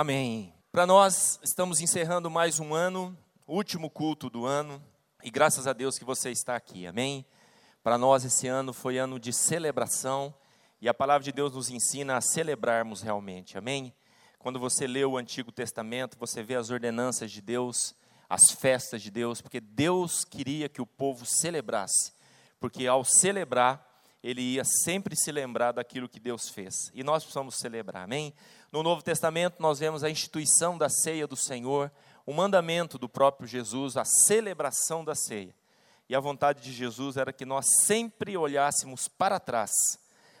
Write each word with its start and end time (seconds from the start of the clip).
Amém. 0.00 0.54
Para 0.70 0.86
nós, 0.86 1.40
estamos 1.42 1.80
encerrando 1.80 2.30
mais 2.30 2.60
um 2.60 2.72
ano, 2.72 3.18
último 3.48 3.90
culto 3.90 4.30
do 4.30 4.46
ano, 4.46 4.80
e 5.24 5.28
graças 5.28 5.66
a 5.66 5.72
Deus 5.72 5.98
que 5.98 6.04
você 6.04 6.30
está 6.30 6.54
aqui, 6.54 6.86
amém? 6.86 7.26
Para 7.82 7.98
nós, 7.98 8.24
esse 8.24 8.46
ano 8.46 8.72
foi 8.72 8.96
ano 8.96 9.18
de 9.18 9.32
celebração, 9.32 10.32
e 10.80 10.88
a 10.88 10.94
palavra 10.94 11.24
de 11.24 11.32
Deus 11.32 11.52
nos 11.52 11.68
ensina 11.68 12.16
a 12.16 12.20
celebrarmos 12.20 13.02
realmente, 13.02 13.58
amém? 13.58 13.92
Quando 14.38 14.60
você 14.60 14.86
lê 14.86 15.04
o 15.04 15.16
Antigo 15.16 15.50
Testamento, 15.50 16.16
você 16.16 16.44
vê 16.44 16.54
as 16.54 16.70
ordenanças 16.70 17.32
de 17.32 17.42
Deus, 17.42 17.92
as 18.30 18.52
festas 18.52 19.02
de 19.02 19.10
Deus, 19.10 19.40
porque 19.40 19.60
Deus 19.60 20.24
queria 20.24 20.68
que 20.68 20.80
o 20.80 20.86
povo 20.86 21.26
celebrasse, 21.26 22.12
porque 22.60 22.86
ao 22.86 23.02
celebrar, 23.02 23.84
ele 24.22 24.42
ia 24.42 24.62
sempre 24.64 25.16
se 25.16 25.32
lembrar 25.32 25.72
daquilo 25.72 26.08
que 26.08 26.20
Deus 26.20 26.48
fez, 26.50 26.72
e 26.94 27.02
nós 27.02 27.24
precisamos 27.24 27.56
celebrar, 27.56 28.04
amém? 28.04 28.32
No 28.70 28.82
Novo 28.82 29.02
Testamento, 29.02 29.62
nós 29.62 29.78
vemos 29.78 30.04
a 30.04 30.10
instituição 30.10 30.76
da 30.76 30.90
ceia 30.90 31.26
do 31.26 31.36
Senhor, 31.36 31.90
o 32.26 32.34
mandamento 32.34 32.98
do 32.98 33.08
próprio 33.08 33.48
Jesus, 33.48 33.96
a 33.96 34.04
celebração 34.04 35.02
da 35.02 35.14
ceia. 35.14 35.54
E 36.06 36.14
a 36.14 36.20
vontade 36.20 36.60
de 36.62 36.72
Jesus 36.72 37.16
era 37.16 37.32
que 37.32 37.46
nós 37.46 37.64
sempre 37.84 38.36
olhássemos 38.36 39.08
para 39.08 39.40
trás, 39.40 39.70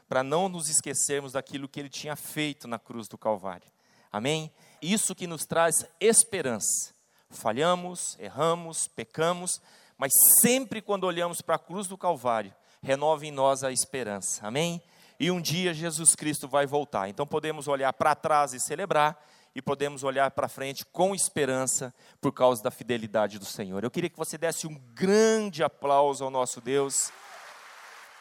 para 0.06 0.22
não 0.22 0.46
nos 0.46 0.68
esquecermos 0.68 1.32
daquilo 1.32 1.68
que 1.68 1.80
ele 1.80 1.88
tinha 1.88 2.16
feito 2.16 2.68
na 2.68 2.78
cruz 2.78 3.08
do 3.08 3.16
Calvário. 3.16 3.66
Amém? 4.12 4.50
Isso 4.82 5.14
que 5.14 5.26
nos 5.26 5.46
traz 5.46 5.86
esperança. 5.98 6.92
Falhamos, 7.30 8.14
erramos, 8.18 8.88
pecamos, 8.88 9.60
mas 9.96 10.12
sempre 10.42 10.82
quando 10.82 11.04
olhamos 11.04 11.40
para 11.40 11.56
a 11.56 11.58
cruz 11.58 11.86
do 11.86 11.96
Calvário, 11.96 12.54
renova 12.82 13.24
em 13.24 13.30
nós 13.30 13.64
a 13.64 13.72
esperança. 13.72 14.46
Amém? 14.46 14.82
E 15.18 15.30
um 15.30 15.40
dia 15.40 15.74
Jesus 15.74 16.14
Cristo 16.14 16.46
vai 16.46 16.66
voltar. 16.66 17.08
Então 17.08 17.26
podemos 17.26 17.66
olhar 17.66 17.92
para 17.92 18.14
trás 18.14 18.52
e 18.52 18.60
celebrar, 18.60 19.18
e 19.54 19.62
podemos 19.62 20.04
olhar 20.04 20.30
para 20.30 20.48
frente 20.48 20.84
com 20.84 21.14
esperança 21.14 21.92
por 22.20 22.32
causa 22.32 22.62
da 22.62 22.70
fidelidade 22.70 23.38
do 23.38 23.44
Senhor. 23.44 23.82
Eu 23.82 23.90
queria 23.90 24.10
que 24.10 24.16
você 24.16 24.38
desse 24.38 24.66
um 24.66 24.74
grande 24.94 25.64
aplauso 25.64 26.22
ao 26.22 26.30
nosso 26.30 26.60
Deus, 26.60 27.10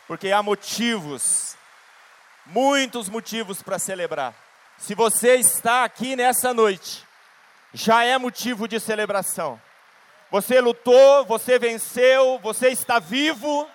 porque 0.07 0.31
há 0.31 0.41
motivos, 0.41 1.55
muitos 2.45 3.07
motivos 3.09 3.61
para 3.61 3.77
celebrar. 3.77 4.33
Se 4.79 4.95
você 4.95 5.35
está 5.35 5.83
aqui 5.83 6.15
nessa 6.15 6.53
noite, 6.53 7.05
já 7.73 8.03
é 8.03 8.17
motivo 8.17 8.67
de 8.67 8.79
celebração. 8.79 9.61
Você 10.31 10.59
lutou, 10.59 11.25
você 11.25 11.59
venceu, 11.59 12.39
você 12.39 12.69
está 12.69 12.99
vivo 12.99 13.67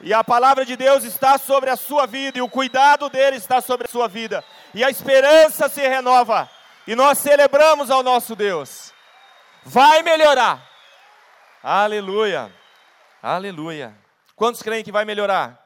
e 0.00 0.12
a 0.12 0.22
palavra 0.22 0.64
de 0.64 0.76
Deus 0.76 1.04
está 1.04 1.38
sobre 1.38 1.70
a 1.70 1.76
sua 1.76 2.06
vida, 2.06 2.38
e 2.38 2.42
o 2.42 2.48
cuidado 2.48 3.08
dele 3.08 3.36
está 3.36 3.60
sobre 3.60 3.86
a 3.86 3.90
sua 3.90 4.08
vida, 4.08 4.44
e 4.74 4.84
a 4.84 4.90
esperança 4.90 5.68
se 5.68 5.80
renova, 5.86 6.48
e 6.86 6.94
nós 6.94 7.18
celebramos 7.18 7.90
ao 7.90 8.02
nosso 8.02 8.36
Deus. 8.36 8.92
Vai 9.64 10.02
melhorar. 10.02 10.64
Aleluia. 11.62 12.52
Aleluia. 13.22 13.96
Quantos 14.36 14.62
creem 14.62 14.84
que 14.84 14.92
vai 14.92 15.04
melhorar? 15.04 15.60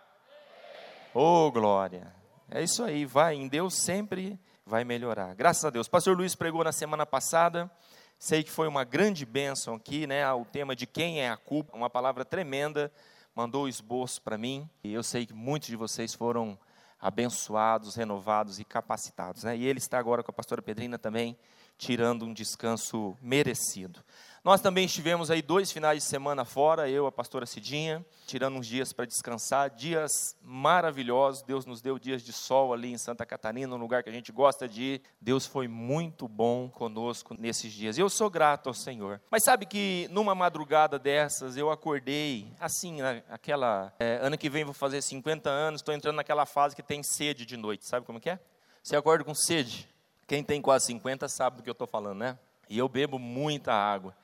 Oh, 1.13 1.51
glória. 1.51 2.07
É 2.51 2.63
isso 2.63 2.83
aí, 2.85 3.05
vai, 3.05 3.35
em 3.35 3.49
Deus 3.49 3.75
sempre 3.75 4.39
vai 4.65 4.85
melhorar. 4.85 5.35
Graças 5.35 5.65
a 5.65 5.71
Deus. 5.71 5.89
Pastor 5.89 6.17
Luiz 6.17 6.35
pregou 6.35 6.63
na 6.63 6.73
semana 6.73 7.05
passada. 7.05 7.71
Sei 8.19 8.43
que 8.43 8.51
foi 8.51 8.69
uma 8.69 8.85
grande 8.85 9.27
bênção 9.27 9.75
aqui, 9.75 10.07
né? 10.07 10.31
O 10.33 10.45
tema 10.45 10.77
de 10.77 10.87
quem 10.87 11.21
é 11.21 11.31
a 11.31 11.37
culpa, 11.37 11.77
uma 11.77 11.91
palavra 11.91 12.25
tremenda 12.25 12.93
mandou 13.41 13.65
o 13.65 13.69
esboço 13.69 14.21
para 14.21 14.37
mim, 14.37 14.69
e 14.85 14.93
eu 14.93 15.03
sei 15.03 15.25
que 15.25 15.33
muitos 15.33 15.71
de 15.71 15.77
vocês 15.77 16.13
foram 16.13 16.59
abençoados, 17.01 17.95
renovados 17.95 18.61
e 18.61 18.65
capacitados. 18.65 19.45
Né? 19.45 19.57
E 19.57 19.65
ele 19.65 19.79
está 19.79 19.99
agora 19.99 20.23
com 20.23 20.31
a 20.31 20.35
pastora 20.35 20.61
Pedrina 20.61 20.99
também, 20.99 21.39
tirando 21.79 22.27
um 22.27 22.35
descanso 22.35 23.17
merecido. 23.23 24.05
Nós 24.43 24.63
também 24.63 24.87
estivemos 24.87 25.31
aí 25.31 25.43
dois 25.43 25.71
finais 25.71 26.03
de 26.03 26.09
semana 26.09 26.47
fora, 26.47 26.89
eu, 26.89 27.07
a 27.07 27.13
pastora 27.13 27.45
Cidinha, 27.45 28.03
tirando 28.27 28.57
uns 28.57 28.67
dias 28.67 28.91
para 28.91 29.05
descansar, 29.05 29.69
dias 29.69 30.35
maravilhosos. 30.43 31.43
Deus 31.43 31.67
nos 31.67 31.83
deu 31.83 31.99
dias 31.99 32.23
de 32.23 32.33
sol 32.33 32.73
ali 32.73 32.91
em 32.91 32.97
Santa 32.97 33.27
Catarina, 33.27 33.75
um 33.75 33.79
lugar 33.79 34.03
que 34.03 34.09
a 34.09 34.13
gente 34.13 34.33
gosta 34.33 34.67
de 34.67 34.83
ir. 34.83 35.03
Deus 35.21 35.45
foi 35.45 35.69
muito 35.69 36.27
bom 36.27 36.71
conosco 36.71 37.37
nesses 37.39 37.71
dias. 37.71 37.99
Eu 37.99 38.09
sou 38.09 38.31
grato 38.31 38.69
ao 38.69 38.75
Senhor. 38.75 39.21
Mas 39.31 39.45
sabe 39.45 39.67
que 39.67 40.09
numa 40.11 40.35
madrugada 40.35 40.99
dessas 40.99 41.59
eu 41.59 41.71
acordei, 41.71 42.51
assim, 42.59 43.03
aquela. 43.29 43.93
É, 43.99 44.21
ano 44.23 44.39
que 44.39 44.49
vem 44.49 44.65
vou 44.65 44.73
fazer 44.73 45.03
50 45.03 45.51
anos, 45.51 45.83
estou 45.83 45.95
entrando 45.95 46.17
naquela 46.17 46.47
fase 46.47 46.75
que 46.75 46.83
tem 46.83 47.03
sede 47.03 47.45
de 47.45 47.59
noite. 47.59 47.87
Sabe 47.87 48.07
como 48.07 48.19
que 48.19 48.31
é? 48.31 48.41
Você 48.83 48.97
acorda 48.97 49.23
com 49.23 49.35
sede. 49.35 49.87
Quem 50.27 50.43
tem 50.43 50.63
quase 50.63 50.87
50 50.87 51.29
sabe 51.29 51.59
do 51.59 51.63
que 51.63 51.69
eu 51.69 51.73
estou 51.73 51.87
falando, 51.87 52.21
né? 52.21 52.39
E 52.71 52.79
eu 52.79 52.89
bebo 52.89 53.19
muita 53.19 53.75
água 53.75 54.17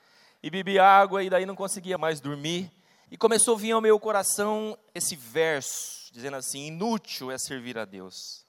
e 0.46 0.50
bebi 0.50 0.78
água 0.78 1.24
e 1.24 1.28
daí 1.28 1.44
não 1.44 1.56
conseguia 1.56 1.98
mais 1.98 2.20
dormir. 2.20 2.70
E 3.10 3.16
começou 3.16 3.56
a 3.56 3.58
vir 3.58 3.72
ao 3.72 3.80
meu 3.80 3.98
coração 3.98 4.78
esse 4.94 5.16
verso, 5.16 6.08
dizendo 6.12 6.36
assim: 6.36 6.68
inútil 6.68 7.32
é 7.32 7.36
servir 7.36 7.76
a 7.76 7.84
Deus. 7.84 8.44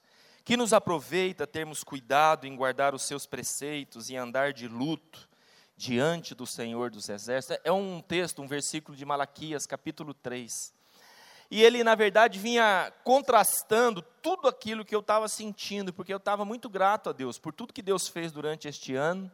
Que 0.45 0.55
nos 0.55 0.73
aproveita 0.73 1.47
termos 1.47 1.83
cuidado 1.83 2.45
em 2.45 2.55
guardar 2.55 2.93
os 2.93 3.01
seus 3.01 3.25
preceitos 3.25 4.11
e 4.11 4.15
andar 4.15 4.53
de 4.53 4.67
luto 4.67 5.27
diante 5.75 6.35
do 6.35 6.45
Senhor 6.45 6.91
dos 6.91 7.09
Exércitos. 7.09 7.57
É 7.63 7.71
um 7.71 7.99
texto, 7.99 8.43
um 8.43 8.47
versículo 8.47 8.95
de 8.95 9.03
Malaquias, 9.03 9.65
capítulo 9.65 10.13
3. 10.13 10.71
E 11.49 11.63
ele, 11.63 11.83
na 11.83 11.95
verdade, 11.95 12.37
vinha 12.37 12.93
contrastando 13.03 14.03
tudo 14.21 14.47
aquilo 14.47 14.85
que 14.85 14.93
eu 14.93 14.99
estava 14.99 15.27
sentindo, 15.27 15.91
porque 15.91 16.13
eu 16.13 16.17
estava 16.17 16.45
muito 16.45 16.69
grato 16.69 17.09
a 17.09 17.13
Deus 17.13 17.39
por 17.39 17.53
tudo 17.53 17.73
que 17.73 17.81
Deus 17.81 18.07
fez 18.07 18.31
durante 18.31 18.67
este 18.67 18.93
ano 18.93 19.31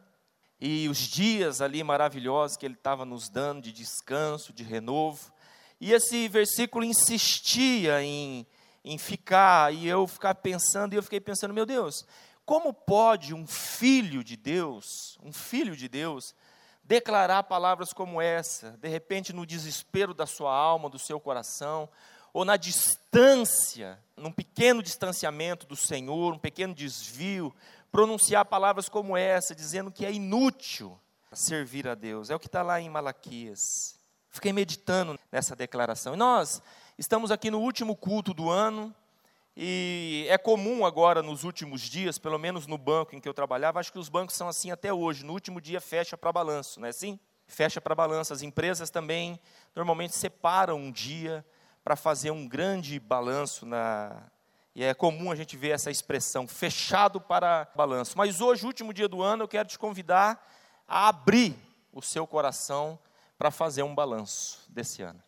e 0.60 0.88
os 0.88 0.98
dias 0.98 1.60
ali 1.60 1.82
maravilhosos 1.82 2.56
que 2.56 2.64
ele 2.64 2.74
estava 2.74 3.04
nos 3.04 3.28
dando 3.28 3.62
de 3.62 3.72
descanso, 3.72 4.52
de 4.52 4.62
renovo. 4.62 5.32
E 5.80 5.92
esse 5.92 6.28
versículo 6.28 6.84
insistia 6.84 8.02
em, 8.02 8.46
em 8.84 8.96
ficar, 8.96 9.74
e 9.74 9.86
eu 9.86 10.06
ficar 10.06 10.34
pensando, 10.36 10.92
e 10.92 10.96
eu 10.96 11.02
fiquei 11.02 11.20
pensando, 11.20 11.52
meu 11.52 11.66
Deus, 11.66 12.06
como 12.44 12.72
pode 12.72 13.34
um 13.34 13.46
filho 13.46 14.22
de 14.22 14.36
Deus, 14.36 15.18
um 15.22 15.32
filho 15.32 15.76
de 15.76 15.88
Deus, 15.88 16.34
declarar 16.82 17.42
palavras 17.44 17.92
como 17.92 18.20
essa, 18.20 18.72
de 18.72 18.88
repente 18.88 19.32
no 19.32 19.46
desespero 19.46 20.12
da 20.12 20.26
sua 20.26 20.54
alma, 20.54 20.90
do 20.90 20.98
seu 20.98 21.18
coração, 21.18 21.88
ou 22.32 22.44
na 22.44 22.56
distância, 22.56 23.98
num 24.16 24.32
pequeno 24.32 24.82
distanciamento 24.82 25.66
do 25.66 25.76
Senhor, 25.76 26.34
um 26.34 26.38
pequeno 26.38 26.74
desvio, 26.74 27.54
pronunciar 27.94 28.44
palavras 28.44 28.88
como 28.88 29.16
essa, 29.16 29.54
dizendo 29.54 29.88
que 29.88 30.04
é 30.04 30.12
inútil 30.12 30.98
servir 31.32 31.86
a 31.86 31.94
Deus. 31.94 32.28
É 32.28 32.34
o 32.34 32.40
que 32.40 32.48
está 32.48 32.60
lá 32.60 32.80
em 32.80 32.90
Malaquias. 32.90 34.00
Fiquei 34.30 34.52
meditando 34.52 35.16
nessa 35.30 35.54
declaração. 35.54 36.14
E 36.14 36.16
nós 36.16 36.60
estamos 36.98 37.30
aqui 37.30 37.52
no 37.52 37.60
último 37.60 37.94
culto 37.94 38.34
do 38.34 38.50
ano, 38.50 38.92
e 39.56 40.26
é 40.28 40.36
comum 40.36 40.84
agora, 40.84 41.22
nos 41.22 41.44
últimos 41.44 41.82
dias, 41.82 42.18
pelo 42.18 42.36
menos 42.36 42.66
no 42.66 42.76
banco 42.76 43.14
em 43.14 43.20
que 43.20 43.28
eu 43.28 43.32
trabalhava, 43.32 43.78
acho 43.78 43.92
que 43.92 43.98
os 44.00 44.08
bancos 44.08 44.34
são 44.34 44.48
assim 44.48 44.72
até 44.72 44.92
hoje. 44.92 45.24
No 45.24 45.32
último 45.32 45.60
dia 45.60 45.80
fecha 45.80 46.18
para 46.18 46.32
balanço, 46.32 46.80
não 46.80 46.88
é 46.88 46.90
assim? 46.90 47.16
Fecha 47.46 47.80
para 47.80 47.94
balanço. 47.94 48.32
As 48.32 48.42
empresas 48.42 48.90
também 48.90 49.38
normalmente 49.72 50.16
separam 50.16 50.78
um 50.78 50.90
dia 50.90 51.46
para 51.84 51.94
fazer 51.94 52.32
um 52.32 52.48
grande 52.48 52.98
balanço 52.98 53.64
na, 53.64 54.32
e 54.74 54.82
é 54.82 54.92
comum 54.92 55.30
a 55.30 55.36
gente 55.36 55.56
ver 55.56 55.70
essa 55.70 55.90
expressão, 55.90 56.48
fechado 56.48 57.20
para 57.20 57.68
balanço. 57.76 58.18
Mas 58.18 58.40
hoje, 58.40 58.66
último 58.66 58.92
dia 58.92 59.06
do 59.06 59.22
ano, 59.22 59.44
eu 59.44 59.48
quero 59.48 59.68
te 59.68 59.78
convidar 59.78 60.44
a 60.88 61.08
abrir 61.08 61.56
o 61.92 62.02
seu 62.02 62.26
coração 62.26 62.98
para 63.38 63.52
fazer 63.52 63.84
um 63.84 63.94
balanço 63.94 64.64
desse 64.68 65.00
ano. 65.02 65.22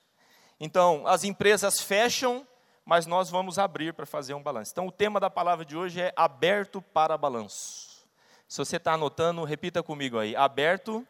Então, 0.59 1.07
as 1.07 1.23
empresas 1.23 1.81
fecham, 1.81 2.47
mas 2.85 3.07
nós 3.07 3.31
vamos 3.31 3.59
abrir 3.59 3.95
para 3.95 4.05
fazer 4.05 4.35
um 4.35 4.43
balanço. 4.43 4.73
Então, 4.73 4.87
o 4.89 4.93
tema 4.93 5.21
da 5.21 5.31
palavra 5.31 5.65
de 5.65 5.77
hoje 5.77 6.01
é 6.01 6.13
aberto 6.17 6.83
para 6.83 7.17
balanço. 7.17 8.05
Se 8.49 8.59
você 8.59 8.77
está 8.77 8.95
anotando, 8.95 9.45
repita 9.45 9.83
comigo 9.83 10.19
aí: 10.19 10.35
aberto 10.35 11.07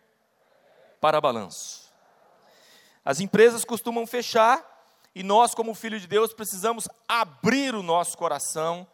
para 1.01 1.21
balanço. 1.21 1.93
As 3.05 3.21
empresas 3.21 3.65
costumam 3.65 4.07
fechar 4.07 4.76
e 5.17 5.23
nós, 5.23 5.55
como 5.55 5.75
filho 5.75 5.99
de 5.99 6.07
Deus, 6.07 6.35
precisamos 6.35 6.87
abrir 7.09 7.75
o 7.75 7.83
nosso 7.83 8.19
coração 8.19 8.87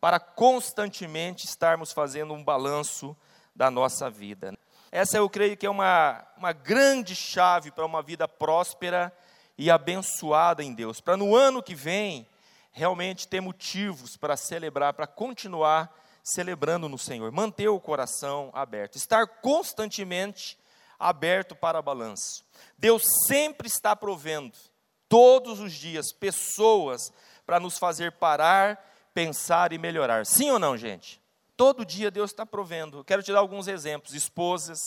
para 0.00 0.18
constantemente 0.18 1.46
estarmos 1.46 1.92
fazendo 1.92 2.34
um 2.34 2.42
balanço 2.42 3.16
da 3.54 3.70
nossa 3.70 4.10
vida. 4.10 4.58
Essa 4.90 5.18
eu 5.18 5.30
creio 5.30 5.56
que 5.56 5.64
é 5.64 5.70
uma, 5.70 6.26
uma 6.36 6.52
grande 6.52 7.14
chave 7.14 7.70
para 7.70 7.86
uma 7.86 8.02
vida 8.02 8.26
próspera 8.26 9.16
e 9.56 9.70
abençoada 9.70 10.64
em 10.64 10.74
Deus. 10.74 11.00
Para 11.00 11.16
no 11.16 11.36
ano 11.36 11.62
que 11.62 11.76
vem, 11.76 12.26
realmente 12.72 13.28
ter 13.28 13.40
motivos 13.40 14.16
para 14.16 14.36
celebrar, 14.36 14.94
para 14.94 15.06
continuar 15.06 15.94
celebrando 16.24 16.88
no 16.88 16.98
Senhor. 16.98 17.30
Manter 17.30 17.68
o 17.68 17.78
coração 17.78 18.50
aberto. 18.52 18.96
Estar 18.96 19.28
constantemente 19.28 20.58
aberto 20.98 21.54
para 21.54 21.80
balanço. 21.80 22.44
Deus 22.76 23.04
sempre 23.28 23.68
está 23.68 23.94
provendo 23.94 24.58
todos 25.08 25.60
os 25.60 25.72
dias 25.72 26.12
pessoas 26.12 27.12
para 27.46 27.58
nos 27.58 27.78
fazer 27.78 28.12
parar, 28.12 28.78
pensar 29.14 29.72
e 29.72 29.78
melhorar. 29.78 30.26
Sim 30.26 30.50
ou 30.50 30.58
não, 30.58 30.76
gente? 30.76 31.20
Todo 31.56 31.84
dia 31.84 32.10
Deus 32.10 32.30
está 32.30 32.44
provendo. 32.44 33.02
Quero 33.02 33.22
te 33.22 33.32
dar 33.32 33.40
alguns 33.40 33.66
exemplos. 33.66 34.14
Esposas 34.14 34.78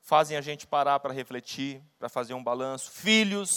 fazem 0.00 0.36
a 0.36 0.40
gente 0.40 0.66
parar 0.66 0.98
para 1.00 1.12
refletir, 1.12 1.82
para 1.98 2.08
fazer 2.08 2.34
um 2.34 2.42
balanço. 2.42 2.90
Filhos, 2.90 3.50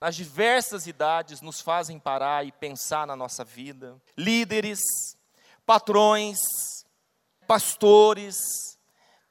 nas 0.00 0.16
diversas 0.16 0.86
idades, 0.86 1.40
nos 1.40 1.60
fazem 1.60 1.98
parar 1.98 2.46
e 2.46 2.52
pensar 2.52 3.06
na 3.06 3.14
nossa 3.14 3.44
vida. 3.44 4.00
Líderes, 4.16 4.80
patrões, 5.64 6.38
pastores, 7.46 8.36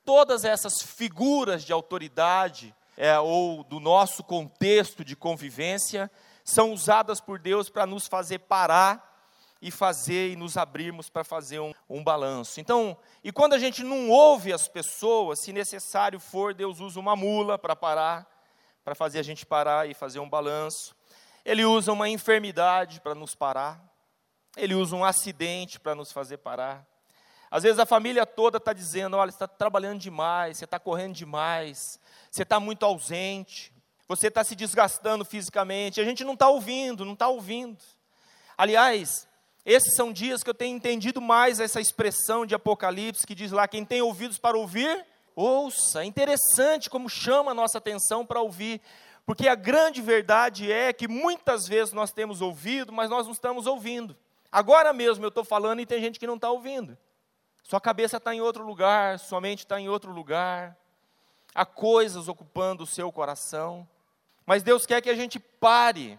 todas 0.05 0.45
essas 0.45 0.81
figuras 0.81 1.63
de 1.63 1.73
autoridade 1.73 2.75
é, 2.99 3.17
ou 3.17 3.63
do 3.63 3.79
nosso 3.79 4.21
contexto 4.21 5.05
de 5.05 5.15
convivência 5.15 6.11
são 6.43 6.73
usadas 6.73 7.21
por 7.21 7.39
Deus 7.39 7.69
para 7.69 7.85
nos 7.85 8.07
fazer 8.07 8.39
parar 8.39 9.23
e 9.61 9.71
fazer 9.71 10.31
e 10.31 10.35
nos 10.35 10.57
abrirmos 10.57 11.09
para 11.09 11.23
fazer 11.23 11.61
um, 11.61 11.73
um 11.89 12.03
balanço. 12.03 12.59
Então, 12.59 12.97
e 13.23 13.31
quando 13.31 13.53
a 13.53 13.57
gente 13.57 13.83
não 13.83 14.09
ouve 14.09 14.51
as 14.51 14.67
pessoas, 14.67 15.39
se 15.41 15.53
necessário 15.53 16.19
for, 16.19 16.53
Deus 16.53 16.81
usa 16.81 16.99
uma 16.99 17.15
mula 17.15 17.57
para 17.57 17.73
parar, 17.73 18.27
para 18.83 18.93
fazer 18.93 19.19
a 19.19 19.23
gente 19.23 19.45
parar 19.45 19.89
e 19.89 19.93
fazer 19.93 20.19
um 20.19 20.29
balanço. 20.29 20.93
Ele 21.45 21.63
usa 21.63 21.93
uma 21.93 22.09
enfermidade 22.09 22.99
para 22.99 23.15
nos 23.15 23.33
parar. 23.33 23.81
Ele 24.57 24.75
usa 24.75 24.93
um 24.93 25.05
acidente 25.05 25.79
para 25.79 25.95
nos 25.95 26.11
fazer 26.11 26.39
parar. 26.39 26.85
Às 27.51 27.63
vezes 27.63 27.79
a 27.79 27.85
família 27.85 28.25
toda 28.25 28.57
está 28.57 28.73
dizendo: 28.73 29.17
olha, 29.17 29.31
você 29.31 29.35
está 29.35 29.47
trabalhando 29.47 29.99
demais, 29.99 30.57
você 30.57 30.65
está 30.65 30.79
correndo 30.79 31.13
demais, 31.13 31.99
você 32.29 32.43
está 32.43 32.59
muito 32.59 32.85
ausente, 32.85 33.73
você 34.07 34.27
está 34.27 34.43
se 34.43 34.55
desgastando 34.55 35.25
fisicamente. 35.25 35.99
A 35.99 36.03
gente 36.03 36.23
não 36.23 36.33
está 36.33 36.47
ouvindo, 36.49 37.05
não 37.05 37.13
está 37.13 37.27
ouvindo. 37.27 37.77
Aliás, 38.57 39.27
esses 39.65 39.95
são 39.95 40.11
dias 40.13 40.43
que 40.43 40.49
eu 40.49 40.53
tenho 40.53 40.75
entendido 40.75 41.19
mais 41.21 41.59
essa 41.59 41.81
expressão 41.81 42.45
de 42.45 42.55
Apocalipse 42.55 43.25
que 43.25 43.35
diz 43.35 43.51
lá: 43.51 43.67
quem 43.67 43.83
tem 43.83 44.01
ouvidos 44.01 44.37
para 44.37 44.57
ouvir, 44.57 45.05
ouça. 45.35 46.03
É 46.03 46.05
interessante 46.05 46.89
como 46.89 47.09
chama 47.09 47.51
a 47.51 47.55
nossa 47.55 47.77
atenção 47.79 48.25
para 48.25 48.41
ouvir, 48.41 48.79
porque 49.25 49.47
a 49.47 49.55
grande 49.55 50.01
verdade 50.01 50.71
é 50.71 50.93
que 50.93 51.07
muitas 51.07 51.67
vezes 51.67 51.93
nós 51.93 52.11
temos 52.11 52.41
ouvido, 52.41 52.93
mas 52.93 53.09
nós 53.09 53.25
não 53.25 53.33
estamos 53.33 53.65
ouvindo. 53.65 54.15
Agora 54.51 54.91
mesmo 54.93 55.23
eu 55.23 55.29
estou 55.29 55.43
falando 55.43 55.79
e 55.79 55.85
tem 55.85 56.01
gente 56.01 56.19
que 56.19 56.27
não 56.27 56.35
está 56.35 56.49
ouvindo. 56.49 56.97
Sua 57.69 57.79
cabeça 57.79 58.17
está 58.17 58.33
em 58.33 58.41
outro 58.41 58.65
lugar, 58.65 59.19
sua 59.19 59.39
mente 59.39 59.59
está 59.59 59.79
em 59.79 59.87
outro 59.87 60.11
lugar. 60.11 60.75
Há 61.53 61.63
coisas 61.63 62.27
ocupando 62.27 62.83
o 62.83 62.87
seu 62.87 63.11
coração. 63.11 63.87
Mas 64.43 64.63
Deus 64.63 64.87
quer 64.87 65.03
que 65.03 65.09
a 65.09 65.13
gente 65.13 65.39
pare 65.39 66.17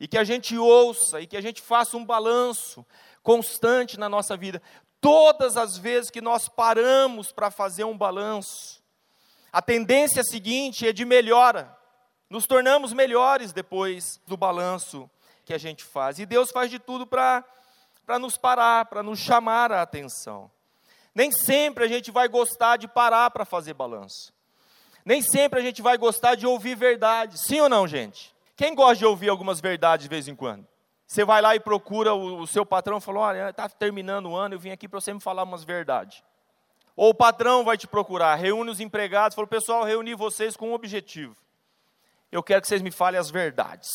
e 0.00 0.08
que 0.08 0.18
a 0.18 0.24
gente 0.24 0.58
ouça 0.58 1.20
e 1.20 1.28
que 1.28 1.36
a 1.36 1.40
gente 1.40 1.62
faça 1.62 1.96
um 1.96 2.04
balanço 2.04 2.84
constante 3.22 3.96
na 3.96 4.08
nossa 4.08 4.36
vida. 4.36 4.60
Todas 5.00 5.56
as 5.56 5.78
vezes 5.78 6.10
que 6.10 6.20
nós 6.20 6.48
paramos 6.48 7.30
para 7.30 7.52
fazer 7.52 7.84
um 7.84 7.96
balanço, 7.96 8.82
a 9.52 9.62
tendência 9.62 10.24
seguinte 10.24 10.88
é 10.88 10.92
de 10.92 11.04
melhora. 11.04 11.72
Nos 12.28 12.48
tornamos 12.48 12.92
melhores 12.92 13.52
depois 13.52 14.20
do 14.26 14.36
balanço 14.36 15.08
que 15.44 15.54
a 15.54 15.58
gente 15.58 15.84
faz. 15.84 16.18
E 16.18 16.26
Deus 16.26 16.50
faz 16.50 16.68
de 16.68 16.80
tudo 16.80 17.06
para 17.06 17.44
nos 18.18 18.36
parar, 18.36 18.86
para 18.86 19.04
nos 19.04 19.20
chamar 19.20 19.70
a 19.70 19.80
atenção. 19.80 20.50
Nem 21.14 21.30
sempre 21.30 21.84
a 21.84 21.88
gente 21.88 22.10
vai 22.10 22.28
gostar 22.28 22.76
de 22.76 22.88
parar 22.88 23.30
para 23.30 23.44
fazer 23.44 23.74
balanço. 23.74 24.32
Nem 25.04 25.22
sempre 25.22 25.60
a 25.60 25.62
gente 25.62 25.82
vai 25.82 25.96
gostar 25.96 26.34
de 26.34 26.46
ouvir 26.46 26.74
verdade. 26.74 27.38
Sim 27.38 27.60
ou 27.60 27.68
não, 27.68 27.86
gente? 27.86 28.34
Quem 28.56 28.74
gosta 28.74 28.96
de 28.96 29.06
ouvir 29.06 29.28
algumas 29.28 29.60
verdades 29.60 30.04
de 30.04 30.08
vez 30.08 30.26
em 30.28 30.34
quando? 30.34 30.66
Você 31.06 31.24
vai 31.24 31.42
lá 31.42 31.54
e 31.54 31.60
procura 31.60 32.14
o, 32.14 32.40
o 32.40 32.46
seu 32.46 32.64
patrão 32.64 32.98
e 32.98 33.00
fala: 33.00 33.20
Olha, 33.20 33.50
está 33.50 33.68
terminando 33.68 34.30
o 34.30 34.36
ano, 34.36 34.54
eu 34.54 34.58
vim 34.58 34.70
aqui 34.70 34.88
para 34.88 35.00
você 35.00 35.12
me 35.12 35.20
falar 35.20 35.42
umas 35.42 35.62
verdades. 35.62 36.22
Ou 36.96 37.10
o 37.10 37.14
patrão 37.14 37.64
vai 37.64 37.76
te 37.76 37.86
procurar, 37.86 38.34
reúne 38.36 38.70
os 38.70 38.80
empregados, 38.80 39.34
fala: 39.34 39.46
Pessoal, 39.46 39.84
reuni 39.84 40.14
vocês 40.14 40.56
com 40.56 40.70
um 40.70 40.74
objetivo. 40.74 41.36
Eu 42.32 42.42
quero 42.42 42.62
que 42.62 42.68
vocês 42.68 42.82
me 42.82 42.90
falem 42.90 43.20
as 43.20 43.30
verdades. 43.30 43.88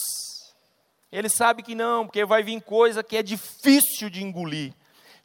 Ele 1.12 1.27
sabe 1.27 1.63
que 1.63 1.74
não, 1.74 2.06
porque 2.06 2.24
vai 2.24 2.44
vir 2.44 2.62
coisa 2.62 3.04
que 3.04 3.18
é 3.18 3.24
difícil 3.24 4.10
de 4.10 4.24
engolir, 4.24 4.74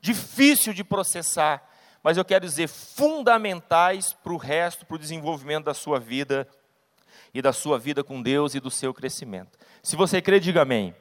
difícil 0.01 0.73
de 0.73 0.83
processar, 0.83 1.63
mas 2.05 2.19
eu 2.19 2.25
quero 2.25 2.45
dizer 2.45 2.69
fundamentais 2.69 4.13
para 4.13 4.35
o 4.35 4.37
resto, 4.37 4.85
para 4.85 4.97
o 4.97 4.99
desenvolvimento 4.99 5.65
da 5.65 5.73
sua 5.73 5.99
vida 5.99 6.47
e 7.33 7.41
da 7.41 7.51
sua 7.51 7.79
vida 7.79 8.05
com 8.05 8.21
Deus 8.21 8.55
e 8.55 8.61
do 8.61 8.71
seu 8.71 8.93
crescimento. 8.93 9.59
Se 9.83 9.97
você 9.97 10.21
crê, 10.21 10.39
diga 10.39 10.61
amém. 10.61 10.95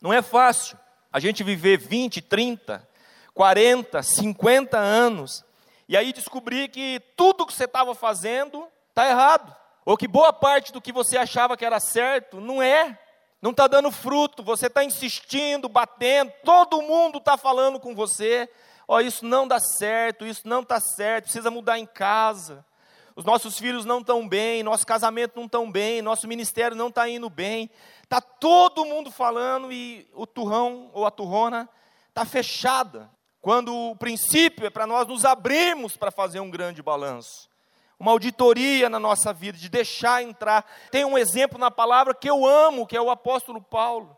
Não 0.00 0.12
é 0.12 0.22
fácil 0.22 0.76
a 1.12 1.20
gente 1.20 1.44
viver 1.44 1.78
20, 1.78 2.20
30, 2.20 2.88
40, 3.32 4.02
50 4.02 4.76
anos 4.76 5.44
e 5.88 5.96
aí 5.96 6.12
descobrir 6.12 6.68
que 6.68 7.00
tudo 7.16 7.46
que 7.46 7.52
você 7.52 7.64
estava 7.64 7.94
fazendo 7.94 8.66
está 8.88 9.08
errado, 9.08 9.54
ou 9.84 9.96
que 9.96 10.08
boa 10.08 10.32
parte 10.32 10.72
do 10.72 10.80
que 10.80 10.92
você 10.92 11.16
achava 11.16 11.56
que 11.56 11.64
era 11.64 11.78
certo 11.78 12.40
não 12.40 12.60
é, 12.60 12.98
não 13.40 13.52
está 13.52 13.68
dando 13.68 13.92
fruto, 13.92 14.42
você 14.42 14.66
está 14.66 14.82
insistindo, 14.82 15.68
batendo, 15.68 16.32
todo 16.44 16.82
mundo 16.82 17.18
está 17.18 17.36
falando 17.36 17.78
com 17.78 17.94
você, 17.94 18.50
ó, 18.90 18.96
oh, 18.96 19.00
isso 19.00 19.24
não 19.24 19.46
dá 19.46 19.60
certo, 19.60 20.26
isso 20.26 20.48
não 20.48 20.62
está 20.62 20.80
certo, 20.80 21.26
precisa 21.26 21.48
mudar 21.48 21.78
em 21.78 21.86
casa, 21.86 22.66
os 23.14 23.24
nossos 23.24 23.56
filhos 23.56 23.84
não 23.84 24.00
estão 24.00 24.26
bem, 24.26 24.64
nosso 24.64 24.84
casamento 24.84 25.36
não 25.36 25.44
está 25.44 25.64
bem, 25.64 26.02
nosso 26.02 26.26
ministério 26.26 26.76
não 26.76 26.88
está 26.88 27.08
indo 27.08 27.30
bem. 27.30 27.70
Está 28.02 28.20
todo 28.20 28.84
mundo 28.84 29.10
falando 29.12 29.70
e 29.70 30.08
o 30.12 30.26
turrão 30.26 30.90
ou 30.92 31.06
a 31.06 31.10
turrona 31.10 31.68
está 32.08 32.24
fechada. 32.24 33.08
Quando 33.40 33.72
o 33.72 33.94
princípio 33.94 34.66
é 34.66 34.70
para 34.70 34.88
nós 34.88 35.06
nos 35.06 35.24
abrirmos 35.24 35.96
para 35.96 36.10
fazer 36.10 36.40
um 36.40 36.50
grande 36.50 36.82
balanço. 36.82 37.48
Uma 37.96 38.10
auditoria 38.10 38.88
na 38.88 38.98
nossa 38.98 39.32
vida, 39.32 39.56
de 39.56 39.68
deixar 39.68 40.22
entrar. 40.22 40.64
Tem 40.90 41.04
um 41.04 41.16
exemplo 41.16 41.58
na 41.60 41.70
palavra 41.70 42.12
que 42.12 42.28
eu 42.28 42.44
amo, 42.44 42.86
que 42.86 42.96
é 42.96 43.00
o 43.00 43.10
apóstolo 43.10 43.62
Paulo. 43.62 44.16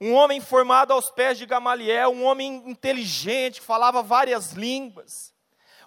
Um 0.00 0.14
homem 0.14 0.40
formado 0.40 0.92
aos 0.92 1.10
pés 1.10 1.38
de 1.38 1.46
Gamaliel, 1.46 2.10
um 2.10 2.24
homem 2.24 2.62
inteligente, 2.66 3.60
que 3.60 3.66
falava 3.66 4.02
várias 4.02 4.52
línguas 4.52 5.34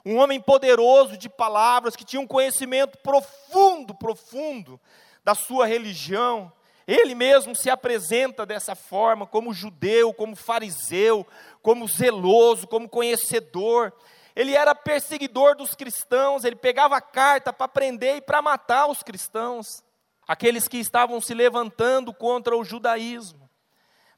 um 0.05 0.17
homem 0.17 0.39
poderoso 0.39 1.17
de 1.17 1.29
palavras, 1.29 1.95
que 1.95 2.05
tinha 2.05 2.21
um 2.21 2.27
conhecimento 2.27 2.97
profundo, 2.99 3.93
profundo 3.93 4.79
da 5.23 5.35
sua 5.35 5.65
religião. 5.65 6.51
Ele 6.87 7.13
mesmo 7.13 7.55
se 7.55 7.69
apresenta 7.69 8.45
dessa 8.45 8.75
forma, 8.75 9.27
como 9.27 9.53
judeu, 9.53 10.13
como 10.13 10.35
fariseu, 10.35 11.27
como 11.61 11.87
zeloso, 11.87 12.67
como 12.67 12.89
conhecedor. 12.89 13.93
Ele 14.35 14.55
era 14.55 14.73
perseguidor 14.73 15.55
dos 15.55 15.75
cristãos, 15.75 16.43
ele 16.43 16.55
pegava 16.55 16.97
a 16.97 17.01
carta 17.01 17.51
para 17.51 17.67
prender 17.67 18.17
e 18.17 18.21
para 18.21 18.41
matar 18.41 18.87
os 18.87 19.03
cristãos, 19.03 19.83
aqueles 20.27 20.67
que 20.67 20.77
estavam 20.77 21.19
se 21.19 21.33
levantando 21.33 22.13
contra 22.13 22.55
o 22.55 22.63
judaísmo. 22.63 23.48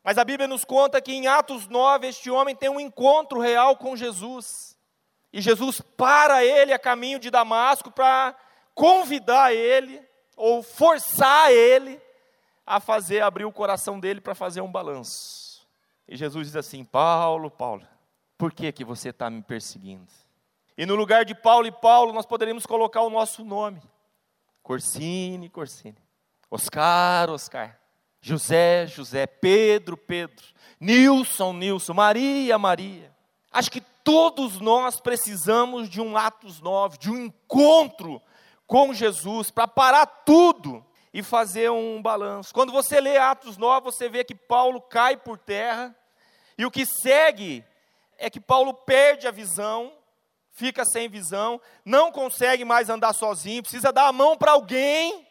Mas 0.04 0.18
a 0.18 0.24
Bíblia 0.24 0.48
nos 0.48 0.66
conta 0.66 1.02
que 1.02 1.14
em 1.14 1.28
Atos 1.28 1.68
9 1.68 2.08
este 2.08 2.32
homem 2.32 2.56
tem 2.56 2.70
um 2.70 2.80
encontro 2.80 3.40
real 3.40 3.78
com 3.78 3.96
Jesus. 3.96 4.78
E 5.32 5.40
Jesus 5.40 5.80
para 5.82 6.44
ele 6.44 6.74
a 6.74 6.80
caminho 6.80 7.20
de 7.20 7.30
Damasco 7.30 7.92
para 7.92 8.36
convidar 8.74 9.54
ele, 9.54 10.02
ou 10.36 10.64
forçar 10.64 11.52
ele, 11.52 12.02
a 12.66 12.80
fazer, 12.80 13.22
abrir 13.22 13.46
o 13.46 13.52
coração 13.52 14.00
dele 14.00 14.22
para 14.22 14.34
fazer 14.34 14.62
um 14.62 14.72
balanço. 14.72 15.68
E 16.08 16.16
Jesus 16.16 16.48
diz 16.48 16.56
assim: 16.56 16.84
Paulo, 16.84 17.50
Paulo, 17.50 17.88
por 18.38 18.52
que, 18.52 18.72
que 18.72 18.84
você 18.84 19.10
está 19.10 19.30
me 19.30 19.42
perseguindo? 19.42 20.12
E 20.78 20.86
no 20.86 20.96
lugar 20.96 21.24
de 21.26 21.36
Paulo 21.36 21.68
e 21.68 21.72
Paulo, 21.72 22.12
nós 22.12 22.26
poderíamos 22.26 22.66
colocar 22.66 23.02
o 23.02 23.10
nosso 23.10 23.46
nome: 23.46 23.82
Corsine, 24.64 25.50
Corsine, 25.50 25.98
Oscar, 26.50 27.30
Oscar, 27.30 27.80
José, 28.22 28.86
José, 28.88 29.26
Pedro, 29.26 29.98
Pedro, 29.98 30.46
Nilson, 30.80 31.54
Nilson, 31.54 31.94
Maria, 31.94 32.58
Maria. 32.58 33.12
Acho 33.52 33.72
que 33.72 33.82
todos 33.82 34.60
nós 34.60 35.00
precisamos 35.00 35.90
de 35.90 36.00
um 36.00 36.16
Atos 36.16 36.62
9, 36.62 36.98
de 36.98 37.10
um 37.10 37.26
encontro 37.26 38.22
com 38.68 38.94
Jesus, 38.94 39.52
para 39.52 39.68
parar 39.68 40.06
tudo 40.06 40.86
e 41.14 41.22
fazer 41.22 41.70
um 41.72 42.02
balanço. 42.02 42.54
Quando 42.54 42.72
você 42.72 43.02
lê 43.02 43.18
Atos 43.18 43.58
9, 43.58 43.84
você 43.84 44.08
vê 44.08 44.24
que 44.24 44.36
Paulo 44.36 44.80
cai 44.80 45.18
por 45.18 45.38
terra, 45.38 45.94
e 46.58 46.66
o 46.66 46.72
que 46.72 46.86
segue 46.86 47.66
é 48.18 48.30
que 48.30 48.40
Paulo 48.40 48.74
perde 48.74 49.28
a 49.28 49.32
visão, 49.32 49.92
fica 50.52 50.86
sem 50.86 51.10
visão, 51.10 51.60
não 51.84 52.12
consegue 52.12 52.64
mais 52.64 52.90
andar 52.90 53.14
sozinho, 53.14 53.64
precisa 53.64 53.92
dar 53.92 54.08
a 54.08 54.14
mão 54.14 54.38
para 54.38 54.52
alguém 54.52 55.28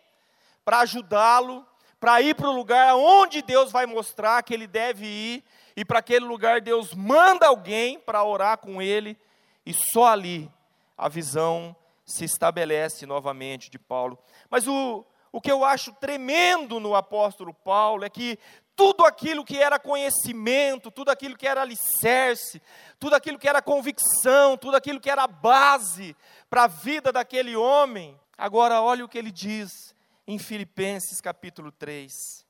para 0.64 0.80
ajudá-lo, 0.80 1.66
para 2.00 2.20
ir 2.22 2.34
para 2.34 2.48
o 2.48 2.52
lugar 2.52 2.96
onde 2.96 3.42
Deus 3.42 3.70
vai 3.70 3.86
mostrar 3.86 4.42
que 4.42 4.54
ele 4.54 4.66
deve 4.66 5.06
ir, 5.06 5.44
e 5.76 5.84
para 5.84 6.00
aquele 6.00 6.24
lugar 6.24 6.60
Deus 6.60 6.94
manda 6.94 7.46
alguém 7.46 8.00
para 8.00 8.24
orar 8.24 8.56
com 8.58 8.80
ele, 8.80 9.16
e 9.64 9.72
só 9.92 10.06
ali 10.06 10.50
a 10.96 11.08
visão 11.08 11.76
se 12.04 12.24
estabelece 12.24 13.06
novamente 13.06 13.70
de 13.70 13.78
Paulo. 13.78 14.18
Mas 14.48 14.66
o, 14.66 15.04
O 15.32 15.40
que 15.40 15.50
eu 15.50 15.64
acho 15.64 15.92
tremendo 15.92 16.80
no 16.80 16.94
apóstolo 16.94 17.54
Paulo 17.54 18.04
é 18.04 18.10
que 18.10 18.38
tudo 18.74 19.04
aquilo 19.04 19.44
que 19.44 19.58
era 19.58 19.78
conhecimento, 19.78 20.90
tudo 20.90 21.10
aquilo 21.10 21.36
que 21.36 21.46
era 21.46 21.62
alicerce, 21.62 22.60
tudo 22.98 23.14
aquilo 23.14 23.38
que 23.38 23.48
era 23.48 23.62
convicção, 23.62 24.56
tudo 24.56 24.76
aquilo 24.76 24.98
que 24.98 25.10
era 25.10 25.26
base 25.26 26.16
para 26.48 26.64
a 26.64 26.66
vida 26.66 27.12
daquele 27.12 27.54
homem, 27.54 28.18
agora 28.36 28.80
olha 28.80 29.04
o 29.04 29.08
que 29.08 29.18
ele 29.18 29.30
diz 29.30 29.89
em 30.32 30.38
Filipenses 30.38 31.20
capítulo 31.20 31.72
3. 31.72 32.46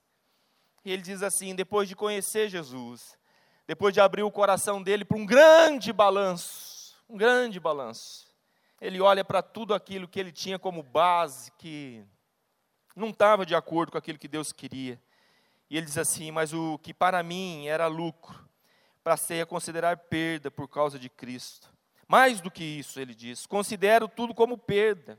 E 0.84 0.92
ele 0.92 1.00
diz 1.00 1.22
assim: 1.22 1.54
depois 1.54 1.88
de 1.88 1.96
conhecer 1.96 2.50
Jesus, 2.50 3.18
depois 3.66 3.94
de 3.94 4.02
abrir 4.02 4.22
o 4.22 4.30
coração 4.30 4.82
dele 4.82 5.02
para 5.02 5.16
um 5.16 5.24
grande 5.24 5.90
balanço, 5.90 6.94
um 7.08 7.16
grande 7.16 7.58
balanço, 7.58 8.26
ele 8.82 9.00
olha 9.00 9.24
para 9.24 9.40
tudo 9.40 9.72
aquilo 9.72 10.06
que 10.06 10.20
ele 10.20 10.30
tinha 10.30 10.58
como 10.58 10.82
base, 10.82 11.50
que 11.52 12.04
não 12.94 13.08
estava 13.08 13.46
de 13.46 13.54
acordo 13.54 13.92
com 13.92 13.98
aquilo 13.98 14.18
que 14.18 14.28
Deus 14.28 14.52
queria. 14.52 15.00
E 15.70 15.78
ele 15.78 15.86
diz 15.86 15.96
assim: 15.96 16.30
Mas 16.30 16.52
o 16.52 16.78
que 16.80 16.92
para 16.92 17.22
mim 17.22 17.66
era 17.66 17.86
lucro, 17.86 18.46
passei 19.02 19.40
a 19.40 19.46
considerar 19.46 19.96
perda 19.96 20.50
por 20.50 20.68
causa 20.68 20.98
de 20.98 21.08
Cristo. 21.08 21.72
Mais 22.06 22.42
do 22.42 22.50
que 22.50 22.62
isso, 22.62 23.00
ele 23.00 23.14
diz: 23.14 23.46
Considero 23.46 24.06
tudo 24.06 24.34
como 24.34 24.58
perda, 24.58 25.18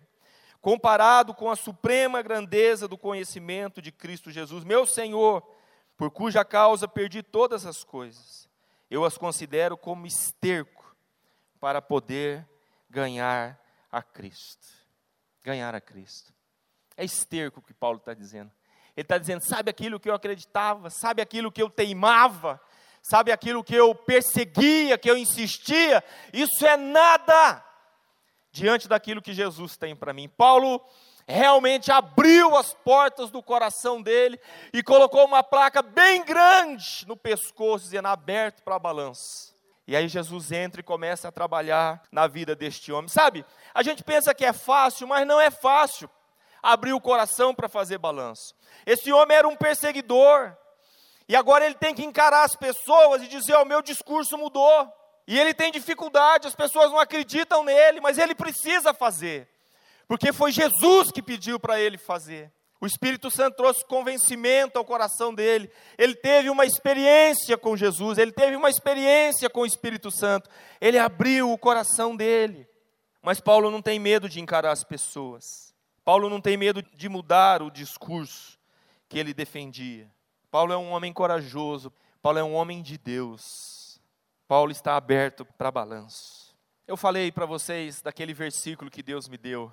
comparado 0.61 1.33
com 1.33 1.49
a 1.49 1.55
suprema 1.55 2.21
grandeza 2.21 2.87
do 2.87 2.97
conhecimento 2.97 3.81
de 3.81 3.91
Cristo 3.91 4.29
Jesus, 4.29 4.63
meu 4.63 4.85
Senhor, 4.85 5.43
por 5.97 6.11
cuja 6.11 6.45
causa 6.45 6.87
perdi 6.87 7.23
todas 7.23 7.65
as 7.65 7.83
coisas. 7.83 8.47
Eu 8.89 9.03
as 9.03 9.17
considero 9.17 9.75
como 9.75 10.05
esterco 10.05 10.95
para 11.59 11.81
poder 11.81 12.47
ganhar 12.89 13.59
a 13.91 14.01
Cristo. 14.03 14.67
Ganhar 15.43 15.73
a 15.73 15.81
Cristo. 15.81 16.31
É 16.95 17.03
esterco 17.03 17.61
que 17.61 17.73
Paulo 17.73 17.97
está 17.97 18.13
dizendo. 18.13 18.51
Ele 18.95 19.03
está 19.03 19.17
dizendo: 19.17 19.43
sabe 19.43 19.71
aquilo 19.71 19.99
que 19.99 20.09
eu 20.09 20.13
acreditava, 20.13 20.89
sabe 20.89 21.21
aquilo 21.21 21.51
que 21.51 21.61
eu 21.61 21.69
teimava, 21.69 22.61
sabe 23.01 23.31
aquilo 23.31 23.63
que 23.63 23.73
eu 23.73 23.95
perseguia, 23.95 24.97
que 24.97 25.09
eu 25.09 25.17
insistia, 25.17 26.03
isso 26.33 26.65
é 26.65 26.77
nada 26.77 27.70
diante 28.51 28.87
daquilo 28.87 29.21
que 29.21 29.33
Jesus 29.33 29.77
tem 29.77 29.95
para 29.95 30.13
mim. 30.13 30.27
Paulo 30.27 30.83
realmente 31.27 31.91
abriu 31.91 32.55
as 32.55 32.73
portas 32.73 33.29
do 33.29 33.41
coração 33.41 34.01
dele 34.01 34.39
e 34.73 34.83
colocou 34.83 35.25
uma 35.25 35.43
placa 35.43 35.81
bem 35.81 36.23
grande 36.23 37.05
no 37.07 37.15
pescoço, 37.15 37.85
dizendo 37.85 38.07
aberto 38.07 38.61
para 38.63 38.75
a 38.75 38.79
balança. 38.79 39.51
E 39.87 39.95
aí 39.95 40.07
Jesus 40.07 40.51
entra 40.51 40.81
e 40.81 40.83
começa 40.83 41.27
a 41.27 41.31
trabalhar 41.31 42.01
na 42.11 42.27
vida 42.27 42.55
deste 42.55 42.91
homem. 42.91 43.09
Sabe, 43.09 43.45
a 43.73 43.81
gente 43.83 44.03
pensa 44.03 44.33
que 44.33 44.45
é 44.45 44.53
fácil, 44.53 45.07
mas 45.07 45.25
não 45.25 45.39
é 45.39 45.49
fácil 45.49 46.09
abrir 46.61 46.93
o 46.93 47.01
coração 47.01 47.53
para 47.53 47.67
fazer 47.67 47.97
balanço. 47.97 48.53
Esse 48.85 49.11
homem 49.11 49.35
era 49.35 49.47
um 49.47 49.55
perseguidor, 49.55 50.55
e 51.27 51.35
agora 51.35 51.65
ele 51.65 51.75
tem 51.75 51.95
que 51.95 52.03
encarar 52.03 52.43
as 52.43 52.55
pessoas 52.55 53.23
e 53.23 53.27
dizer: 53.27 53.55
O 53.55 53.61
oh, 53.61 53.65
meu 53.65 53.81
discurso 53.81 54.37
mudou. 54.37 55.00
E 55.31 55.39
ele 55.39 55.53
tem 55.53 55.71
dificuldade, 55.71 56.45
as 56.45 56.53
pessoas 56.53 56.91
não 56.91 56.99
acreditam 56.99 57.63
nele, 57.63 58.01
mas 58.01 58.17
ele 58.17 58.35
precisa 58.35 58.93
fazer, 58.93 59.47
porque 60.05 60.33
foi 60.33 60.51
Jesus 60.51 61.09
que 61.09 61.21
pediu 61.21 61.57
para 61.57 61.79
ele 61.79 61.97
fazer. 61.97 62.51
O 62.81 62.85
Espírito 62.85 63.31
Santo 63.31 63.55
trouxe 63.55 63.85
convencimento 63.85 64.77
ao 64.77 64.83
coração 64.83 65.33
dele. 65.33 65.71
Ele 65.97 66.15
teve 66.15 66.49
uma 66.49 66.65
experiência 66.65 67.57
com 67.57 67.77
Jesus, 67.77 68.17
ele 68.17 68.33
teve 68.33 68.57
uma 68.57 68.69
experiência 68.69 69.49
com 69.49 69.61
o 69.61 69.65
Espírito 69.65 70.11
Santo. 70.11 70.49
Ele 70.81 70.99
abriu 70.99 71.49
o 71.49 71.57
coração 71.57 72.13
dele. 72.13 72.67
Mas 73.21 73.39
Paulo 73.39 73.71
não 73.71 73.81
tem 73.81 73.99
medo 73.99 74.27
de 74.27 74.41
encarar 74.41 74.71
as 74.71 74.83
pessoas. 74.83 75.73
Paulo 76.03 76.29
não 76.29 76.41
tem 76.41 76.57
medo 76.57 76.83
de 76.83 77.07
mudar 77.07 77.61
o 77.61 77.71
discurso 77.71 78.59
que 79.07 79.17
ele 79.17 79.33
defendia. 79.33 80.11
Paulo 80.49 80.73
é 80.73 80.77
um 80.77 80.91
homem 80.91 81.13
corajoso, 81.13 81.89
Paulo 82.21 82.37
é 82.37 82.43
um 82.43 82.53
homem 82.53 82.81
de 82.81 82.97
Deus. 82.97 83.80
Paulo 84.51 84.73
está 84.73 84.97
aberto 84.97 85.45
para 85.45 85.71
balanço. 85.71 86.53
Eu 86.85 86.97
falei 86.97 87.31
para 87.31 87.45
vocês 87.45 88.01
daquele 88.01 88.33
versículo 88.33 88.91
que 88.91 89.01
Deus 89.01 89.29
me 89.29 89.37
deu, 89.37 89.71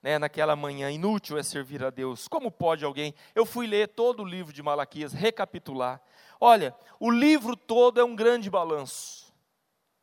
né, 0.00 0.16
naquela 0.16 0.54
manhã, 0.54 0.92
inútil 0.92 1.36
é 1.36 1.42
servir 1.42 1.82
a 1.82 1.90
Deus. 1.90 2.28
Como 2.28 2.48
pode 2.48 2.84
alguém? 2.84 3.16
Eu 3.34 3.44
fui 3.44 3.66
ler 3.66 3.88
todo 3.88 4.22
o 4.22 4.24
livro 4.24 4.52
de 4.52 4.62
Malaquias, 4.62 5.12
recapitular. 5.12 6.00
Olha, 6.40 6.72
o 7.00 7.10
livro 7.10 7.56
todo 7.56 8.00
é 8.00 8.04
um 8.04 8.14
grande 8.14 8.48
balanço. 8.48 9.34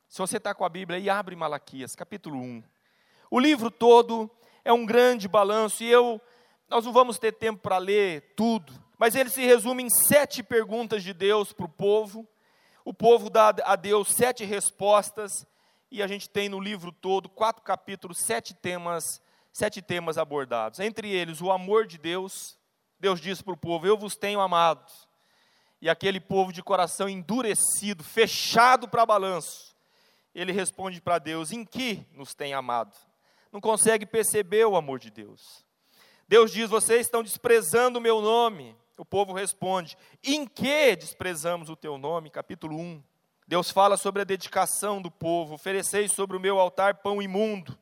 Se 0.10 0.18
você 0.18 0.36
está 0.36 0.54
com 0.54 0.66
a 0.66 0.70
Bíblia 0.70 1.00
aí, 1.00 1.10
abre 1.10 1.34
Malaquias, 1.34 1.96
capítulo 1.96 2.42
1. 2.42 2.62
O 3.32 3.40
livro 3.40 3.72
todo 3.72 4.30
é 4.66 4.74
um 4.74 4.86
grande 4.86 5.30
balanço, 5.30 5.82
e 5.82 5.90
eu 5.90 6.20
nós 6.68 6.84
não 6.84 6.92
vamos 6.92 7.18
ter 7.20 7.32
tempo 7.32 7.62
para 7.62 7.78
ler 7.78 8.34
tudo, 8.36 8.74
mas 8.98 9.16
ele 9.16 9.30
se 9.30 9.46
resume 9.46 9.84
em 9.84 9.90
sete 9.90 10.44
perguntas 10.44 11.04
de 11.04 11.14
Deus 11.14 11.54
para 11.54 11.66
o 11.66 11.70
povo. 11.70 12.28
O 12.86 12.94
povo 12.94 13.30
dá 13.30 13.54
a 13.64 13.76
Deus 13.76 14.10
sete 14.10 14.46
respostas, 14.46 15.46
e 15.92 16.04
a 16.04 16.08
gente 16.08 16.30
tem 16.30 16.50
no 16.50 16.60
livro 16.60 16.92
todo, 16.92 17.28
quatro 17.28 17.64
capítulos, 17.64 18.20
sete 18.20 18.54
temas, 18.54 19.22
sete 19.52 19.82
temas 19.82 20.18
abordados. 20.18 20.80
Entre 20.80 21.10
eles, 21.12 21.42
o 21.42 21.52
amor 21.52 21.86
de 21.86 21.98
Deus. 21.98 22.58
Deus 23.00 23.20
diz 23.20 23.42
para 23.42 23.54
o 23.54 23.58
povo: 23.58 23.88
Eu 23.88 23.98
vos 23.98 24.16
tenho 24.16 24.40
amado. 24.40 24.86
E 25.82 25.90
aquele 25.90 26.20
povo 26.20 26.52
de 26.52 26.62
coração 26.62 27.08
endurecido, 27.08 28.04
fechado 28.04 28.88
para 28.88 29.06
balanço, 29.06 29.76
ele 30.36 30.52
responde 30.52 31.02
para 31.02 31.20
Deus: 31.20 31.52
Em 31.52 31.66
que 31.66 32.06
nos 32.14 32.34
tem 32.34 32.54
amado? 32.54 32.96
Não 33.52 33.60
consegue 33.60 34.06
perceber 34.06 34.66
o 34.66 34.76
amor 34.76 35.00
de 35.00 35.10
Deus. 35.10 35.66
Deus 36.28 36.52
diz: 36.52 36.70
Vocês 36.70 37.02
estão 37.02 37.24
desprezando 37.24 37.98
o 37.98 38.02
meu 38.02 38.22
nome. 38.22 38.76
O 39.00 39.06
povo 39.06 39.32
responde: 39.32 39.98
Em 40.22 40.46
que 40.46 40.94
desprezamos 40.98 41.70
o 41.70 41.76
teu 41.76 41.98
nome? 41.98 42.30
Capítulo 42.30 42.78
1. 42.78 43.02
Deus 43.48 43.72
fala 43.72 43.96
sobre 43.96 44.22
a 44.22 44.26
dedicação 44.26 45.02
do 45.02 45.10
povo: 45.10 45.54
Ofereceis 45.54 46.12
sobre 46.12 46.36
o 46.36 46.40
meu 46.40 46.60
altar 46.60 46.96
pão 46.96 47.22
imundo. 47.22 47.80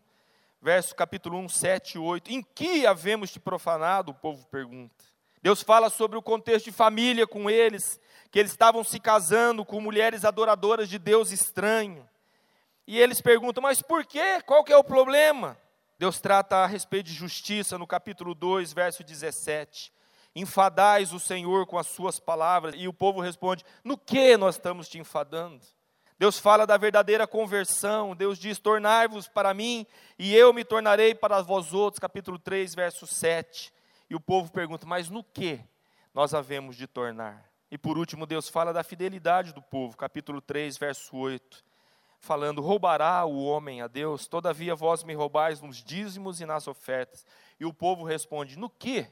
Verso 0.61 0.93
capítulo 0.93 1.39
1, 1.39 1.49
7 1.49 1.95
e 1.95 1.99
8. 1.99 2.31
Em 2.31 2.43
que 2.43 2.85
havemos 2.85 3.31
te 3.31 3.39
profanado? 3.39 4.11
O 4.11 4.13
povo 4.13 4.45
pergunta. 4.45 4.93
Deus 5.41 5.63
fala 5.63 5.89
sobre 5.89 6.19
o 6.19 6.21
contexto 6.21 6.65
de 6.65 6.71
família 6.71 7.25
com 7.25 7.49
eles, 7.49 7.99
que 8.29 8.37
eles 8.37 8.51
estavam 8.51 8.83
se 8.83 8.99
casando 8.99 9.65
com 9.65 9.81
mulheres 9.81 10.23
adoradoras 10.23 10.87
de 10.87 10.99
Deus 10.99 11.31
estranho. 11.31 12.07
E 12.85 12.99
eles 12.99 13.21
perguntam: 13.21 13.63
Mas 13.63 13.81
por 13.81 14.05
quê? 14.05 14.39
Qual 14.45 14.63
que 14.63 14.71
é 14.71 14.77
o 14.77 14.83
problema? 14.83 15.57
Deus 15.97 16.21
trata 16.21 16.57
a 16.57 16.67
respeito 16.67 17.07
de 17.07 17.13
justiça 17.13 17.75
no 17.75 17.87
capítulo 17.87 18.35
2, 18.35 18.71
verso 18.71 19.03
17. 19.03 19.96
Enfadais 20.39 21.13
o 21.13 21.19
Senhor 21.19 21.65
com 21.65 21.79
as 21.79 21.87
suas 21.87 22.19
palavras. 22.19 22.75
E 22.77 22.87
o 22.87 22.93
povo 22.93 23.19
responde: 23.19 23.65
No 23.83 23.97
que 23.97 24.37
nós 24.37 24.55
estamos 24.55 24.87
te 24.87 24.99
enfadando? 24.99 25.65
Deus 26.19 26.37
fala 26.37 26.67
da 26.67 26.77
verdadeira 26.77 27.25
conversão. 27.25 28.15
Deus 28.15 28.37
diz: 28.37 28.59
Tornai-vos 28.59 29.27
para 29.27 29.51
mim, 29.51 29.83
e 30.17 30.35
eu 30.35 30.53
me 30.53 30.63
tornarei 30.63 31.15
para 31.15 31.41
vós 31.41 31.73
outros. 31.73 31.99
Capítulo 31.99 32.37
3, 32.37 32.75
verso 32.75 33.07
7. 33.07 33.73
E 34.07 34.15
o 34.15 34.19
povo 34.19 34.51
pergunta: 34.51 34.85
Mas 34.85 35.09
no 35.09 35.23
que 35.23 35.59
nós 36.13 36.35
havemos 36.35 36.75
de 36.75 36.85
tornar? 36.85 37.43
E 37.71 37.77
por 37.77 37.97
último, 37.97 38.27
Deus 38.27 38.47
fala 38.47 38.71
da 38.71 38.83
fidelidade 38.83 39.53
do 39.53 39.61
povo. 39.61 39.97
Capítulo 39.97 40.39
3, 40.39 40.77
verso 40.77 41.17
8 41.17 41.65
falando: 42.19 42.61
roubará 42.61 43.25
o 43.25 43.43
homem 43.43 43.81
a 43.81 43.87
Deus? 43.87 44.27
Todavia 44.27 44.75
vós 44.75 45.03
me 45.03 45.13
roubais 45.13 45.61
nos 45.61 45.83
dízimos 45.83 46.41
e 46.41 46.45
nas 46.45 46.67
ofertas. 46.67 47.25
E 47.59 47.65
o 47.65 47.73
povo 47.73 48.03
responde: 48.03 48.57
No 48.57 48.69
que 48.69 49.07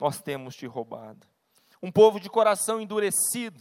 nós 0.00 0.20
temos 0.20 0.56
te 0.56 0.66
roubado? 0.66 1.26
Um 1.82 1.92
povo 1.92 2.18
de 2.18 2.30
coração 2.30 2.80
endurecido, 2.80 3.60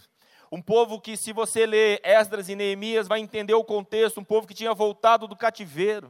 um 0.52 0.62
povo 0.62 1.00
que, 1.00 1.16
se 1.16 1.32
você 1.32 1.66
ler 1.66 2.02
Esdras 2.04 2.50
e 2.50 2.56
Neemias, 2.56 3.08
vai 3.08 3.20
entender 3.20 3.54
o 3.54 3.64
contexto, 3.64 4.20
um 4.20 4.24
povo 4.24 4.48
que 4.48 4.54
tinha 4.54 4.74
voltado 4.74 5.28
do 5.28 5.36
cativeiro, 5.36 6.10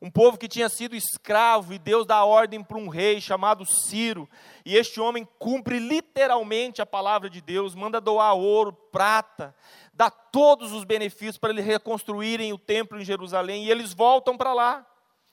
um 0.00 0.10
povo 0.10 0.38
que 0.38 0.48
tinha 0.48 0.68
sido 0.68 0.96
escravo, 0.96 1.74
e 1.74 1.78
Deus 1.78 2.06
dá 2.06 2.24
ordem 2.24 2.62
para 2.64 2.78
um 2.78 2.88
rei 2.88 3.20
chamado 3.20 3.66
Ciro, 3.66 4.28
e 4.64 4.76
este 4.76 4.98
homem 4.98 5.28
cumpre 5.38 5.78
literalmente 5.78 6.80
a 6.80 6.86
palavra 6.86 7.28
de 7.28 7.42
Deus, 7.42 7.74
manda 7.74 8.00
doar 8.00 8.34
ouro, 8.34 8.72
prata, 8.72 9.54
dá 9.92 10.10
todos 10.10 10.72
os 10.72 10.84
benefícios 10.84 11.36
para 11.36 11.50
eles 11.50 11.66
reconstruírem 11.66 12.52
o 12.52 12.58
templo 12.58 12.98
em 12.98 13.04
Jerusalém, 13.04 13.66
e 13.66 13.70
eles 13.70 13.92
voltam 13.92 14.38
para 14.38 14.54
lá. 14.54 14.86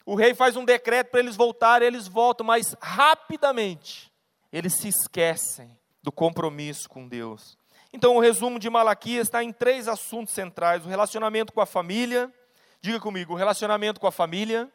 O 0.08 0.16
rei 0.16 0.34
faz 0.34 0.56
um 0.56 0.64
decreto 0.64 1.10
para 1.12 1.20
eles 1.20 1.36
voltarem, 1.36 1.86
eles 1.86 2.08
voltam, 2.08 2.48
mas 2.48 2.74
rapidamente 2.82 4.10
eles 4.54 4.76
se 4.76 4.88
esquecem 4.88 5.78
do 6.02 6.14
compromisso 6.14 6.88
com 6.88 7.06
Deus. 7.06 7.58
Então, 7.92 8.16
o 8.16 8.22
resumo 8.22 8.58
de 8.58 8.70
Malaquias 8.70 9.28
está 9.28 9.44
em 9.44 9.52
três 9.52 9.86
assuntos 9.86 10.34
centrais: 10.34 10.86
o 10.86 10.88
relacionamento 10.88 11.52
com 11.52 11.60
a 11.60 11.66
família, 11.66 12.34
diga 12.80 13.02
comigo, 13.02 13.34
o 13.34 13.36
relacionamento 13.36 14.00
com 14.00 14.08
a 14.08 14.12
família, 14.12 14.72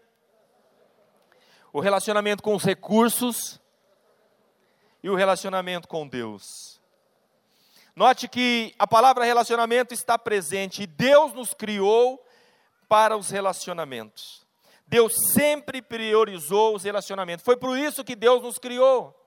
o 1.72 1.80
relacionamento 1.80 2.42
com 2.42 2.54
os 2.54 2.62
recursos 2.62 3.58
e 5.02 5.08
o 5.08 5.14
relacionamento 5.14 5.88
com 5.88 6.06
Deus. 6.06 6.78
Note 7.96 8.28
que 8.28 8.74
a 8.78 8.86
palavra 8.86 9.24
relacionamento 9.24 9.94
está 9.94 10.18
presente 10.18 10.82
e 10.82 10.86
Deus 10.86 11.32
nos 11.32 11.54
criou 11.54 12.22
para 12.86 13.16
os 13.16 13.30
relacionamentos. 13.30 14.41
Deus 14.92 15.14
sempre 15.32 15.80
priorizou 15.80 16.76
os 16.76 16.84
relacionamentos. 16.84 17.42
Foi 17.42 17.56
por 17.56 17.78
isso 17.78 18.04
que 18.04 18.14
Deus 18.14 18.42
nos 18.42 18.58
criou 18.58 19.18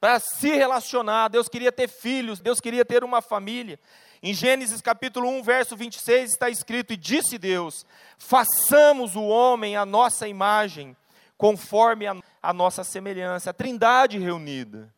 para 0.00 0.18
se 0.18 0.48
relacionar. 0.48 1.28
Deus 1.28 1.48
queria 1.48 1.70
ter 1.70 1.86
filhos, 1.86 2.40
Deus 2.40 2.58
queria 2.58 2.84
ter 2.84 3.04
uma 3.04 3.22
família. 3.22 3.78
Em 4.20 4.34
Gênesis 4.34 4.80
capítulo 4.80 5.28
1, 5.28 5.44
verso 5.44 5.76
26 5.76 6.32
está 6.32 6.50
escrito: 6.50 6.92
E 6.92 6.96
disse 6.96 7.38
Deus: 7.38 7.86
Façamos 8.18 9.14
o 9.14 9.22
homem 9.22 9.76
à 9.76 9.86
nossa 9.86 10.26
imagem, 10.26 10.96
conforme 11.38 12.08
a, 12.08 12.16
a 12.42 12.52
nossa 12.52 12.82
semelhança. 12.82 13.50
A 13.50 13.54
trindade 13.54 14.18
reunida. 14.18 14.92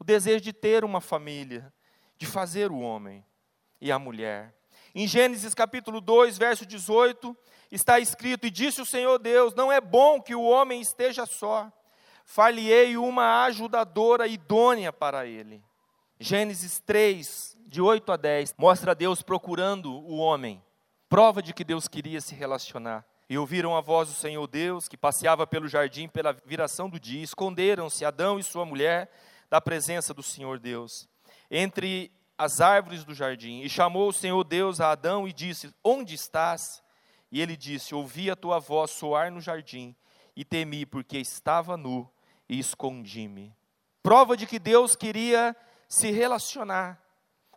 O 0.00 0.02
desejo 0.02 0.40
de 0.40 0.52
ter 0.52 0.84
uma 0.84 1.00
família, 1.00 1.72
de 2.18 2.26
fazer 2.26 2.72
o 2.72 2.80
homem 2.80 3.24
e 3.80 3.92
a 3.92 4.00
mulher. 4.00 4.52
Em 4.92 5.06
Gênesis 5.06 5.54
capítulo 5.54 6.00
2, 6.00 6.38
verso 6.38 6.66
18, 6.66 7.36
está 7.76 7.98
escrito: 7.98 8.46
E 8.46 8.50
disse 8.50 8.80
o 8.80 8.86
Senhor 8.86 9.18
Deus: 9.18 9.54
Não 9.54 9.70
é 9.70 9.80
bom 9.80 10.20
que 10.20 10.34
o 10.34 10.42
homem 10.42 10.80
esteja 10.80 11.26
só 11.26 11.70
far-lhe-ei 12.24 12.96
uma 12.96 13.44
ajudadora 13.44 14.26
idônea 14.26 14.92
para 14.92 15.26
ele. 15.26 15.62
Gênesis 16.18 16.80
3, 16.80 17.56
de 17.66 17.82
8 17.82 18.12
a 18.12 18.16
10, 18.16 18.54
mostra 18.56 18.94
Deus 18.94 19.20
procurando 19.20 19.92
o 19.92 20.16
homem, 20.16 20.62
prova 21.08 21.42
de 21.42 21.52
que 21.52 21.64
Deus 21.64 21.86
queria 21.86 22.20
se 22.20 22.34
relacionar. 22.34 23.04
E 23.28 23.38
ouviram 23.38 23.76
a 23.76 23.80
voz 23.80 24.08
do 24.08 24.14
Senhor 24.14 24.46
Deus, 24.46 24.86
que 24.86 24.96
passeava 24.96 25.46
pelo 25.46 25.66
jardim 25.66 26.08
pela 26.08 26.36
viração 26.44 26.90
do 26.90 27.00
dia. 27.00 27.22
Esconderam-se 27.22 28.04
Adão 28.04 28.38
e 28.38 28.42
sua 28.42 28.66
mulher 28.66 29.10
da 29.48 29.60
presença 29.60 30.12
do 30.12 30.22
Senhor 30.22 30.58
Deus, 30.58 31.08
entre 31.50 32.12
as 32.36 32.60
árvores 32.60 33.02
do 33.02 33.14
jardim. 33.14 33.60
E 33.60 33.68
chamou 33.68 34.08
o 34.08 34.12
Senhor 34.12 34.44
Deus 34.44 34.78
a 34.78 34.90
Adão 34.92 35.26
e 35.26 35.32
disse: 35.32 35.74
Onde 35.82 36.14
estás? 36.14 36.83
E 37.34 37.40
ele 37.40 37.56
disse: 37.56 37.96
Ouvi 37.96 38.30
a 38.30 38.36
tua 38.36 38.60
voz 38.60 38.92
soar 38.92 39.28
no 39.28 39.40
jardim, 39.40 39.92
e 40.36 40.44
temi, 40.44 40.86
porque 40.86 41.18
estava 41.18 41.76
nu 41.76 42.08
e 42.48 42.60
escondi-me. 42.60 43.52
Prova 44.04 44.36
de 44.36 44.46
que 44.46 44.60
Deus 44.60 44.94
queria 44.94 45.56
se 45.88 46.12
relacionar. 46.12 47.02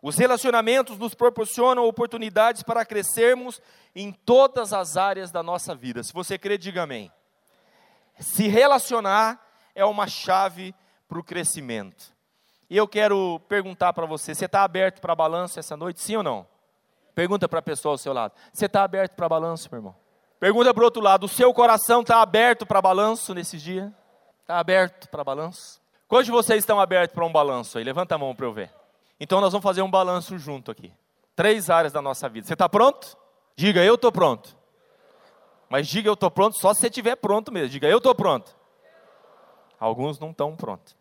Os 0.02 0.18
relacionamentos 0.18 0.98
nos 0.98 1.14
proporcionam 1.14 1.86
oportunidades 1.86 2.64
para 2.64 2.84
crescermos 2.84 3.62
em 3.94 4.10
todas 4.10 4.72
as 4.72 4.96
áreas 4.96 5.30
da 5.30 5.44
nossa 5.44 5.76
vida. 5.76 6.02
Se 6.02 6.12
você 6.12 6.36
crê, 6.36 6.58
diga 6.58 6.82
amém. 6.82 7.12
Se 8.18 8.48
relacionar 8.48 9.40
é 9.76 9.84
uma 9.84 10.08
chave 10.08 10.74
para 11.08 11.20
o 11.20 11.24
crescimento. 11.24 12.12
E 12.68 12.76
eu 12.76 12.88
quero 12.88 13.38
perguntar 13.48 13.92
para 13.92 14.06
você: 14.06 14.34
você 14.34 14.46
está 14.46 14.64
aberto 14.64 15.00
para 15.00 15.14
balanço 15.14 15.60
essa 15.60 15.76
noite, 15.76 16.00
sim 16.00 16.16
ou 16.16 16.24
não? 16.24 16.48
Pergunta 17.18 17.48
para 17.48 17.58
a 17.58 17.62
pessoa 17.62 17.94
ao 17.94 17.98
seu 17.98 18.12
lado: 18.12 18.32
você 18.52 18.66
está 18.66 18.84
aberto 18.84 19.16
para 19.16 19.28
balanço, 19.28 19.68
meu 19.72 19.80
irmão? 19.80 19.96
Pergunta 20.38 20.72
para 20.72 20.82
o 20.82 20.84
outro 20.84 21.02
lado: 21.02 21.26
o 21.26 21.28
seu 21.28 21.52
coração 21.52 22.02
está 22.02 22.22
aberto 22.22 22.64
para 22.64 22.80
balanço 22.80 23.34
nesses 23.34 23.60
dias? 23.60 23.90
Está 24.42 24.60
aberto 24.60 25.08
para 25.08 25.24
balanço? 25.24 25.80
Quantos 26.06 26.26
de 26.26 26.30
vocês 26.30 26.60
estão 26.60 26.78
abertos 26.78 27.16
para 27.16 27.24
um 27.24 27.32
balanço 27.32 27.76
aí? 27.76 27.82
Levanta 27.82 28.14
a 28.14 28.18
mão 28.18 28.36
para 28.36 28.46
eu 28.46 28.52
ver. 28.52 28.72
Então 29.18 29.40
nós 29.40 29.50
vamos 29.50 29.64
fazer 29.64 29.82
um 29.82 29.90
balanço 29.90 30.38
junto 30.38 30.70
aqui. 30.70 30.92
Três 31.34 31.68
áreas 31.68 31.92
da 31.92 32.00
nossa 32.00 32.28
vida. 32.28 32.46
Você 32.46 32.52
está 32.52 32.68
pronto? 32.68 33.16
Diga, 33.56 33.82
eu 33.82 33.96
estou 33.96 34.12
pronto. 34.12 34.56
Mas 35.68 35.88
diga, 35.88 36.08
eu 36.08 36.14
estou 36.14 36.30
pronto 36.30 36.56
só 36.56 36.72
se 36.72 36.82
você 36.82 36.86
estiver 36.86 37.16
pronto 37.16 37.50
mesmo. 37.50 37.70
Diga, 37.70 37.88
eu 37.88 37.98
estou 37.98 38.14
pronto. 38.14 38.54
Alguns 39.80 40.20
não 40.20 40.30
estão 40.30 40.54
prontos. 40.54 40.96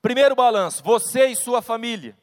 Primeiro 0.00 0.36
balanço, 0.36 0.84
você 0.84 1.26
e 1.26 1.34
sua 1.34 1.60
família. 1.60 2.16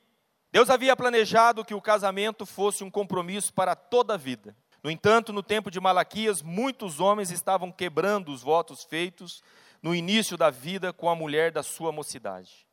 Deus 0.53 0.69
havia 0.69 0.95
planejado 0.95 1.65
que 1.65 1.73
o 1.73 1.81
casamento 1.81 2.45
fosse 2.45 2.83
um 2.83 2.91
compromisso 2.91 3.51
para 3.51 3.75
toda 3.75 4.13
a 4.13 4.17
vida. 4.17 4.55
No 4.83 4.91
entanto, 4.91 5.33
no 5.33 5.41
tempo 5.41 5.71
de 5.71 5.79
Malaquias, 5.79 6.43
muitos 6.43 6.99
homens 6.99 7.31
estavam 7.31 7.71
quebrando 7.71 8.31
os 8.31 8.43
votos 8.43 8.83
feitos 8.83 9.41
no 9.81 9.95
início 9.95 10.37
da 10.37 10.51
vida 10.51 10.93
com 10.93 11.09
a 11.09 11.15
mulher 11.15 11.51
da 11.51 11.63
sua 11.63 11.91
mocidade. 11.91 12.67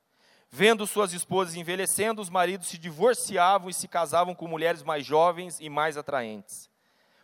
Vendo 0.51 0.87
suas 0.87 1.15
esposas 1.15 1.55
envelhecendo, 1.55 2.21
os 2.21 2.29
maridos 2.29 2.69
se 2.69 2.77
divorciavam 2.77 3.71
e 3.71 3.73
se 3.73 3.89
casavam 3.89 4.35
com 4.35 4.47
mulheres 4.47 4.83
mais 4.83 5.07
jovens 5.07 5.59
e 5.59 5.71
mais 5.71 5.97
atraentes. 5.97 6.69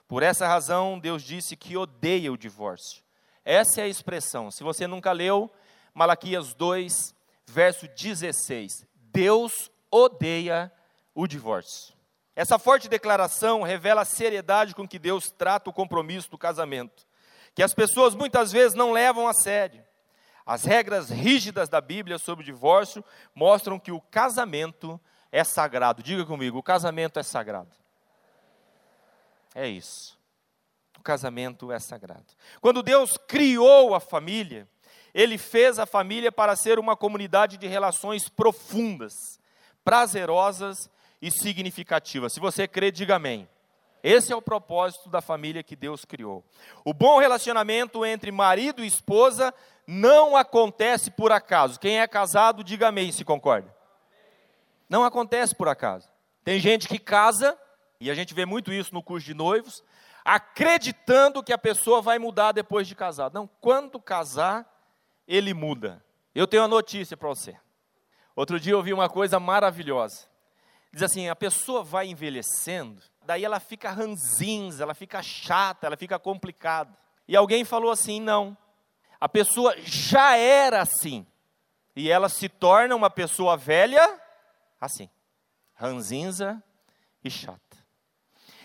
Por 0.08 0.22
essa 0.22 0.48
razão, 0.48 0.98
Deus 0.98 1.22
disse 1.22 1.54
que 1.54 1.76
odeia 1.76 2.32
o 2.32 2.38
divórcio. 2.38 3.02
Essa 3.44 3.82
é 3.82 3.84
a 3.84 3.88
expressão. 3.88 4.50
Se 4.50 4.64
você 4.64 4.86
nunca 4.86 5.12
leu, 5.12 5.52
Malaquias 5.92 6.54
2, 6.54 7.14
verso 7.44 7.86
16. 7.88 8.86
Deus 9.12 9.70
odeia 10.04 10.72
o 11.14 11.26
divórcio. 11.26 11.94
Essa 12.34 12.58
forte 12.58 12.88
declaração 12.88 13.62
revela 13.62 14.02
a 14.02 14.04
seriedade 14.04 14.74
com 14.74 14.86
que 14.86 14.98
Deus 14.98 15.30
trata 15.30 15.70
o 15.70 15.72
compromisso 15.72 16.30
do 16.30 16.38
casamento 16.38 17.06
que 17.56 17.62
as 17.62 17.72
pessoas 17.72 18.14
muitas 18.14 18.52
vezes 18.52 18.74
não 18.74 18.92
levam 18.92 19.26
a 19.26 19.32
sério. 19.32 19.82
As 20.44 20.64
regras 20.64 21.08
rígidas 21.08 21.70
da 21.70 21.80
Bíblia 21.80 22.18
sobre 22.18 22.42
o 22.42 22.44
divórcio 22.44 23.02
mostram 23.34 23.78
que 23.78 23.90
o 23.90 23.98
casamento 23.98 25.00
é 25.32 25.42
sagrado. 25.42 26.02
Diga 26.02 26.26
comigo, 26.26 26.58
o 26.58 26.62
casamento 26.62 27.18
é 27.18 27.22
sagrado. 27.22 27.74
É 29.54 29.66
isso. 29.66 30.18
O 30.98 31.02
casamento 31.02 31.72
é 31.72 31.78
sagrado. 31.78 32.26
Quando 32.60 32.82
Deus 32.82 33.16
criou 33.16 33.94
a 33.94 34.00
família, 34.00 34.68
Ele 35.14 35.38
fez 35.38 35.78
a 35.78 35.86
família 35.86 36.30
para 36.30 36.54
ser 36.56 36.78
uma 36.78 36.94
comunidade 36.94 37.56
de 37.56 37.66
relações 37.66 38.28
profundas, 38.28 39.40
prazerosas 39.86 40.90
e 41.22 41.30
significativas. 41.30 42.32
Se 42.32 42.40
você 42.40 42.66
crê, 42.66 42.90
diga 42.90 43.14
amém. 43.14 43.48
Esse 44.02 44.32
é 44.32 44.36
o 44.36 44.42
propósito 44.42 45.08
da 45.08 45.20
família 45.20 45.62
que 45.62 45.76
Deus 45.76 46.04
criou. 46.04 46.44
O 46.84 46.92
bom 46.92 47.20
relacionamento 47.20 48.04
entre 48.04 48.32
marido 48.32 48.82
e 48.82 48.86
esposa 48.88 49.54
não 49.86 50.36
acontece 50.36 51.08
por 51.12 51.30
acaso. 51.30 51.78
Quem 51.78 52.00
é 52.00 52.06
casado, 52.08 52.64
diga 52.64 52.88
amém 52.88 53.12
se 53.12 53.24
concorda. 53.24 53.72
Não 54.88 55.04
acontece 55.04 55.54
por 55.54 55.68
acaso. 55.68 56.08
Tem 56.42 56.58
gente 56.58 56.88
que 56.88 56.98
casa, 56.98 57.56
e 58.00 58.10
a 58.10 58.14
gente 58.14 58.34
vê 58.34 58.44
muito 58.44 58.72
isso 58.72 58.92
no 58.92 59.04
curso 59.04 59.24
de 59.24 59.34
noivos, 59.34 59.84
acreditando 60.24 61.44
que 61.44 61.52
a 61.52 61.58
pessoa 61.58 62.02
vai 62.02 62.18
mudar 62.18 62.50
depois 62.50 62.88
de 62.88 62.96
casar. 62.96 63.30
Não, 63.32 63.48
quando 63.60 64.00
casar, 64.00 64.68
ele 65.28 65.54
muda. 65.54 66.04
Eu 66.34 66.48
tenho 66.48 66.64
uma 66.64 66.68
notícia 66.68 67.16
para 67.16 67.28
você. 67.28 67.56
Outro 68.36 68.60
dia 68.60 68.74
eu 68.74 68.82
vi 68.82 68.92
uma 68.92 69.08
coisa 69.08 69.40
maravilhosa. 69.40 70.28
Diz 70.92 71.02
assim: 71.02 71.28
a 71.28 71.34
pessoa 71.34 71.82
vai 71.82 72.06
envelhecendo 72.06 73.02
daí 73.26 73.44
ela 73.44 73.58
fica 73.58 73.90
ranzinza, 73.90 74.84
ela 74.84 74.94
fica 74.94 75.20
chata, 75.22 75.86
ela 75.86 75.96
fica 75.96 76.18
complicada. 76.18 76.96
E 77.26 77.36
alguém 77.36 77.64
falou 77.64 77.90
assim: 77.90 78.20
não, 78.20 78.56
a 79.20 79.28
pessoa 79.28 79.74
já 79.78 80.36
era 80.36 80.80
assim, 80.80 81.26
e 81.94 82.10
ela 82.10 82.28
se 82.28 82.48
torna 82.48 82.94
uma 82.94 83.10
pessoa 83.10 83.56
velha 83.56 84.20
assim, 84.80 85.10
ranzinza 85.74 86.62
e 87.24 87.30
chata. 87.30 87.60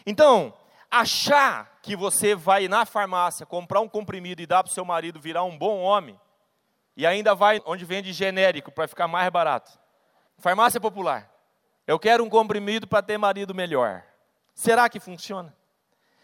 Então, 0.06 0.54
achar 0.90 1.80
que 1.82 1.96
você 1.96 2.36
vai 2.36 2.68
na 2.68 2.86
farmácia 2.86 3.46
comprar 3.46 3.82
um 3.82 3.90
comprimido 3.90 4.42
e 4.42 4.48
dar 4.48 4.64
para 4.64 4.70
o 4.70 4.74
seu 4.74 4.86
marido 4.86 5.20
virar 5.20 5.44
um 5.44 5.58
bom 5.58 5.80
homem, 5.80 6.20
e 6.96 7.06
ainda 7.06 7.34
vai 7.34 7.62
onde 7.66 7.86
vende 7.86 8.14
genérico 8.14 8.72
para 8.72 8.88
ficar 8.88 9.08
mais 9.08 9.30
barato. 9.30 9.80
Farmácia 10.38 10.80
popular. 10.80 11.32
Eu 11.88 12.00
quero 12.00 12.24
um 12.24 12.30
comprimido 12.30 12.88
para 12.88 13.02
ter 13.02 13.18
marido 13.18 13.56
melhor. 13.56 14.04
Será 14.54 14.90
que 14.90 15.00
funciona? 15.00 15.56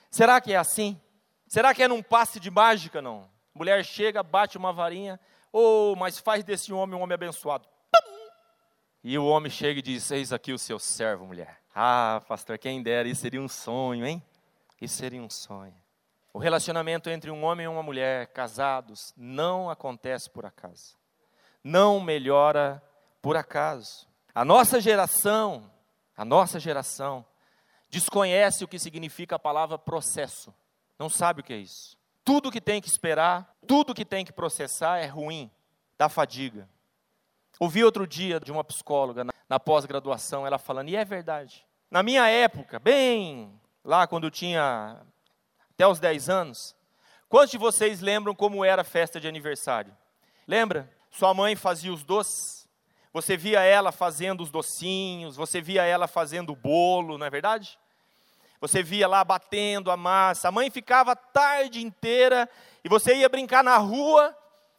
Será 0.09 0.39
que 0.39 0.53
é 0.53 0.57
assim? 0.57 0.99
Será 1.47 1.73
que 1.73 1.83
é 1.83 1.87
num 1.87 2.03
passe 2.03 2.39
de 2.39 2.51
mágica, 2.51 3.01
não? 3.01 3.29
Mulher 3.53 3.83
chega, 3.83 4.21
bate 4.21 4.57
uma 4.57 4.71
varinha, 4.71 5.19
oh, 5.51 5.95
mas 5.97 6.19
faz 6.19 6.43
desse 6.43 6.71
homem 6.71 6.97
um 6.97 7.01
homem 7.01 7.15
abençoado. 7.15 7.67
E 9.03 9.17
o 9.17 9.25
homem 9.25 9.49
chega 9.49 9.79
e 9.79 9.81
diz: 9.81 10.11
Eis 10.11 10.33
aqui 10.33 10.51
o 10.51 10.59
seu 10.59 10.77
servo, 10.77 11.25
mulher. 11.25 11.59
Ah, 11.73 12.21
pastor, 12.27 12.57
quem 12.57 12.83
dera, 12.83 13.07
isso 13.07 13.21
seria 13.21 13.41
um 13.41 13.47
sonho, 13.47 14.05
hein? 14.05 14.21
Isso 14.81 14.95
seria 14.95 15.21
um 15.21 15.29
sonho. 15.29 15.73
O 16.33 16.39
relacionamento 16.39 17.09
entre 17.09 17.31
um 17.31 17.43
homem 17.43 17.65
e 17.65 17.67
uma 17.67 17.81
mulher, 17.81 18.27
casados, 18.27 19.13
não 19.15 19.69
acontece 19.69 20.29
por 20.29 20.45
acaso. 20.45 20.97
Não 21.63 21.99
melhora 21.99 22.81
por 23.21 23.35
acaso. 23.35 24.07
A 24.33 24.45
nossa 24.45 24.79
geração, 24.79 25.71
a 26.15 26.23
nossa 26.23 26.59
geração, 26.59 27.25
desconhece 27.89 28.63
o 28.63 28.67
que 28.67 28.77
significa 28.77 29.35
a 29.35 29.39
palavra 29.39 29.77
processo, 29.77 30.53
não 30.99 31.09
sabe 31.09 31.41
o 31.41 31.43
que 31.43 31.53
é 31.53 31.57
isso. 31.57 31.97
Tudo 32.23 32.51
que 32.51 32.61
tem 32.61 32.81
que 32.81 32.89
esperar, 32.89 33.55
tudo 33.65 33.93
que 33.93 34.05
tem 34.05 34.25
que 34.25 34.33
processar 34.33 34.99
é 34.99 35.05
ruim, 35.05 35.49
dá 35.97 36.09
fadiga. 36.09 36.69
Ouvi 37.59 37.83
outro 37.83 38.05
dia 38.05 38.39
de 38.39 38.51
uma 38.51 38.63
psicóloga 38.63 39.23
na, 39.23 39.33
na 39.49 39.59
pós-graduação, 39.59 40.45
ela 40.45 40.59
falando, 40.59 40.89
e 40.89 40.95
é 40.95 41.03
verdade. 41.03 41.65
Na 41.89 42.03
minha 42.03 42.29
época, 42.29 42.79
bem 42.79 43.59
lá 43.83 44.05
quando 44.05 44.25
eu 44.25 44.31
tinha 44.31 45.01
até 45.77 45.85
os 45.87 45.99
10 45.99 46.27
anos, 46.27 46.75
quantos 47.29 47.51
de 47.51 47.57
vocês 47.59 48.01
lembram 48.01 48.33
como 48.33 48.65
era 48.65 48.81
a 48.81 48.83
festa 48.83 49.19
de 49.19 49.27
aniversário? 49.27 49.95
Lembra? 50.47 50.91
Sua 51.11 51.35
mãe 51.35 51.55
fazia 51.55 51.93
os 51.93 52.03
doces, 52.03 52.67
você 53.13 53.37
via 53.37 53.61
ela 53.61 53.91
fazendo 53.91 54.41
os 54.41 54.49
docinhos, 54.49 55.35
você 55.35 55.61
via 55.61 55.83
ela 55.83 56.07
fazendo 56.07 56.51
o 56.51 56.55
bolo, 56.55 57.15
não 57.19 57.27
é 57.27 57.29
verdade? 57.29 57.77
Você 58.59 58.81
via 58.81 59.07
lá 59.07 59.23
batendo 59.23 59.91
a 59.91 59.95
massa. 59.97 60.47
A 60.47 60.51
mãe 60.51 60.71
ficava 60.71 61.11
a 61.11 61.15
tarde 61.15 61.85
inteira 61.85 62.49
e 62.83 62.89
você 62.89 63.15
ia 63.15 63.29
brincar 63.29 63.63
na 63.63 63.77
rua 63.77 64.35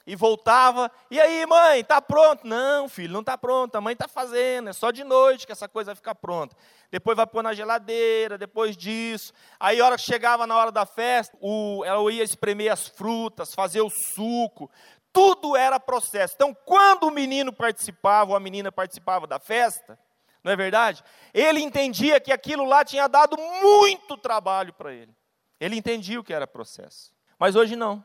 e 0.09 0.17
voltava. 0.17 0.91
E 1.11 1.21
aí, 1.21 1.45
mãe, 1.45 1.85
tá 1.85 2.01
pronto? 2.01 2.47
Não, 2.47 2.89
filho, 2.89 3.13
não 3.13 3.21
está 3.21 3.37
pronto. 3.37 3.77
A 3.77 3.81
mãe 3.81 3.93
está 3.93 4.09
fazendo. 4.09 4.71
É 4.71 4.73
só 4.73 4.91
de 4.91 5.05
noite 5.05 5.45
que 5.45 5.53
essa 5.53 5.69
coisa 5.69 5.91
vai 5.91 5.97
ficar 5.97 6.15
pronta. 6.15 6.57
Depois 6.91 7.15
vai 7.15 7.27
pôr 7.27 7.43
na 7.43 7.53
geladeira, 7.53 8.39
depois 8.39 8.75
disso. 8.75 9.35
Aí, 9.61 9.79
a 9.79 9.85
hora 9.85 9.97
que 9.97 10.03
chegava 10.03 10.47
na 10.47 10.57
hora 10.57 10.73
da 10.73 10.87
festa, 10.87 11.37
o, 11.43 11.85
ela 11.85 12.11
ia 12.11 12.25
espremer 12.25 12.73
as 12.73 12.89
frutas, 12.89 13.55
fazer 13.55 13.83
o 13.83 13.91
suco. 13.91 14.71
Tudo 15.13 15.55
era 15.55 15.79
processo. 15.79 16.33
Então, 16.35 16.57
quando 16.65 17.03
o 17.05 17.11
menino 17.11 17.53
participava 17.53 18.31
ou 18.31 18.37
a 18.37 18.41
menina 18.41 18.73
participava 18.73 19.27
da 19.27 19.39
festa, 19.39 19.99
não 20.43 20.51
é 20.51 20.57
verdade? 20.57 21.05
Ele 21.35 21.61
entendia 21.61 22.19
que 22.19 22.33
aquilo 22.33 22.65
lá 22.65 22.83
tinha 22.83 23.09
dado 23.09 23.37
muito 23.37 24.17
trabalho 24.17 24.73
para 24.73 24.91
ele. 24.91 25.15
Ele 25.61 25.77
entendia 25.77 26.19
o 26.19 26.25
que 26.25 26.33
era 26.33 26.47
processo. 26.47 27.13
Mas 27.39 27.55
hoje 27.55 27.77
não. 27.77 28.03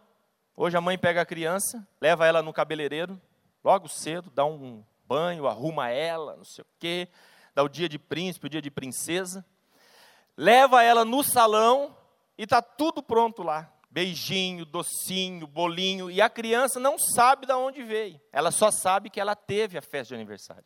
Hoje 0.56 0.78
a 0.78 0.82
mãe 0.82 1.00
pega 1.00 1.20
a 1.22 1.26
criança, 1.26 1.86
leva 2.00 2.28
ela 2.28 2.44
no 2.44 2.54
cabeleireiro, 2.54 3.20
logo 3.64 3.90
cedo, 3.90 4.30
dá 4.30 4.46
um 4.46 4.84
banho, 5.08 5.48
arruma 5.48 5.90
ela, 5.90 6.36
não 6.36 6.46
sei 6.46 6.64
o 6.64 6.68
quê, 6.78 7.08
dá 7.56 7.64
o 7.64 7.68
dia 7.68 7.90
de 7.90 7.98
príncipe, 7.98 8.46
o 8.46 8.50
dia 8.50 8.62
de 8.62 8.70
princesa, 8.70 9.44
leva 10.38 10.84
ela 10.84 11.04
no 11.04 11.24
salão 11.24 11.98
e 12.38 12.44
está 12.44 12.62
tudo 12.62 13.02
pronto 13.02 13.42
lá. 13.42 13.68
Beijinho, 13.90 14.64
docinho, 14.64 15.48
bolinho, 15.48 16.10
e 16.10 16.22
a 16.22 16.30
criança 16.30 16.80
não 16.80 17.00
sabe 17.00 17.48
de 17.48 17.54
onde 17.54 17.82
veio. 17.82 18.22
Ela 18.32 18.52
só 18.52 18.70
sabe 18.70 19.10
que 19.10 19.20
ela 19.20 19.36
teve 19.36 19.76
a 19.78 19.82
festa 19.82 20.10
de 20.10 20.16
aniversário. 20.16 20.66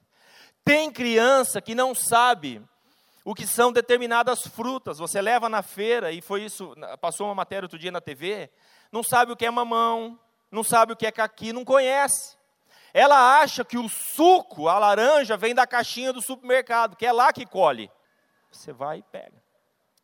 Tem 0.65 0.91
criança 0.91 1.62
que 1.62 1.73
não 1.73 1.95
sabe 1.95 2.62
o 3.23 3.34
que 3.34 3.47
são 3.47 3.71
determinadas 3.71 4.41
frutas. 4.47 4.97
Você 4.97 5.21
leva 5.21 5.47
na 5.47 5.62
feira, 5.62 6.12
e 6.12 6.21
foi 6.21 6.43
isso, 6.43 6.73
passou 7.00 7.28
uma 7.28 7.36
matéria 7.36 7.65
outro 7.65 7.80
dia 7.80 7.91
na 7.91 8.02
TV, 8.02 8.50
não 8.91 9.04
sabe 9.04 9.32
o 9.32 9.36
que 9.36 9.45
é 9.45 9.52
mamão, 9.52 10.19
não 10.52 10.63
sabe 10.63 10.93
o 10.93 10.95
que 10.95 11.06
é 11.06 11.12
caqui, 11.12 11.52
não 11.52 11.65
conhece. 11.65 12.38
Ela 12.93 13.39
acha 13.39 13.63
que 13.63 13.78
o 13.78 13.88
suco, 13.89 14.67
a 14.67 14.80
laranja, 14.80 15.38
vem 15.38 15.54
da 15.54 15.67
caixinha 15.67 16.12
do 16.13 16.21
supermercado, 16.21 16.95
que 16.95 17.06
é 17.06 17.12
lá 17.12 17.32
que 17.32 17.45
colhe. 17.45 17.91
Você 18.52 18.71
vai 18.71 19.00
e 19.00 19.04
pega. 19.04 19.43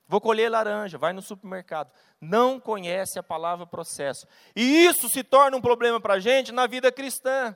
Vou 0.08 0.22
colher 0.22 0.50
laranja, 0.50 0.98
vai 0.98 1.14
no 1.14 1.22
supermercado. 1.22 1.92
Não 2.20 2.60
conhece 2.60 3.18
a 3.18 3.24
palavra 3.24 3.66
processo. 3.66 4.28
E 4.56 4.86
isso 4.86 5.10
se 5.10 5.24
torna 5.24 5.58
um 5.58 5.62
problema 5.62 6.00
para 6.00 6.16
a 6.16 6.20
gente 6.20 6.52
na 6.52 6.68
vida 6.68 6.92
cristã. 6.92 7.56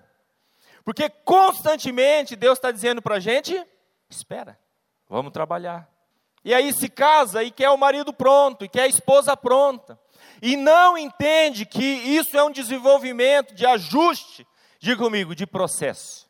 Porque 0.84 1.10
constantemente 1.10 2.36
Deus 2.36 2.58
está 2.58 2.72
dizendo 2.72 3.02
para 3.02 3.18
a 3.18 3.20
gente: 3.20 3.64
espera, 4.10 4.58
vamos 5.08 5.34
trabalhar. 5.34 5.88
E 6.44 6.54
aí 6.54 6.74
se 6.74 6.88
casa 6.88 7.44
e 7.44 7.52
quer 7.52 7.70
o 7.70 7.78
marido 7.78 8.14
pronto, 8.14 8.64
e 8.64 8.70
quer 8.70 8.84
a 8.84 8.88
esposa 8.88 9.36
pronta. 9.36 10.00
E 10.42 10.56
não 10.56 10.98
entende 10.98 11.66
que 11.66 11.84
isso 11.84 12.38
é 12.38 12.44
um 12.44 12.52
desenvolvimento 12.52 13.54
de 13.54 13.66
ajuste, 13.66 14.48
diga 14.80 15.04
comigo, 15.04 15.36
de 15.36 15.46
processo. 15.46 16.28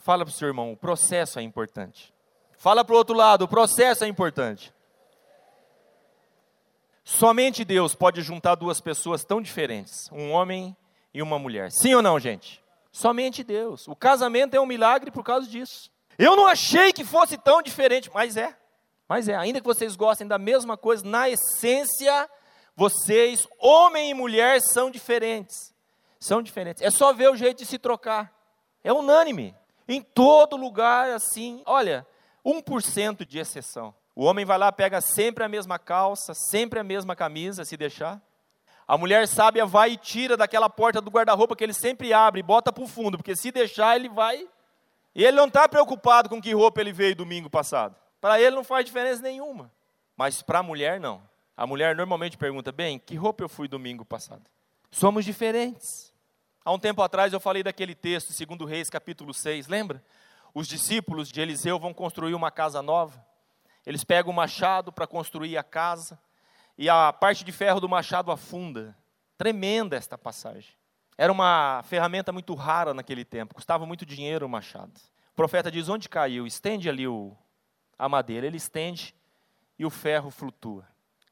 Fala 0.00 0.24
para 0.24 0.32
o 0.32 0.34
seu 0.34 0.48
irmão, 0.48 0.72
o 0.72 0.76
processo 0.76 1.38
é 1.38 1.42
importante. 1.42 2.14
Fala 2.56 2.84
para 2.84 2.94
o 2.94 2.98
outro 2.98 3.14
lado, 3.14 3.42
o 3.42 3.48
processo 3.48 4.04
é 4.04 4.08
importante. 4.08 4.72
Somente 7.04 7.64
Deus 7.64 7.94
pode 7.94 8.20
juntar 8.20 8.54
duas 8.54 8.80
pessoas 8.80 9.24
tão 9.24 9.40
diferentes, 9.40 10.10
um 10.12 10.30
homem 10.30 10.76
e 11.12 11.22
uma 11.22 11.38
mulher. 11.38 11.70
Sim 11.70 11.94
ou 11.94 12.02
não, 12.02 12.18
gente? 12.18 12.62
Somente 12.92 13.42
Deus. 13.42 13.86
O 13.86 13.94
casamento 13.94 14.54
é 14.54 14.60
um 14.60 14.66
milagre 14.66 15.10
por 15.10 15.22
causa 15.22 15.46
disso. 15.46 15.90
Eu 16.18 16.36
não 16.36 16.46
achei 16.46 16.92
que 16.92 17.04
fosse 17.04 17.38
tão 17.38 17.62
diferente, 17.62 18.10
mas 18.12 18.36
é. 18.36 18.56
Mas 19.08 19.28
é, 19.28 19.34
ainda 19.34 19.60
que 19.60 19.66
vocês 19.66 19.96
gostem 19.96 20.26
da 20.26 20.36
mesma 20.36 20.76
coisa, 20.76 21.06
na 21.06 21.30
essência, 21.30 22.28
vocês, 22.78 23.44
homem 23.58 24.10
e 24.10 24.14
mulher, 24.14 24.60
são 24.60 24.88
diferentes. 24.88 25.74
São 26.20 26.40
diferentes. 26.40 26.80
É 26.80 26.90
só 26.90 27.12
ver 27.12 27.28
o 27.28 27.34
jeito 27.34 27.58
de 27.58 27.66
se 27.66 27.76
trocar. 27.76 28.32
É 28.84 28.92
unânime. 28.92 29.52
Em 29.88 30.00
todo 30.00 30.56
lugar, 30.56 31.10
assim, 31.10 31.60
olha, 31.66 32.06
1% 32.46 33.26
de 33.26 33.36
exceção. 33.36 33.92
O 34.14 34.22
homem 34.22 34.44
vai 34.44 34.56
lá, 34.56 34.70
pega 34.70 35.00
sempre 35.00 35.42
a 35.42 35.48
mesma 35.48 35.76
calça, 35.76 36.32
sempre 36.34 36.78
a 36.78 36.84
mesma 36.84 37.16
camisa, 37.16 37.64
se 37.64 37.76
deixar. 37.76 38.22
A 38.86 38.96
mulher 38.96 39.26
sábia 39.26 39.66
vai 39.66 39.90
e 39.90 39.96
tira 39.96 40.36
daquela 40.36 40.70
porta 40.70 41.00
do 41.00 41.10
guarda-roupa 41.10 41.56
que 41.56 41.64
ele 41.64 41.74
sempre 41.74 42.12
abre 42.12 42.38
e 42.38 42.44
bota 42.44 42.72
para 42.72 42.84
o 42.84 42.86
fundo, 42.86 43.18
porque 43.18 43.34
se 43.34 43.50
deixar 43.50 43.96
ele 43.96 44.08
vai. 44.08 44.48
E 45.16 45.24
ele 45.24 45.36
não 45.36 45.48
está 45.48 45.68
preocupado 45.68 46.28
com 46.28 46.40
que 46.40 46.54
roupa 46.54 46.80
ele 46.80 46.92
veio 46.92 47.16
domingo 47.16 47.50
passado. 47.50 47.96
Para 48.20 48.40
ele 48.40 48.54
não 48.54 48.62
faz 48.62 48.84
diferença 48.84 49.20
nenhuma. 49.20 49.68
Mas 50.16 50.42
para 50.42 50.60
a 50.60 50.62
mulher 50.62 51.00
não. 51.00 51.27
A 51.58 51.66
mulher 51.66 51.96
normalmente 51.96 52.38
pergunta: 52.38 52.70
bem, 52.70 53.00
que 53.00 53.16
roupa 53.16 53.42
eu 53.42 53.48
fui 53.48 53.66
domingo 53.66 54.04
passado? 54.04 54.44
Somos 54.92 55.24
diferentes. 55.24 56.14
Há 56.64 56.72
um 56.72 56.78
tempo 56.78 57.02
atrás 57.02 57.32
eu 57.32 57.40
falei 57.40 57.64
daquele 57.64 57.96
texto, 57.96 58.32
segundo 58.32 58.64
Reis, 58.64 58.88
capítulo 58.88 59.34
6, 59.34 59.66
lembra? 59.66 60.00
Os 60.54 60.68
discípulos 60.68 61.28
de 61.28 61.40
Eliseu 61.40 61.76
vão 61.76 61.92
construir 61.92 62.32
uma 62.32 62.52
casa 62.52 62.80
nova. 62.80 63.26
Eles 63.84 64.04
pegam 64.04 64.30
o 64.32 64.36
machado 64.36 64.92
para 64.92 65.04
construir 65.04 65.58
a 65.58 65.64
casa 65.64 66.16
e 66.76 66.88
a 66.88 67.12
parte 67.12 67.42
de 67.42 67.50
ferro 67.50 67.80
do 67.80 67.88
machado 67.88 68.30
afunda. 68.30 68.96
Tremenda 69.36 69.96
esta 69.96 70.16
passagem. 70.16 70.76
Era 71.16 71.32
uma 71.32 71.82
ferramenta 71.82 72.30
muito 72.30 72.54
rara 72.54 72.94
naquele 72.94 73.24
tempo, 73.24 73.56
custava 73.56 73.84
muito 73.84 74.06
dinheiro 74.06 74.46
o 74.46 74.48
machado. 74.48 74.92
O 75.32 75.34
profeta 75.34 75.72
diz: 75.72 75.88
onde 75.88 76.08
caiu? 76.08 76.46
Estende 76.46 76.88
ali 76.88 77.08
o, 77.08 77.36
a 77.98 78.08
madeira. 78.08 78.46
Ele 78.46 78.58
estende 78.58 79.12
e 79.76 79.84
o 79.84 79.90
ferro 79.90 80.30
flutua. 80.30 80.86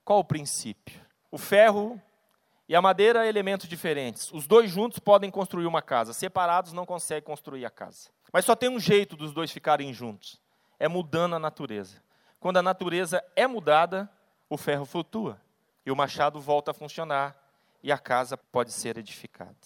Qual 0.07 0.21
o 0.21 0.25
princípio? 0.25 1.01
O 1.33 1.37
ferro 1.37 2.01
e 2.69 2.77
a 2.77 2.81
madeira 2.81 3.27
elementos 3.27 3.69
diferentes. 3.69 4.31
Os 4.33 4.47
dois 4.47 4.71
juntos 4.71 5.01
podem 5.01 5.33
construir 5.33 5.67
uma 5.67 5.83
casa, 5.83 6.13
separados 6.13 6.73
não 6.73 6.87
conseguem 6.87 7.25
construir 7.25 7.67
a 7.67 7.71
casa. 7.71 8.09
Mas 8.33 8.45
só 8.45 8.55
tem 8.55 8.69
um 8.69 8.79
jeito 8.79 9.17
dos 9.17 9.33
dois 9.33 9.51
ficarem 9.51 9.93
juntos: 9.93 10.41
é 10.79 10.87
mudando 10.87 11.35
a 11.35 11.41
natureza. 11.41 12.01
Quando 12.39 12.59
a 12.59 12.63
natureza 12.63 13.21
é 13.35 13.49
mudada, 13.49 14.09
o 14.49 14.57
ferro 14.57 14.85
flutua 14.85 15.41
e 15.85 15.91
o 15.91 15.97
machado 15.97 16.41
volta 16.41 16.71
a 16.71 16.75
funcionar 16.75 17.37
e 17.83 17.91
a 17.91 17.99
casa 17.99 18.37
pode 18.37 18.71
ser 18.71 18.97
edificada. 18.97 19.57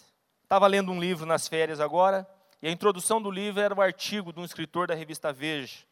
Estava 0.42 0.66
lendo 0.66 0.90
um 0.90 0.98
livro 0.98 1.26
nas 1.26 1.48
férias 1.48 1.80
agora 1.80 2.26
e 2.62 2.68
a 2.68 2.70
introdução 2.70 3.20
do 3.20 3.30
livro 3.30 3.60
era 3.60 3.74
um 3.74 3.80
artigo 3.82 4.32
de 4.32 4.40
um 4.40 4.44
escritor 4.46 4.86
da 4.86 4.94
revista 4.94 5.34
Veja. 5.34 5.89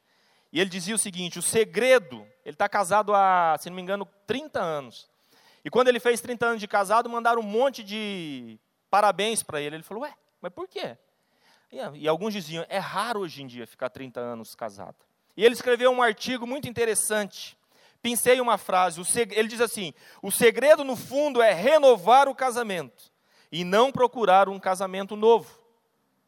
E 0.53 0.61
ele 0.61 0.71
dizia 0.71 0.95
o 0.95 0.99
seguinte: 0.99 1.39
o 1.39 1.43
segredo, 1.43 2.27
ele 2.45 2.55
está 2.55 2.69
casado 2.69 3.15
há, 3.15 3.57
se 3.59 3.69
não 3.69 3.77
me 3.77 3.83
engano, 3.83 4.07
30 4.27 4.61
anos. 4.61 5.09
E 5.65 5.71
quando 5.71 5.89
ele 5.89 6.01
fez 6.01 6.21
30 6.21 6.47
anos 6.47 6.61
de 6.61 6.69
casado, 6.69 7.09
mandaram 7.09 7.41
um 7.41 7.45
monte 7.45 7.83
de 7.83 8.59
parabéns 8.91 9.43
para 9.43 9.61
ele. 9.61 9.77
Ele 9.77 9.83
falou: 9.83 10.05
Ué, 10.05 10.15
mas 10.41 10.53
por 10.53 10.69
quê? 10.69 10.97
E, 11.95 12.09
alguns 12.09 12.33
diziam: 12.33 12.65
É 12.69 12.79
raro 12.79 13.21
hoje 13.21 13.43
em 13.43 13.47
dia 13.47 13.67
ficar 13.67 13.91
30 13.91 14.21
anos 14.21 14.55
casado. 14.55 14.97
E 15.37 15.45
ele 15.45 15.55
escreveu 15.55 15.91
um 15.91 16.03
artigo 16.03 16.47
muito 16.47 16.69
interessante 16.69 17.59
Pincei 18.01 18.41
uma 18.41 18.57
frase, 18.57 19.01
ele 19.31 19.49
diz 19.49 19.61
assim: 19.61 19.93
o 20.23 20.31
segredo 20.31 20.85
no 20.85 20.97
fundo 20.97 21.43
é 21.43 21.53
renovar 21.53 22.29
o 22.29 22.35
casamento 22.35 23.13
e 23.51 23.65
não 23.65 23.91
procurar 23.91 24.49
um 24.49 24.59
casamento 24.59 25.17
novo. 25.17 25.59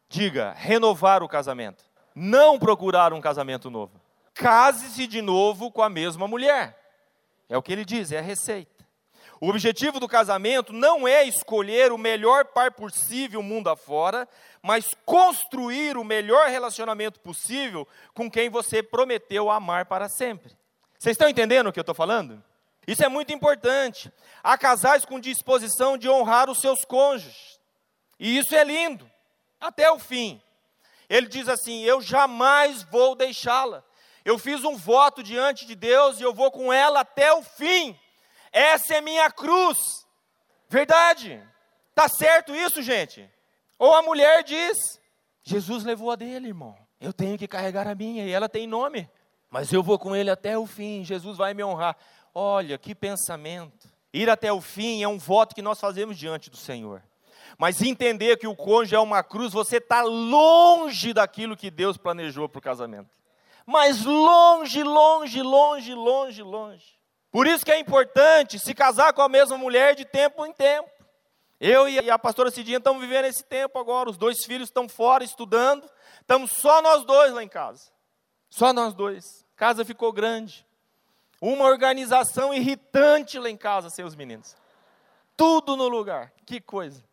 Diga, 0.09 0.53
renovar 0.57 1.23
o 1.23 1.29
casamento, 1.29 1.85
não 2.15 2.59
procurar 2.59 3.13
um 3.13 3.21
casamento 3.21 3.71
novo. 3.71 4.00
Case-se 4.41 5.07
de 5.07 5.21
novo 5.21 5.71
com 5.71 5.83
a 5.83 5.91
mesma 5.91 6.27
mulher. 6.27 6.75
É 7.47 7.59
o 7.59 7.63
que 7.63 7.71
ele 7.71 7.85
diz, 7.85 8.11
é 8.11 8.19
a 8.19 8.23
receita. 8.23 8.87
O 9.39 9.51
objetivo 9.51 10.01
do 10.01 10.09
casamento 10.09 10.73
não 10.73 11.07
é 11.07 11.25
escolher 11.25 11.93
o 11.93 11.99
melhor 11.99 12.47
par 12.47 12.73
possível 12.73 13.43
mundo 13.43 13.69
afora, 13.69 14.27
mas 14.63 14.87
construir 15.05 15.99
o 15.99 16.05
melhor 16.05 16.49
relacionamento 16.49 17.21
possível 17.21 17.87
com 18.15 18.31
quem 18.31 18.49
você 18.49 18.83
prometeu 18.83 19.51
amar 19.51 19.85
para 19.85 20.09
sempre. 20.09 20.57
Vocês 20.99 21.13
estão 21.13 21.29
entendendo 21.29 21.67
o 21.67 21.73
que 21.73 21.79
eu 21.79 21.83
estou 21.83 21.95
falando? 21.95 22.43
Isso 22.87 23.05
é 23.05 23.09
muito 23.09 23.35
importante. 23.35 24.11
Há 24.43 24.57
casais 24.57 25.05
com 25.05 25.21
disposição 25.21 25.99
de 25.99 26.09
honrar 26.09 26.49
os 26.49 26.61
seus 26.61 26.83
cônjuges. 26.87 27.61
E 28.19 28.39
isso 28.39 28.55
é 28.55 28.65
lindo, 28.65 29.11
até 29.61 29.91
o 29.91 29.99
fim. 29.99 30.41
Ele 31.11 31.27
diz 31.29 31.47
assim: 31.47 31.83
Eu 31.83 32.01
jamais 32.01 32.83
vou 32.85 33.15
deixá-la. 33.15 33.85
Eu 34.31 34.39
fiz 34.39 34.65
um 34.65 34.77
voto 34.77 35.23
diante 35.23 35.67
de 35.67 35.75
Deus 35.75 36.21
e 36.21 36.23
eu 36.23 36.33
vou 36.33 36.51
com 36.51 36.73
ela 36.73 37.01
até 37.01 37.33
o 37.33 37.43
fim. 37.43 37.99
Essa 38.53 38.97
é 38.97 39.01
minha 39.01 39.31
cruz. 39.31 39.77
Verdade. 40.69 41.43
Tá 41.95 42.09
certo 42.09 42.55
isso, 42.55 42.83
gente? 42.83 43.29
Ou 43.79 43.95
a 43.95 44.03
mulher 44.03 44.43
diz: 44.43 45.01
Jesus 45.43 45.85
levou 45.85 46.11
a 46.11 46.17
dele, 46.17 46.49
irmão. 46.49 46.77
Eu 47.01 47.13
tenho 47.13 47.39
que 47.39 47.49
carregar 47.49 47.87
a 47.87 47.95
minha 47.95 48.25
e 48.25 48.31
ela 48.31 48.49
tem 48.49 48.67
nome 48.67 49.09
mas 49.51 49.73
eu 49.73 49.83
vou 49.83 49.99
com 49.99 50.15
ele 50.15 50.31
até 50.31 50.57
o 50.57 50.65
fim, 50.65 51.05
Jesus 51.05 51.37
vai 51.37 51.53
me 51.53 51.65
honrar. 51.65 51.97
Olha, 52.33 52.79
que 52.79 52.95
pensamento. 52.95 53.91
Ir 54.13 54.31
até 54.31 54.53
o 54.53 54.61
fim 54.61 55.03
é 55.03 55.09
um 55.09 55.19
voto 55.19 55.55
que 55.55 55.63
nós 55.63 55.81
fazemos 55.81 56.17
diante 56.17 56.49
do 56.49 56.57
Senhor. 56.57 57.03
Mas 57.59 57.83
entender 57.83 58.39
que 58.39 58.47
o 58.47 58.55
cônjuge 58.55 58.95
é 58.95 59.01
uma 59.01 59.25
cruz, 59.25 59.53
você 59.53 59.79
está 59.79 60.03
longe 60.03 61.13
daquilo 61.13 61.57
que 61.57 61.71
Deus 61.71 61.97
planejou 61.97 62.49
para 62.49 62.61
o 62.61 62.63
casamento. 62.63 63.11
Mas 63.71 64.05
longe, 64.05 64.83
longe, 64.83 65.41
longe, 65.41 65.95
longe, 65.95 66.43
longe. 66.43 66.99
Por 67.31 67.47
isso 67.47 67.65
que 67.65 67.71
é 67.71 67.79
importante 67.79 68.59
se 68.59 68.75
casar 68.75 69.13
com 69.13 69.23
a 69.23 69.29
mesma 69.29 69.57
mulher 69.57 69.95
de 69.95 70.05
tempo 70.05 70.45
em 70.45 70.53
tempo. 70.53 70.91
Eu 71.61 71.89
e 71.89 72.11
a 72.11 72.19
pastora 72.19 72.51
Cidinha 72.51 72.79
estamos 72.79 73.01
vivendo 73.01 73.27
esse 73.27 73.45
tempo 73.45 73.79
agora. 73.79 74.11
Os 74.11 74.17
dois 74.17 74.45
filhos 74.45 74.69
estão 74.69 74.89
fora 74.89 75.23
estudando. 75.23 75.89
Estamos 76.21 76.51
só 76.51 76.83
nós 76.83 77.05
dois 77.05 77.33
lá 77.33 77.45
em 77.45 77.49
casa. 77.49 77.93
Só 78.49 78.73
nós 78.73 78.93
dois. 78.93 79.47
A 79.55 79.59
casa 79.59 79.85
ficou 79.85 80.13
grande. 80.13 80.67
Uma 81.41 81.67
organização 81.67 82.53
irritante 82.53 83.39
lá 83.39 83.49
em 83.49 83.57
casa, 83.57 83.89
seus 83.89 84.17
meninos. 84.17 84.57
Tudo 85.37 85.77
no 85.77 85.87
lugar. 85.87 86.33
Que 86.45 86.61
coisa. 86.61 87.05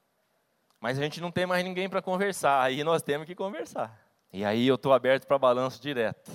Mas 0.80 0.98
a 0.98 1.04
gente 1.04 1.22
não 1.22 1.32
tem 1.32 1.46
mais 1.46 1.64
ninguém 1.64 1.88
para 1.88 2.02
conversar. 2.02 2.64
Aí 2.64 2.84
nós 2.84 3.04
temos 3.04 3.28
que 3.28 3.36
conversar. 3.36 4.07
E 4.32 4.44
aí 4.44 4.68
eu 4.68 4.76
estou 4.76 4.94
aberto 4.94 5.26
para 5.26 5.38
balanço 5.38 5.82
direto. 5.82 6.32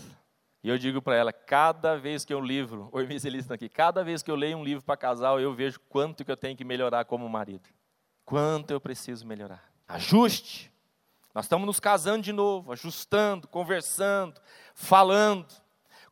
E 0.62 0.68
eu 0.68 0.78
digo 0.78 1.02
para 1.02 1.16
ela, 1.16 1.32
cada 1.32 1.96
vez 1.96 2.24
que 2.24 2.32
eu 2.32 2.40
livro, 2.40 2.88
o 2.92 3.00
está 3.00 3.54
aqui, 3.54 3.68
cada 3.68 4.04
vez 4.04 4.22
que 4.22 4.30
eu 4.30 4.36
leio 4.36 4.56
um 4.56 4.64
livro 4.64 4.84
para 4.84 4.96
casal, 4.96 5.40
eu 5.40 5.52
vejo 5.52 5.80
quanto 5.88 6.24
que 6.24 6.30
eu 6.30 6.36
tenho 6.36 6.56
que 6.56 6.64
melhorar 6.64 7.04
como 7.04 7.28
marido. 7.28 7.68
Quanto 8.24 8.70
eu 8.70 8.80
preciso 8.80 9.26
melhorar. 9.26 9.72
Ajuste. 9.88 10.72
Nós 11.34 11.46
estamos 11.46 11.66
nos 11.66 11.80
casando 11.80 12.22
de 12.22 12.32
novo, 12.32 12.72
ajustando, 12.72 13.48
conversando, 13.48 14.40
falando, 14.74 15.46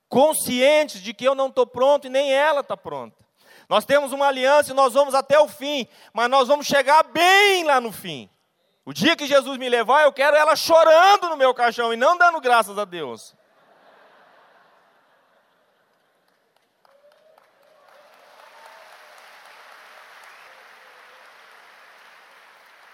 conscientes 0.08 1.00
de 1.00 1.14
que 1.14 1.24
eu 1.24 1.34
não 1.34 1.48
estou 1.48 1.66
pronto 1.66 2.06
e 2.06 2.10
nem 2.10 2.32
ela 2.32 2.60
está 2.60 2.76
pronta. 2.76 3.24
Nós 3.68 3.84
temos 3.84 4.12
uma 4.12 4.26
aliança 4.26 4.72
e 4.72 4.74
nós 4.74 4.94
vamos 4.94 5.14
até 5.14 5.38
o 5.38 5.46
fim, 5.46 5.86
mas 6.12 6.28
nós 6.28 6.48
vamos 6.48 6.66
chegar 6.66 7.04
bem 7.04 7.64
lá 7.64 7.80
no 7.80 7.92
fim. 7.92 8.28
O 8.84 8.92
dia 8.92 9.14
que 9.14 9.26
Jesus 9.26 9.58
me 9.58 9.68
levar, 9.68 10.04
eu 10.04 10.12
quero 10.12 10.36
ela 10.36 10.56
chorando 10.56 11.28
no 11.28 11.36
meu 11.36 11.54
caixão 11.54 11.92
e 11.92 11.96
não 11.96 12.16
dando 12.16 12.40
graças 12.40 12.78
a 12.78 12.84
Deus. 12.84 13.34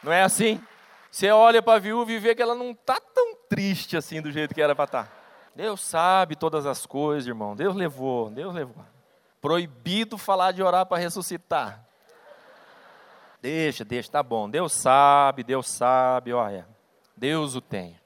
Não 0.03 0.13
é 0.13 0.23
assim? 0.23 0.63
Você 1.11 1.31
olha 1.31 1.63
para 1.63 1.75
a 1.75 1.79
viúva 1.79 2.13
e 2.13 2.19
vê 2.19 2.35
que 2.35 2.43
ela 2.43 2.55
não 2.55 2.73
está 2.73 3.01
tão 3.01 3.35
triste 3.49 3.97
assim 3.97 4.21
do 4.21 4.31
jeito 4.31 4.55
que 4.55 4.63
era 4.63 4.75
para 4.75 4.85
estar. 4.85 5.05
Tá. 5.05 5.13
Deus 5.55 5.81
sabe 5.81 6.37
todas 6.37 6.67
as 6.67 6.85
coisas, 6.85 7.27
irmão. 7.27 7.57
Deus 7.57 7.75
levou, 7.75 8.29
Deus 8.29 8.55
levou. 8.55 8.85
Proibido 9.41 10.19
falar 10.19 10.53
de 10.53 10.63
orar 10.63 10.85
para 10.85 10.99
ressuscitar. 10.99 11.86
Deixa, 13.47 13.85
deixa, 13.85 14.11
tá 14.11 14.25
bom. 14.25 14.51
Deus 14.51 14.73
sabe, 14.73 15.45
Deus 15.45 15.69
sabe, 15.69 16.33
olha. 16.33 16.67
Deus 17.17 17.55
o 17.55 17.61
tem. 17.61 17.97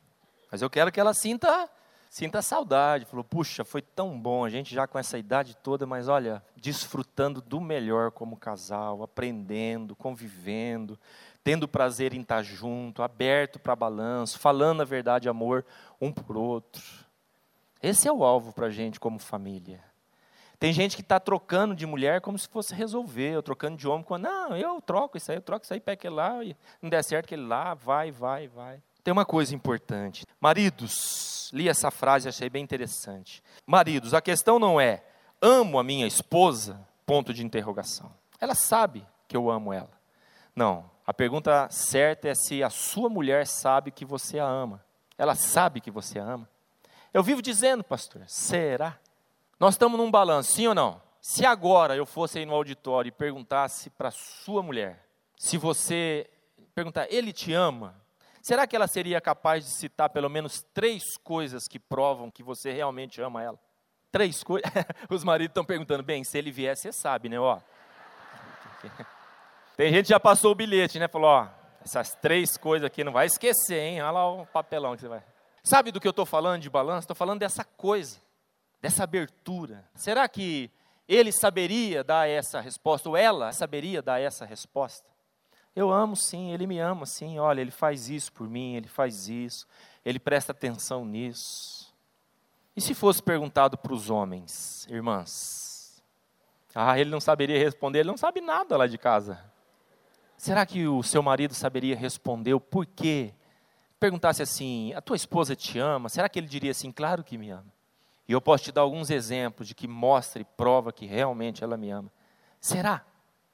Mas 0.53 0.61
eu 0.61 0.69
quero 0.69 0.93
que 0.93 1.01
ela 1.01 1.15
sinta 1.15 1.67
sinta 2.11 2.43
saudade. 2.43 3.07
Falou, 3.07 3.25
puxa, 3.25 3.65
foi 3.65 3.81
tão 3.81 4.21
bom 4.21 4.45
a 4.45 4.51
gente 4.51 4.75
já 4.75 4.87
com 4.87 4.99
essa 4.99 5.17
idade 5.17 5.57
toda, 5.57 5.87
mas 5.87 6.09
olha, 6.09 6.45
desfrutando 6.55 7.41
do 7.41 7.59
melhor 7.59 8.11
como 8.11 8.37
casal, 8.37 9.03
aprendendo, 9.03 9.97
convivendo, 9.97 11.01
tendo 11.43 11.67
prazer 11.67 12.13
em 12.13 12.21
estar 12.21 12.43
junto, 12.43 13.03
aberto 13.03 13.59
para 13.59 13.75
balanço, 13.75 14.39
falando 14.39 14.83
a 14.83 14.85
verdade, 14.85 15.27
amor 15.27 15.65
um 15.99 16.13
por 16.13 16.37
outro. 16.37 16.83
Esse 17.83 18.07
é 18.07 18.13
o 18.13 18.23
alvo 18.25 18.53
para 18.53 18.67
a 18.67 18.71
gente 18.71 19.01
como 19.01 19.19
família. 19.19 19.90
Tem 20.61 20.75
gente 20.75 20.95
que 20.95 21.01
está 21.01 21.19
trocando 21.19 21.75
de 21.75 21.87
mulher 21.87 22.21
como 22.21 22.39
se 22.39 22.47
fosse 22.47 22.75
resolver, 22.75 23.35
ou 23.35 23.43
trocando 23.43 23.79
de 23.79 23.89
homem, 23.89 24.05
quando, 24.05 24.25
não, 24.25 24.55
eu 24.55 24.79
troco 24.83 25.17
isso 25.17 25.33
aí, 25.33 25.39
eu 25.39 25.43
troco 25.43 25.65
isso 25.65 25.73
aí, 25.73 25.81
pega 25.81 25.95
aquele 25.95 26.15
lá, 26.15 26.45
e 26.45 26.55
não 26.83 26.91
der 26.91 27.03
certo 27.03 27.25
aquele 27.25 27.47
lá, 27.47 27.73
vai, 27.73 28.13
vai, 28.13 28.47
vai. 28.47 28.83
Tem 29.03 29.11
uma 29.11 29.25
coisa 29.25 29.55
importante. 29.55 30.27
Maridos, 30.39 31.51
li 31.55 31.67
essa 31.67 31.91
frase, 31.91 32.29
achei 32.29 32.51
bem 32.51 32.63
interessante. 32.63 33.43
Maridos, 33.67 34.13
a 34.13 34.21
questão 34.21 34.59
não 34.59 34.79
é, 34.79 35.03
amo 35.41 35.79
a 35.79 35.83
minha 35.83 36.07
esposa, 36.07 36.87
ponto 37.07 37.33
de 37.33 37.43
interrogação. 37.43 38.13
Ela 38.39 38.55
sabe 38.55 39.07
que 39.27 39.35
eu 39.35 39.51
amo 39.51 39.73
ela. 39.73 39.91
Não, 40.55 40.91
a 41.07 41.15
pergunta 41.15 41.69
certa 41.71 42.29
é 42.29 42.35
se 42.35 42.63
a 42.63 42.69
sua 42.69 43.09
mulher 43.09 43.47
sabe 43.47 43.91
que 43.91 44.05
você 44.05 44.39
a 44.39 44.45
ama. 44.45 44.85
Ela 45.17 45.35
sabe 45.35 45.81
que 45.81 45.91
você 45.91 46.19
a 46.19 46.25
ama. 46.25 46.47
Eu 47.15 47.23
vivo 47.23 47.41
dizendo, 47.41 47.83
pastor, 47.83 48.23
será? 48.27 48.99
Nós 49.61 49.75
estamos 49.75 49.99
num 49.99 50.11
balanço, 50.11 50.53
sim 50.53 50.67
ou 50.67 50.75
não? 50.75 51.03
Se 51.21 51.45
agora 51.45 51.95
eu 51.95 52.07
fosse 52.07 52.39
aí 52.39 52.47
no 52.47 52.55
auditório 52.55 53.11
e 53.11 53.13
perguntasse 53.13 53.91
para 53.91 54.11
sua 54.11 54.63
mulher, 54.63 55.07
se 55.37 55.59
você 55.59 56.31
perguntar, 56.75 57.07
ele 57.11 57.31
te 57.31 57.53
ama? 57.53 57.95
Será 58.41 58.67
que 58.67 58.75
ela 58.75 58.87
seria 58.87 59.21
capaz 59.21 59.67
de 59.67 59.71
citar 59.71 60.09
pelo 60.09 60.31
menos 60.31 60.65
três 60.73 61.19
coisas 61.23 61.69
que 61.69 61.79
provam 61.79 62.31
que 62.31 62.43
você 62.43 62.73
realmente 62.73 63.21
ama 63.21 63.43
ela? 63.43 63.59
Três 64.11 64.43
coisas. 64.43 64.67
Os 65.11 65.23
maridos 65.23 65.51
estão 65.51 65.65
perguntando, 65.65 66.03
bem, 66.03 66.25
se 66.25 66.39
ele 66.39 66.51
vier, 66.51 66.75
você 66.75 66.91
sabe, 66.91 67.29
né? 67.29 67.39
Ó. 67.39 67.61
Tem 69.77 69.93
gente 69.93 70.07
que 70.07 70.11
já 70.11 70.19
passou 70.19 70.53
o 70.53 70.55
bilhete, 70.55 70.99
né? 70.99 71.07
Falou, 71.07 71.29
ó, 71.29 71.49
essas 71.85 72.15
três 72.15 72.57
coisas 72.57 72.87
aqui 72.87 73.05
não 73.05 73.13
vai 73.13 73.27
esquecer, 73.27 73.79
hein? 73.79 74.01
Olha 74.01 74.11
lá 74.11 74.27
o 74.27 74.47
papelão 74.47 74.95
que 74.95 75.03
você 75.03 75.09
vai. 75.09 75.23
Sabe 75.63 75.93
do 75.93 76.01
que 76.01 76.09
eu 76.09 76.13
estou 76.13 76.25
falando 76.25 76.63
de 76.63 76.71
balanço? 76.71 77.01
Estou 77.01 77.15
falando 77.15 77.41
dessa 77.41 77.63
coisa, 77.63 78.19
dessa 78.81 79.05
abertura. 79.05 79.85
Será 79.95 80.29
que 80.29 80.71
ele 81.09 81.33
saberia 81.33 82.03
dar 82.05 82.29
essa 82.29 82.61
resposta, 82.61 83.09
ou 83.09 83.17
ela 83.17 83.53
saberia 83.53 84.01
dar 84.01 84.21
essa 84.21 84.45
resposta? 84.45 85.09
Eu 85.75 85.91
amo 85.91 86.17
sim, 86.17 86.53
ele 86.53 86.67
me 86.67 86.79
ama 86.79 87.07
sim. 87.07 87.39
Olha, 87.39 87.61
ele 87.61 87.71
faz 87.71 88.09
isso 88.09 88.33
por 88.33 88.49
mim, 88.49 88.75
ele 88.75 88.89
faz 88.89 89.29
isso, 89.29 89.67
ele 90.05 90.19
presta 90.19 90.53
atenção 90.53 91.05
nisso. 91.05 91.95
E 92.77 92.81
se 92.81 92.95
fosse 92.95 93.23
perguntado 93.23 93.77
para 93.77 93.93
os 93.93 94.11
homens, 94.11 94.87
irmãs? 94.89 96.03
Ah, 96.75 96.99
ele 96.99 97.11
não 97.11 97.21
saberia 97.21 97.59
responder, 97.59 98.01
ele 98.01 98.09
não 98.09 98.17
sabe 98.17 98.41
nada 98.41 98.77
lá 98.77 98.87
de 98.87 98.97
casa. 98.97 99.39
Será 100.37 100.65
que 100.65 100.87
o 100.87 101.03
seu 101.03 101.23
marido 101.23 101.53
saberia 101.53 101.97
responder 101.97 102.55
o 102.55 102.61
porquê? 102.61 103.35
Perguntasse 103.99 104.43
assim: 104.43 104.95
a 104.95 105.01
tua 105.01 105.17
esposa 105.17 105.55
te 105.55 105.79
ama? 105.79 106.09
Será 106.09 106.29
que 106.29 106.39
ele 106.39 106.47
diria 106.47 106.71
assim: 106.71 106.91
claro 106.91 107.23
que 107.23 107.37
me 107.37 107.51
ama? 107.51 107.67
E 108.31 108.33
eu 108.33 108.41
posso 108.41 108.63
te 108.63 108.71
dar 108.71 108.83
alguns 108.83 109.11
exemplos 109.11 109.67
de 109.67 109.75
que 109.75 109.89
mostra 109.89 110.41
e 110.41 110.45
prova 110.45 110.93
que 110.93 111.05
realmente 111.05 111.65
ela 111.65 111.77
me 111.77 111.91
ama. 111.91 112.13
Será? 112.61 113.05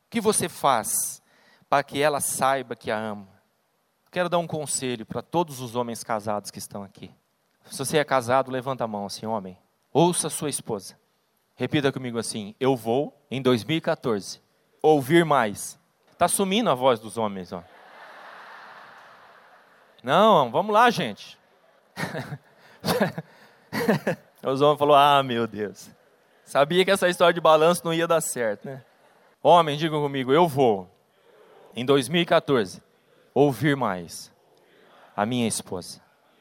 O 0.04 0.10
que 0.10 0.20
você 0.20 0.50
faz 0.50 1.22
para 1.66 1.82
que 1.82 2.02
ela 2.02 2.20
saiba 2.20 2.76
que 2.76 2.90
a 2.90 2.98
ama? 2.98 3.26
Quero 4.10 4.28
dar 4.28 4.36
um 4.36 4.46
conselho 4.46 5.06
para 5.06 5.22
todos 5.22 5.62
os 5.62 5.74
homens 5.74 6.04
casados 6.04 6.50
que 6.50 6.58
estão 6.58 6.82
aqui. 6.82 7.10
Se 7.70 7.78
você 7.78 7.96
é 7.96 8.04
casado, 8.04 8.50
levanta 8.50 8.84
a 8.84 8.86
mão 8.86 9.06
assim, 9.06 9.24
homem. 9.24 9.58
Ouça 9.90 10.28
sua 10.28 10.50
esposa. 10.50 10.94
Repita 11.54 11.90
comigo 11.90 12.18
assim: 12.18 12.54
Eu 12.60 12.76
vou, 12.76 13.18
em 13.30 13.40
2014, 13.40 14.42
ouvir 14.82 15.24
mais 15.24 15.78
Está 16.12 16.28
sumindo 16.28 16.68
a 16.68 16.74
voz 16.74 17.00
dos 17.00 17.16
homens. 17.16 17.50
Ó. 17.50 17.64
Não, 20.02 20.50
vamos 20.50 20.74
lá, 20.74 20.90
gente. 20.90 21.38
Os 24.50 24.61
homens 24.61 24.78
falaram: 24.78 25.18
Ah, 25.18 25.22
meu 25.22 25.46
Deus. 25.46 25.90
Sabia 26.44 26.85
que 26.85 26.90
essa 26.90 27.09
história 27.09 27.35
de 27.35 27.40
balanço 27.40 27.82
não 27.85 27.92
ia 27.92 28.06
dar 28.06 28.20
certo, 28.20 28.66
né? 28.66 28.85
Homem, 29.42 29.76
digam 29.76 30.00
comigo: 30.00 30.32
Eu 30.32 30.46
vou, 30.46 30.88
em 31.74 31.85
2014, 31.85 32.82
ouvir 33.35 33.76
mais 33.76 34.32
a 35.16 35.26
minha 35.26 35.46
esposa. 35.46 36.00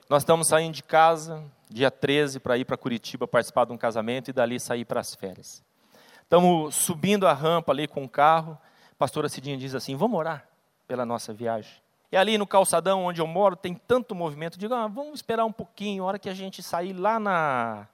Nós 0.10 0.22
estamos 0.22 0.48
saindo 0.48 0.76
de 0.76 0.84
casa, 0.84 1.44
dia 1.70 1.90
13, 1.90 2.40
para 2.40 2.58
ir 2.58 2.66
para 2.66 2.78
Curitiba 2.78 3.28
participar 3.28 3.66
de 3.66 3.74
um 3.74 3.78
casamento 3.78 4.30
e 4.30 4.34
dali 4.34 4.60
sair 4.60 4.86
para 4.86 5.00
as 5.00 5.16
férias. 5.16 5.64
Estamos 6.22 6.76
subindo 6.76 7.28
a 7.28 7.34
rampa 7.34 7.72
ali 7.72 7.88
com 7.88 8.04
o 8.04 8.10
carro 8.10 8.58
pastora 8.98 9.30
Cidinha 9.30 9.58
diz 9.58 9.76
assim: 9.76 9.96
vamos 9.96 10.18
orar 10.18 10.48
pela 10.88 11.06
nossa 11.06 11.34
viagem. 11.34 11.72
E 12.12 12.18
ali 12.18 12.38
no 12.38 12.48
calçadão 12.48 13.06
onde 13.06 13.20
eu 13.20 13.28
moro 13.28 13.56
tem 13.56 13.74
tanto 13.74 14.16
movimento. 14.16 14.58
Digo, 14.58 14.74
ah, 14.74 14.88
vamos 14.88 15.16
esperar 15.16 15.46
um 15.46 15.52
pouquinho, 15.52 16.04
a 16.04 16.08
hora 16.08 16.20
que 16.20 16.30
a 16.30 16.34
gente 16.34 16.64
sair 16.64 16.94
lá 16.94 17.20
na, 17.20 17.88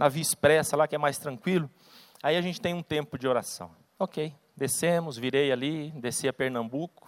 na 0.00 0.08
Via 0.08 0.22
Expressa, 0.22 0.76
lá 0.78 0.88
que 0.88 0.94
é 0.94 0.98
mais 0.98 1.18
tranquilo, 1.18 1.68
aí 2.22 2.34
a 2.34 2.40
gente 2.40 2.58
tem 2.58 2.72
um 2.72 2.82
tempo 2.82 3.18
de 3.18 3.28
oração. 3.28 3.70
Ok, 3.98 4.34
descemos, 4.56 5.18
virei 5.18 5.52
ali, 5.52 5.90
desci 5.90 6.26
a 6.26 6.32
Pernambuco, 6.32 7.06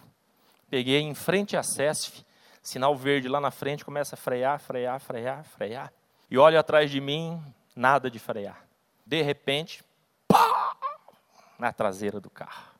peguei 0.69 1.01
em 1.01 1.15
frente 1.15 1.57
à 1.57 1.63
SESF, 1.63 2.23
sinal 2.61 2.95
verde 2.95 3.27
lá 3.27 3.41
na 3.41 3.49
frente, 3.49 3.83
começa 3.83 4.13
a 4.13 4.17
frear, 4.17 4.59
frear, 4.59 4.99
frear, 4.99 5.43
frear. 5.43 5.91
E 6.29 6.37
olho 6.37 6.59
atrás 6.59 6.91
de 6.91 7.01
mim, 7.01 7.41
nada 7.75 8.11
de 8.11 8.19
frear. 8.19 8.63
De 9.03 9.23
repente, 9.23 9.83
pá, 10.27 10.77
na 11.57 11.73
traseira 11.73 12.19
do 12.19 12.29
carro. 12.29 12.73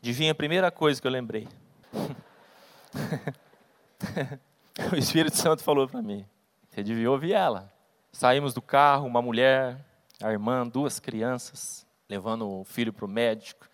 Adivinha 0.00 0.32
a 0.32 0.34
primeira 0.34 0.72
coisa 0.72 1.00
que 1.00 1.06
eu 1.06 1.12
lembrei? 1.12 1.46
o 4.92 4.96
Espírito 4.96 5.36
Santo 5.36 5.62
falou 5.62 5.86
para 5.86 6.02
mim: 6.02 6.26
você 6.68 6.82
devia 6.82 7.08
ouvir 7.08 7.34
ela. 7.34 7.71
Saímos 8.12 8.52
do 8.52 8.60
carro, 8.60 9.06
uma 9.06 9.22
mulher, 9.22 9.82
a 10.22 10.30
irmã, 10.30 10.68
duas 10.68 11.00
crianças, 11.00 11.86
levando 12.08 12.48
o 12.48 12.64
filho 12.64 12.92
para 12.92 13.06
o 13.06 13.08
médico. 13.08 13.66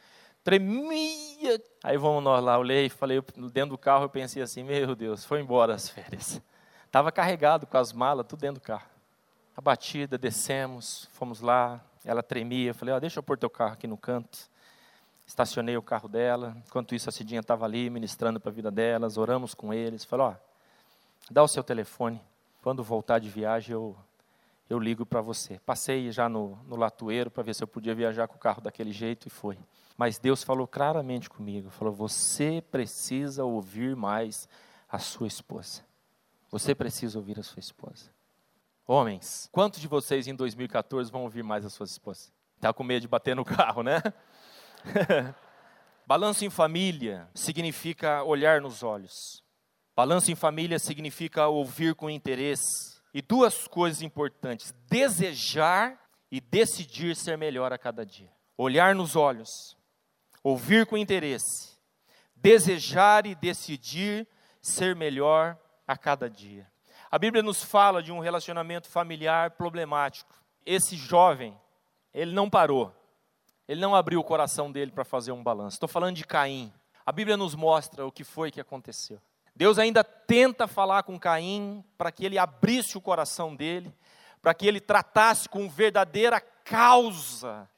Tremia. 0.45 1.61
Aí 1.83 1.99
vamos 1.99 2.23
nós 2.23 2.43
lá, 2.43 2.57
olhei 2.57 2.87
e 2.87 2.89
falei, 2.89 3.21
dentro 3.53 3.71
do 3.71 3.79
carro 3.79 4.05
eu 4.05 4.09
pensei 4.09 4.41
assim: 4.41 4.63
meu 4.63 4.95
Deus, 4.95 5.25
foi 5.25 5.41
embora 5.41 5.75
as 5.75 5.89
férias. 5.89 6.41
Estava 6.87 7.13
carregado 7.13 7.67
com 7.67 7.77
as 7.77 7.93
malas, 7.93 8.27
tudo 8.27 8.41
dentro 8.41 8.61
do 8.61 8.65
carro. 8.65 8.89
abatida, 9.55 10.17
descemos, 10.17 11.09
fomos 11.13 11.41
lá, 11.41 11.85
ela 12.05 12.23
tremia, 12.23 12.71
eu 12.71 12.75
falei, 12.75 12.95
oh, 12.95 13.01
deixa 13.01 13.19
eu 13.19 13.23
pôr 13.23 13.37
teu 13.37 13.51
carro 13.51 13.75
aqui 13.75 13.87
no 13.87 13.99
canto. 13.99 14.39
Estacionei 15.27 15.77
o 15.77 15.83
carro 15.83 16.09
dela, 16.09 16.57
enquanto 16.67 16.95
isso 16.95 17.09
a 17.11 17.13
Cidinha 17.13 17.41
estava 17.41 17.67
ali 17.67 17.91
ministrando 17.91 18.41
para 18.41 18.51
a 18.51 18.55
vida 18.55 18.71
delas, 18.71 19.19
oramos 19.19 19.53
com 19.53 19.75
eles, 19.75 20.05
falei, 20.05 20.27
ó, 20.27 20.31
oh, 20.31 20.35
dá 21.31 21.43
o 21.43 21.49
seu 21.49 21.63
telefone, 21.63 22.19
quando 22.63 22.83
voltar 22.83 23.19
de 23.19 23.29
viagem 23.29 23.75
eu, 23.75 23.95
eu 24.69 24.79
ligo 24.79 25.07
para 25.07 25.21
você. 25.21 25.59
Passei 25.61 26.11
já 26.13 26.29
no, 26.29 26.57
no 26.67 26.77
latoeiro 26.77 27.31
para 27.31 27.43
ver 27.43 27.55
se 27.55 27.63
eu 27.63 27.69
podia 27.69 27.95
viajar 27.95 28.29
com 28.29 28.37
o 28.37 28.39
carro 28.39 28.61
daquele 28.61 28.93
jeito 28.93 29.27
e 29.27 29.31
foi. 29.31 29.59
Mas 29.97 30.19
Deus 30.19 30.45
falou 30.45 30.67
claramente 30.67 31.29
comigo, 31.29 31.71
falou, 31.71 31.93
você 31.93 32.63
precisa 32.71 33.45
ouvir 33.45 33.97
mais 33.97 34.49
a 34.89 34.99
sua 34.99 35.27
esposa. 35.27 35.83
Você 36.51 36.75
precisa 36.75 37.19
ouvir 37.19 37.39
a 37.39 37.43
sua 37.43 37.61
esposa. 37.61 38.11
Homens, 38.87 39.49
quantos 39.53 39.81
de 39.81 39.89
vocês 39.89 40.27
em 40.27 40.35
2014 40.35 41.11
vão 41.11 41.25
ouvir 41.25 41.43
mais 41.43 41.65
as 41.65 41.73
suas 41.73 41.91
esposas? 41.91 42.33
Está 42.57 42.73
com 42.73 42.83
medo 42.83 43.03
de 43.03 43.09
bater 43.09 43.37
no 43.37 43.45
carro, 43.45 43.83
né? 43.83 44.01
Balanço 46.07 46.45
em 46.45 46.51
família 46.51 47.29
significa 47.35 48.23
olhar 48.23 48.61
nos 48.61 48.83
olhos. 48.83 49.45
Balanço 49.95 50.31
em 50.31 50.35
família 50.35 50.79
significa 50.79 51.49
ouvir 51.49 51.95
com 51.95 52.09
interesse. 52.09 52.98
E 53.13 53.23
duas 53.23 53.67
coisas 53.67 54.03
importantes: 54.03 54.75
desejar 54.89 55.99
e 56.31 56.41
decidir 56.41 57.17
ser 57.17 57.39
melhor 57.39 57.73
a 57.73 57.79
cada 57.79 58.05
dia. 58.05 58.31
Olhar 58.57 58.95
nos 58.95 59.17
olhos, 59.17 59.77
ouvir 60.43 60.85
com 60.87 60.97
interesse, 60.97 61.79
desejar 62.35 63.27
e 63.27 63.35
decidir 63.35 64.27
ser 64.61 64.95
melhor 64.97 65.57
a 65.87 65.97
cada 65.97 66.29
dia. 66.29 66.71
A 67.11 67.19
Bíblia 67.19 67.43
nos 67.43 67.63
fala 67.63 68.03
de 68.03 68.13
um 68.13 68.19
relacionamento 68.19 68.89
familiar 68.89 69.53
problemático. 69.53 70.35
Esse 70.67 70.97
jovem, 70.97 71.59
ele 72.13 72.33
não 72.33 72.51
parou. 72.51 72.95
Ele 73.67 73.81
não 73.81 73.95
abriu 73.95 74.21
o 74.21 74.25
coração 74.25 74.71
dele 74.73 74.91
para 74.91 75.05
fazer 75.05 75.33
um 75.33 75.43
balanço. 75.43 75.77
Estou 75.77 75.89
falando 75.89 76.17
de 76.17 76.25
Caim. 76.25 76.73
A 77.05 77.13
Bíblia 77.13 77.37
nos 77.37 77.55
mostra 77.55 78.07
o 78.07 78.13
que 78.13 78.25
foi 78.25 78.51
que 78.51 78.61
aconteceu. 78.61 79.21
Deus 79.59 79.77
ainda 79.77 80.05
tenta 80.05 80.69
falar 80.69 81.03
com 81.03 81.19
Caim 81.19 81.85
para 81.99 82.13
que 82.13 82.25
ele 82.25 82.39
abrisse 82.39 82.97
o 82.97 83.01
coração 83.01 83.57
dele, 83.57 83.93
para 84.41 84.55
que 84.55 84.65
ele 84.65 84.79
tratasse 84.79 85.49
com 85.49 85.69
verdadeira 85.69 86.41
causa 86.41 87.69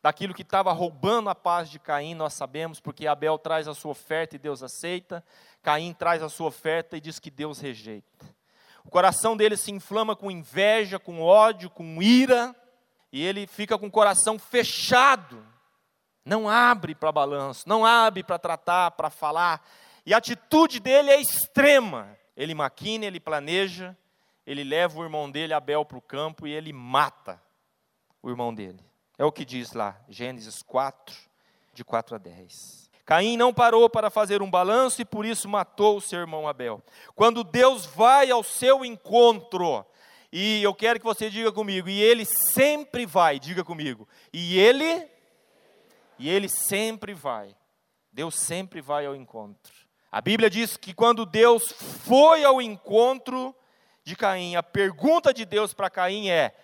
daquilo 0.00 0.32
que 0.32 0.42
estava 0.42 0.70
roubando 0.70 1.28
a 1.28 1.34
paz 1.34 1.68
de 1.68 1.80
Caim, 1.80 2.14
nós 2.14 2.34
sabemos, 2.34 2.78
porque 2.78 3.08
Abel 3.08 3.36
traz 3.36 3.66
a 3.66 3.74
sua 3.74 3.90
oferta 3.90 4.36
e 4.36 4.38
Deus 4.38 4.62
aceita, 4.62 5.24
Caim 5.60 5.92
traz 5.92 6.22
a 6.22 6.28
sua 6.28 6.46
oferta 6.46 6.96
e 6.96 7.00
diz 7.00 7.18
que 7.18 7.32
Deus 7.32 7.58
rejeita. 7.58 8.24
O 8.84 8.88
coração 8.88 9.36
dele 9.36 9.56
se 9.56 9.72
inflama 9.72 10.14
com 10.14 10.30
inveja, 10.30 11.00
com 11.00 11.20
ódio, 11.20 11.68
com 11.68 12.00
ira, 12.00 12.54
e 13.12 13.20
ele 13.20 13.48
fica 13.48 13.76
com 13.76 13.88
o 13.88 13.90
coração 13.90 14.38
fechado. 14.38 15.44
Não 16.24 16.48
abre 16.48 16.94
para 16.94 17.10
balanço, 17.10 17.68
não 17.68 17.84
abre 17.84 18.22
para 18.22 18.38
tratar, 18.38 18.92
para 18.92 19.10
falar. 19.10 19.66
E 20.06 20.12
a 20.12 20.18
atitude 20.18 20.80
dele 20.80 21.10
é 21.10 21.20
extrema. 21.20 22.16
Ele 22.36 22.54
maquina, 22.54 23.06
ele 23.06 23.20
planeja, 23.20 23.96
ele 24.46 24.64
leva 24.64 24.98
o 24.98 25.02
irmão 25.02 25.30
dele, 25.30 25.54
Abel, 25.54 25.84
para 25.84 25.98
o 25.98 26.02
campo 26.02 26.46
e 26.46 26.52
ele 26.52 26.72
mata 26.72 27.40
o 28.22 28.28
irmão 28.28 28.52
dele. 28.52 28.80
É 29.16 29.24
o 29.24 29.32
que 29.32 29.44
diz 29.44 29.72
lá, 29.72 30.00
Gênesis 30.08 30.62
4, 30.62 31.16
de 31.72 31.84
4 31.84 32.16
a 32.16 32.18
10. 32.18 32.84
Caim 33.04 33.36
não 33.36 33.52
parou 33.52 33.88
para 33.88 34.10
fazer 34.10 34.42
um 34.42 34.50
balanço 34.50 35.02
e 35.02 35.04
por 35.04 35.26
isso 35.26 35.48
matou 35.48 35.98
o 35.98 36.00
seu 36.00 36.20
irmão 36.20 36.48
Abel. 36.48 36.82
Quando 37.14 37.44
Deus 37.44 37.84
vai 37.86 38.30
ao 38.30 38.42
seu 38.42 38.84
encontro, 38.84 39.84
e 40.32 40.62
eu 40.62 40.74
quero 40.74 40.98
que 40.98 41.04
você 41.04 41.30
diga 41.30 41.52
comigo, 41.52 41.88
e 41.88 42.00
ele 42.00 42.24
sempre 42.24 43.04
vai, 43.06 43.38
diga 43.38 43.62
comigo, 43.62 44.08
e 44.32 44.58
ele, 44.58 45.06
e 46.18 46.28
ele 46.28 46.48
sempre 46.48 47.12
vai. 47.12 47.54
Deus 48.10 48.36
sempre 48.36 48.80
vai 48.80 49.04
ao 49.06 49.14
encontro. 49.14 49.83
A 50.14 50.20
Bíblia 50.20 50.48
diz 50.48 50.76
que 50.76 50.94
quando 50.94 51.26
Deus 51.26 51.72
foi 51.72 52.44
ao 52.44 52.62
encontro 52.62 53.52
de 54.04 54.14
Caim, 54.14 54.54
a 54.54 54.62
pergunta 54.62 55.34
de 55.34 55.44
Deus 55.44 55.74
para 55.74 55.90
Caim 55.90 56.28
é: 56.28 56.54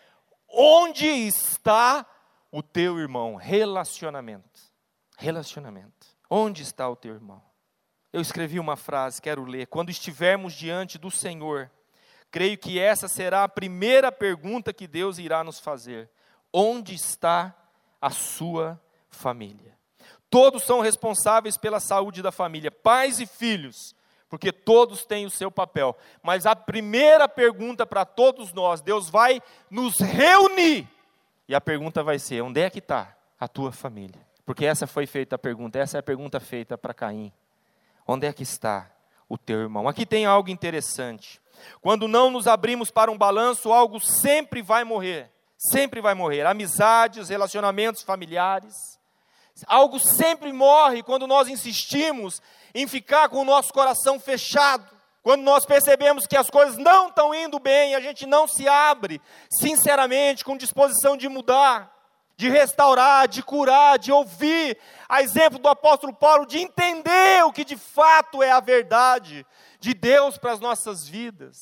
onde 0.49 1.05
está 1.05 2.07
o 2.53 2.63
teu 2.63 2.97
irmão? 2.97 3.35
Relacionamento. 3.35 4.61
Relacionamento. 5.19 6.07
Onde 6.31 6.63
está 6.63 6.89
o 6.89 6.95
teu 6.95 7.13
irmão? 7.13 7.43
Eu 8.13 8.21
escrevi 8.21 8.61
uma 8.61 8.77
frase, 8.77 9.21
quero 9.21 9.45
ler. 9.45 9.67
Quando 9.67 9.91
estivermos 9.91 10.53
diante 10.53 10.97
do 10.97 11.11
Senhor, 11.11 11.69
creio 12.31 12.57
que 12.57 12.79
essa 12.79 13.09
será 13.09 13.43
a 13.43 13.49
primeira 13.49 14.13
pergunta 14.13 14.73
que 14.73 14.87
Deus 14.87 15.19
irá 15.19 15.43
nos 15.43 15.59
fazer: 15.59 16.09
Onde 16.53 16.95
está 16.95 17.53
a 18.01 18.11
sua 18.11 18.81
família? 19.09 19.80
Todos 20.31 20.63
são 20.63 20.81
responsáveis 20.81 21.57
pela 21.57 21.81
saúde 21.81 22.23
da 22.23 22.31
família, 22.31 22.71
pais 22.71 23.19
e 23.19 23.27
filhos, 23.27 23.97
porque 24.29 24.53
todos 24.53 25.05
têm 25.05 25.27
o 25.27 25.31
seu 25.31 25.51
papel. 25.51 25.97
Mas 26.23 26.47
a 26.47 26.55
primeira 26.55 27.29
pergunta 27.29 27.85
para 27.85 28.05
todos 28.05 28.53
nós, 28.53 28.81
Deus 28.81 29.11
vai 29.11 29.43
nos 29.69 29.99
reunir. 29.99 30.89
E 31.49 31.55
a 31.55 31.61
pergunta 31.61 32.01
vai 32.01 32.21
ser: 32.21 32.43
onde 32.43 32.61
é 32.61 32.71
que 32.71 32.79
está 32.79 33.17
a 33.39 33.49
tua 33.49 33.73
família? 33.73 34.25
Porque 34.47 34.65
essa 34.65 34.87
foi 34.87 35.05
feita 35.05 35.35
a 35.35 35.39
pergunta, 35.39 35.81
essa 35.81 35.99
é 35.99 36.01
a 36.01 36.03
pergunta 36.03 36.39
feita 36.39 36.79
para 36.79 36.95
Caim. 36.95 37.33
Onde 38.07 38.27
é 38.27 38.33
que 38.33 38.45
está 38.45 38.89
o 39.29 39.37
teu 39.37 39.61
irmão? 39.61 39.89
Aqui 39.89 40.07
tem 40.07 40.27
algo 40.27 40.49
interessante. 40.49 41.41
Quando 41.81 42.07
não 42.07 42.31
nos 42.31 42.47
abrimos 42.47 42.91
para 42.91 43.11
um 43.11 43.19
balanço, 43.19 43.73
algo 43.73 44.01
sempre 44.01 44.63
vai 44.63 44.85
morrer. 44.85 45.31
Sempre 45.57 46.01
vai 46.01 46.15
morrer. 46.15 46.47
Amizades, 46.47 47.29
relacionamentos 47.29 48.03
familiares. 48.03 49.00
Algo 49.67 49.99
sempre 49.99 50.53
morre 50.53 51.03
quando 51.03 51.27
nós 51.27 51.49
insistimos 51.49 52.41
em 52.75 52.87
ficar 52.87 53.29
com 53.29 53.41
o 53.41 53.45
nosso 53.45 53.73
coração 53.73 54.19
fechado. 54.19 54.87
Quando 55.23 55.43
nós 55.43 55.67
percebemos 55.67 56.27
que 56.27 56.37
as 56.37 56.49
coisas 56.49 56.79
não 56.79 57.09
estão 57.09 57.35
indo 57.35 57.59
bem, 57.59 57.95
a 57.95 58.01
gente 58.01 58.25
não 58.27 58.49
se 58.49 58.67
abre, 58.67 59.21
sinceramente, 59.61 60.45
com 60.45 60.57
disposição 60.57 61.17
de 61.17 61.29
mudar 61.29 62.01
de 62.41 62.49
restaurar, 62.49 63.29
de 63.29 63.43
curar, 63.43 63.99
de 63.99 64.11
ouvir, 64.11 64.79
a 65.07 65.21
exemplo 65.21 65.59
do 65.59 65.69
apóstolo 65.69 66.15
Paulo, 66.15 66.47
de 66.47 66.59
entender 66.59 67.45
o 67.45 67.53
que 67.53 67.67
de 67.67 67.77
fato 67.77 68.43
é 68.43 68.51
a 68.51 68.61
verdade 68.61 69.47
de 69.79 69.93
Deus 69.93 70.39
para 70.39 70.53
as 70.53 70.59
nossas 70.59 71.07
vidas. 71.07 71.59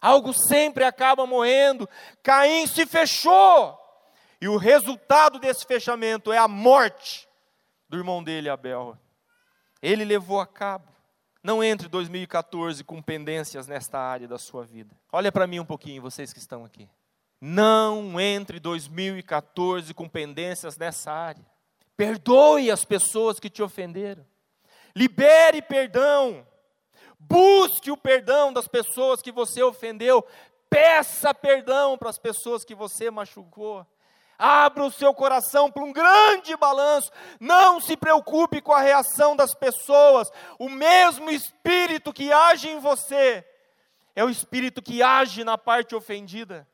Algo 0.00 0.32
sempre 0.32 0.84
acaba 0.84 1.26
morrendo. 1.26 1.88
Caim 2.22 2.68
se 2.68 2.86
fechou. 2.86 3.76
E 4.40 4.48
o 4.48 4.56
resultado 4.56 5.38
desse 5.38 5.64
fechamento 5.64 6.32
é 6.32 6.38
a 6.38 6.48
morte 6.48 7.28
do 7.88 7.96
irmão 7.96 8.22
dele, 8.22 8.48
Abel. 8.48 8.98
Ele 9.80 10.04
levou 10.04 10.40
a 10.40 10.46
cabo. 10.46 10.92
Não 11.42 11.62
entre 11.62 11.88
2014 11.88 12.82
com 12.82 13.02
pendências 13.02 13.66
nesta 13.66 13.98
área 13.98 14.26
da 14.26 14.38
sua 14.38 14.64
vida. 14.64 14.96
Olha 15.12 15.30
para 15.30 15.46
mim 15.46 15.60
um 15.60 15.64
pouquinho, 15.64 16.00
vocês 16.00 16.32
que 16.32 16.38
estão 16.38 16.64
aqui. 16.64 16.88
Não 17.38 18.18
entre 18.18 18.58
2014 18.58 19.92
com 19.92 20.08
pendências 20.08 20.78
nessa 20.78 21.12
área. 21.12 21.44
Perdoe 21.96 22.70
as 22.70 22.84
pessoas 22.84 23.38
que 23.38 23.50
te 23.50 23.62
ofenderam. 23.62 24.26
Libere 24.96 25.60
perdão. 25.60 26.46
Busque 27.18 27.90
o 27.90 27.96
perdão 27.96 28.52
das 28.52 28.66
pessoas 28.66 29.20
que 29.20 29.30
você 29.30 29.62
ofendeu. 29.62 30.26
Peça 30.70 31.34
perdão 31.34 31.98
para 31.98 32.08
as 32.08 32.18
pessoas 32.18 32.64
que 32.64 32.74
você 32.74 33.10
machucou. 33.10 33.86
Abra 34.38 34.84
o 34.84 34.90
seu 34.90 35.14
coração 35.14 35.70
para 35.70 35.82
um 35.82 35.92
grande 35.92 36.56
balanço. 36.56 37.10
Não 37.38 37.80
se 37.80 37.96
preocupe 37.96 38.60
com 38.60 38.72
a 38.72 38.80
reação 38.80 39.36
das 39.36 39.54
pessoas. 39.54 40.28
O 40.58 40.68
mesmo 40.68 41.30
espírito 41.30 42.12
que 42.12 42.32
age 42.32 42.68
em 42.68 42.78
você 42.78 43.44
é 44.14 44.24
o 44.24 44.30
espírito 44.30 44.80
que 44.80 45.02
age 45.02 45.44
na 45.44 45.58
parte 45.58 45.94
ofendida. 45.94 46.66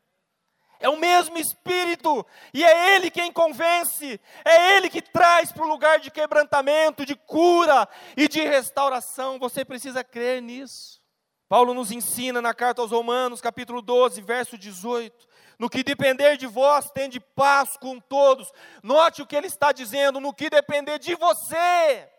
É 0.80 0.88
o 0.88 0.96
mesmo 0.96 1.36
Espírito, 1.36 2.26
e 2.54 2.64
é 2.64 2.96
Ele 2.96 3.10
quem 3.10 3.30
convence, 3.30 4.18
é 4.42 4.76
Ele 4.76 4.88
que 4.88 5.02
traz 5.02 5.52
para 5.52 5.62
o 5.62 5.68
lugar 5.68 6.00
de 6.00 6.10
quebrantamento, 6.10 7.04
de 7.04 7.14
cura 7.14 7.86
e 8.16 8.26
de 8.26 8.40
restauração. 8.40 9.38
Você 9.38 9.62
precisa 9.62 10.02
crer 10.02 10.40
nisso. 10.40 10.98
Paulo 11.50 11.74
nos 11.74 11.92
ensina 11.92 12.40
na 12.40 12.54
carta 12.54 12.80
aos 12.80 12.92
Romanos, 12.92 13.42
capítulo 13.42 13.82
12, 13.82 14.22
verso 14.22 14.56
18: 14.56 15.28
No 15.60 15.68
que 15.68 15.84
depender 15.84 16.38
de 16.38 16.46
vós, 16.46 16.90
tende 16.90 17.20
paz 17.20 17.76
com 17.76 18.00
todos. 18.00 18.50
Note 18.82 19.20
o 19.20 19.26
que 19.26 19.36
ele 19.36 19.46
está 19.46 19.72
dizendo: 19.72 20.18
no 20.18 20.32
que 20.32 20.48
depender 20.48 20.98
de 20.98 21.14
você, 21.14 22.10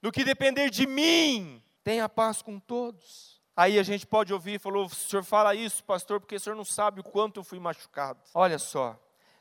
no 0.00 0.12
que 0.12 0.22
depender 0.22 0.70
de 0.70 0.86
mim, 0.86 1.60
tenha 1.82 2.08
paz 2.08 2.42
com 2.42 2.60
todos. 2.60 3.42
Aí 3.56 3.76
a 3.76 3.82
gente 3.82 4.06
pode 4.06 4.32
ouvir, 4.32 4.60
falou, 4.60 4.86
o 4.86 4.88
senhor 4.88 5.24
fala 5.24 5.52
isso, 5.52 5.82
pastor, 5.82 6.20
porque 6.20 6.36
o 6.36 6.40
senhor 6.40 6.54
não 6.54 6.64
sabe 6.64 7.00
o 7.00 7.04
quanto 7.04 7.40
eu 7.40 7.44
fui 7.44 7.58
machucado. 7.58 8.20
Olha 8.32 8.58
só, 8.58 8.96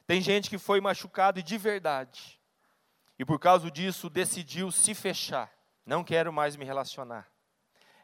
tem 0.07 0.19
gente 0.19 0.49
que 0.49 0.57
foi 0.57 0.81
machucado 0.81 1.43
de 1.43 1.55
verdade. 1.55 2.41
E 3.19 3.23
por 3.23 3.37
causa 3.37 3.69
disso 3.69 4.09
decidiu 4.09 4.71
se 4.71 4.95
fechar. 4.95 5.53
Não 5.85 6.03
quero 6.03 6.33
mais 6.33 6.55
me 6.55 6.65
relacionar. 6.65 7.27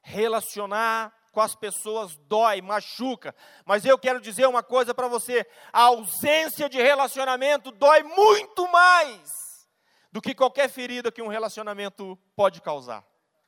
Relacionar 0.03 1.11
com 1.31 1.41
as 1.41 1.55
pessoas 1.55 2.15
dói, 2.27 2.61
machuca. 2.61 3.35
Mas 3.65 3.85
eu 3.85 3.97
quero 3.97 4.19
dizer 4.19 4.47
uma 4.47 4.63
coisa 4.63 4.93
para 4.93 5.07
você: 5.07 5.45
a 5.71 5.83
ausência 5.83 6.69
de 6.69 6.81
relacionamento 6.81 7.71
dói 7.71 8.03
muito 8.03 8.67
mais 8.69 9.67
do 10.11 10.21
que 10.21 10.33
qualquer 10.33 10.69
ferida 10.69 11.11
que 11.11 11.21
um 11.21 11.27
relacionamento 11.27 12.17
pode 12.35 12.61
causar. 12.61 13.03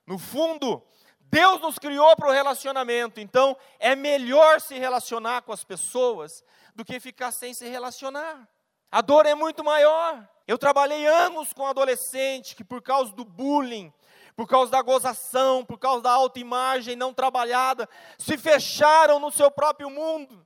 No 0.06 0.18
fundo, 0.18 0.84
Deus 1.20 1.62
nos 1.62 1.80
criou 1.80 2.16
para 2.16 2.30
o 2.30 2.34
relacionamento, 2.34 3.20
então 3.20 3.56
é 3.80 3.96
melhor 3.96 4.60
se 4.60 4.78
relacionar 4.78 5.42
com 5.42 5.54
as 5.54 5.64
pessoas 5.64 6.44
do 6.76 6.84
que 6.84 7.00
ficar 7.00 7.32
sem 7.32 7.54
se 7.54 7.68
relacionar. 7.68 8.48
A 8.92 9.02
dor 9.02 9.26
é 9.26 9.34
muito 9.34 9.64
maior. 9.64 10.28
Eu 10.46 10.58
trabalhei 10.58 11.08
anos 11.08 11.54
com 11.54 11.66
adolescente 11.66 12.56
que, 12.56 12.64
por 12.64 12.82
causa 12.82 13.14
do 13.14 13.24
bullying, 13.24 13.94
por 14.36 14.48
causa 14.48 14.72
da 14.72 14.82
gozação, 14.82 15.66
por 15.66 15.78
causa 15.78 16.04
da 16.04 16.12
autoimagem 16.12 16.96
não 16.96 17.14
trabalhada, 17.14 17.88
se 18.18 18.38
fecharam 18.38 19.20
no 19.20 19.32
seu 19.32 19.52
próprio 19.52 19.90
mundo. 19.90 20.46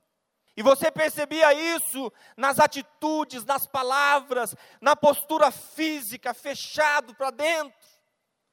E 0.56 0.62
você 0.62 0.90
percebia 0.90 1.52
isso 1.52 2.10
nas 2.36 2.58
atitudes, 2.58 3.44
nas 3.44 3.66
palavras, 3.66 4.54
na 4.80 4.96
postura 4.96 5.50
física, 5.50 6.32
fechado 6.32 7.14
para 7.14 7.30
dentro. 7.30 7.78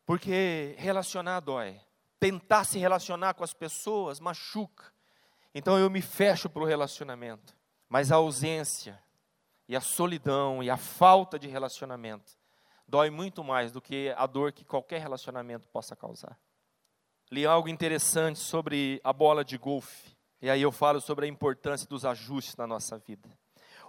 Porque 0.06 0.76
relacionar 0.78 1.40
dói. 1.40 1.80
Tentar 2.20 2.66
se 2.66 2.78
relacionar 2.78 3.34
com 3.34 3.44
as 3.44 3.54
pessoas 3.54 4.20
machuca. 4.20 4.92
Então 5.56 5.80
eu 5.80 5.90
me 5.90 6.02
fecho 6.02 6.50
para 6.50 6.64
o 6.64 6.66
relacionamento. 6.66 7.56
Mas 7.88 8.12
a 8.12 8.16
ausência, 8.16 9.02
e 9.68 9.76
a 9.76 9.82
solidão, 9.82 10.62
e 10.62 10.70
a 10.70 10.78
falta 10.78 11.40
de 11.40 11.48
relacionamento 11.48 12.43
dói 12.94 13.10
muito 13.10 13.44
mais 13.44 13.72
do 13.72 13.82
que 13.82 14.14
a 14.16 14.28
dor 14.28 14.52
que 14.52 14.64
qualquer 14.64 15.02
relacionamento 15.02 15.68
possa 15.68 15.96
causar. 15.96 16.40
Li 17.32 17.44
algo 17.44 17.68
interessante 17.68 18.38
sobre 18.38 19.02
a 19.04 19.12
bola 19.12 19.44
de 19.44 19.58
golfe, 19.58 20.16
e 20.40 20.48
aí 20.48 20.62
eu 20.62 20.72
falo 20.72 21.02
sobre 21.02 21.26
a 21.26 21.28
importância 21.28 21.88
dos 21.88 22.06
ajustes 22.06 22.56
na 22.56 22.68
nossa 22.68 23.00
vida. 23.00 23.28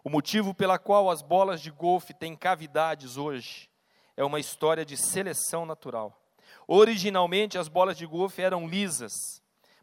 O 0.02 0.08
motivo 0.08 0.54
pela 0.54 0.78
qual 0.78 1.10
as 1.10 1.20
bolas 1.20 1.60
de 1.60 1.70
golfe 1.70 2.14
têm 2.14 2.34
cavidades 2.34 3.18
hoje 3.18 3.68
é 4.16 4.24
uma 4.24 4.40
história 4.40 4.86
de 4.86 4.96
seleção 4.96 5.66
natural. 5.66 6.18
Originalmente 6.66 7.58
as 7.58 7.68
bolas 7.68 7.98
de 7.98 8.06
golfe 8.06 8.40
eram 8.40 8.66
lisas, 8.66 9.12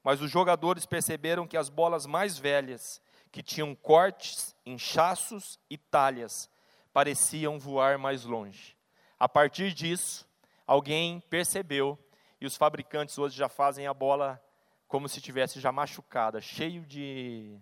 mas 0.03 0.19
os 0.19 0.31
jogadores 0.31 0.87
perceberam 0.87 1.45
que 1.45 1.57
as 1.57 1.69
bolas 1.69 2.07
mais 2.07 2.39
velhas, 2.39 2.99
que 3.31 3.43
tinham 3.43 3.75
cortes, 3.75 4.55
inchaços 4.65 5.59
e 5.69 5.77
talhas, 5.77 6.49
pareciam 6.91 7.59
voar 7.59 7.99
mais 7.99 8.25
longe. 8.25 8.80
A 9.21 9.29
partir 9.29 9.71
disso, 9.71 10.27
alguém 10.65 11.19
percebeu 11.29 11.95
e 12.41 12.45
os 12.47 12.57
fabricantes 12.57 13.19
hoje 13.19 13.37
já 13.37 13.47
fazem 13.47 13.85
a 13.85 13.93
bola 13.93 14.43
como 14.87 15.07
se 15.07 15.21
tivesse 15.21 15.59
já 15.59 15.71
machucada, 15.71 16.41
cheio 16.41 16.83
de 16.87 17.55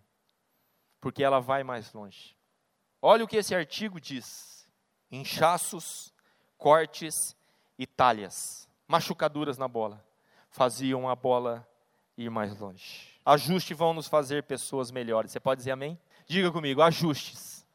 porque 1.02 1.22
ela 1.22 1.42
vai 1.42 1.62
mais 1.66 1.92
longe. 1.92 2.34
Olha 3.02 3.26
o 3.26 3.28
que 3.28 3.36
esse 3.36 3.54
artigo 3.54 4.00
diz: 4.00 4.66
inchaços, 5.12 6.14
cortes 6.58 7.36
e 7.78 7.86
talhas, 7.86 8.66
machucaduras 8.88 9.58
na 9.58 9.68
bola, 9.68 10.02
faziam 10.50 11.10
a 11.10 11.16
bola 11.16 11.68
ir 12.18 12.30
mais 12.30 12.58
longe. 12.58 13.20
Ajustes 13.26 13.78
vão 13.78 13.94
nos 13.94 14.08
fazer 14.08 14.44
pessoas 14.44 14.92
melhores. 14.92 15.34
Você 15.34 15.42
pode 15.42 15.58
dizer 15.58 15.72
amém? 15.72 16.00
Diga 16.26 16.54
comigo, 16.54 16.82
ajustes 16.82 17.68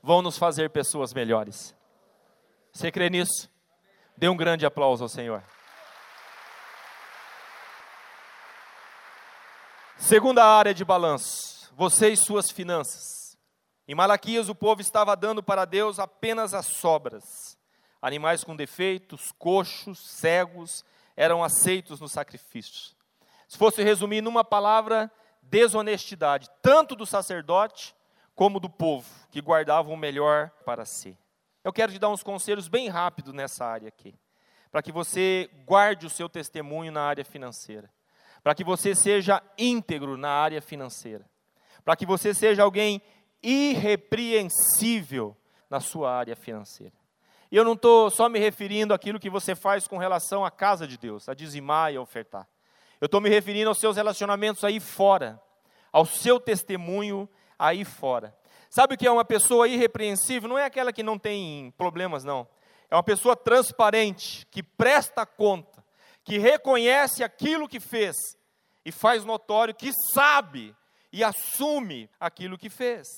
vão 0.00 0.22
nos 0.22 0.38
fazer 0.38 0.70
pessoas 0.70 1.12
melhores. 1.12 1.75
Você 2.76 2.92
crê 2.92 3.08
nisso? 3.08 3.50
Dê 4.18 4.28
um 4.28 4.36
grande 4.36 4.66
aplauso 4.66 5.02
ao 5.02 5.08
Senhor. 5.08 5.42
Segunda 9.96 10.44
área 10.44 10.74
de 10.74 10.84
balanço, 10.84 11.72
você 11.74 12.10
e 12.10 12.16
suas 12.18 12.50
finanças. 12.50 13.38
Em 13.88 13.94
Malaquias, 13.94 14.50
o 14.50 14.54
povo 14.54 14.82
estava 14.82 15.16
dando 15.16 15.42
para 15.42 15.64
Deus 15.64 15.98
apenas 15.98 16.52
as 16.52 16.66
sobras. 16.66 17.24
Animais 18.02 18.44
com 18.44 18.54
defeitos, 18.54 19.32
coxos, 19.38 19.98
cegos, 20.10 20.84
eram 21.16 21.42
aceitos 21.42 21.98
no 21.98 22.10
sacrifício. 22.10 22.94
Se 23.48 23.56
fosse 23.56 23.82
resumir 23.82 24.20
numa 24.20 24.44
palavra, 24.44 25.10
desonestidade, 25.40 26.50
tanto 26.60 26.94
do 26.94 27.06
sacerdote 27.06 27.96
como 28.34 28.60
do 28.60 28.68
povo, 28.68 29.08
que 29.30 29.40
guardavam 29.40 29.94
o 29.94 29.96
melhor 29.96 30.50
para 30.66 30.84
si. 30.84 31.16
Eu 31.66 31.72
quero 31.72 31.90
te 31.90 31.98
dar 31.98 32.10
uns 32.10 32.22
conselhos 32.22 32.68
bem 32.68 32.88
rápidos 32.88 33.34
nessa 33.34 33.64
área 33.64 33.88
aqui, 33.88 34.14
para 34.70 34.80
que 34.80 34.92
você 34.92 35.50
guarde 35.64 36.06
o 36.06 36.08
seu 36.08 36.28
testemunho 36.28 36.92
na 36.92 37.02
área 37.02 37.24
financeira, 37.24 37.90
para 38.40 38.54
que 38.54 38.62
você 38.62 38.94
seja 38.94 39.42
íntegro 39.58 40.16
na 40.16 40.30
área 40.30 40.62
financeira, 40.62 41.28
para 41.84 41.96
que 41.96 42.06
você 42.06 42.32
seja 42.32 42.62
alguém 42.62 43.02
irrepreensível 43.42 45.36
na 45.68 45.80
sua 45.80 46.14
área 46.14 46.36
financeira. 46.36 46.92
E 47.50 47.56
eu 47.56 47.64
não 47.64 47.72
estou 47.72 48.12
só 48.12 48.28
me 48.28 48.38
referindo 48.38 48.94
àquilo 48.94 49.18
que 49.18 49.28
você 49.28 49.56
faz 49.56 49.88
com 49.88 49.98
relação 49.98 50.44
à 50.44 50.52
casa 50.52 50.86
de 50.86 50.96
Deus, 50.96 51.28
a 51.28 51.34
dizimar 51.34 51.92
e 51.92 51.96
a 51.96 52.00
ofertar. 52.00 52.46
Eu 53.00 53.06
estou 53.06 53.20
me 53.20 53.28
referindo 53.28 53.68
aos 53.70 53.80
seus 53.80 53.96
relacionamentos 53.96 54.62
aí 54.62 54.78
fora, 54.78 55.42
ao 55.90 56.06
seu 56.06 56.38
testemunho 56.38 57.28
aí 57.58 57.84
fora. 57.84 58.32
Sabe 58.70 58.94
o 58.94 58.98
que 58.98 59.06
é 59.06 59.10
uma 59.10 59.24
pessoa 59.24 59.68
irrepreensível? 59.68 60.48
Não 60.48 60.58
é 60.58 60.64
aquela 60.64 60.92
que 60.92 61.02
não 61.02 61.18
tem 61.18 61.72
problemas, 61.78 62.24
não. 62.24 62.46
É 62.90 62.94
uma 62.94 63.02
pessoa 63.02 63.36
transparente, 63.36 64.46
que 64.50 64.62
presta 64.62 65.26
conta, 65.26 65.84
que 66.24 66.38
reconhece 66.38 67.24
aquilo 67.24 67.68
que 67.68 67.80
fez 67.80 68.16
e 68.84 68.92
faz 68.92 69.24
notório 69.24 69.74
que 69.74 69.92
sabe 70.12 70.74
e 71.12 71.24
assume 71.24 72.08
aquilo 72.20 72.58
que 72.58 72.70
fez. 72.70 73.08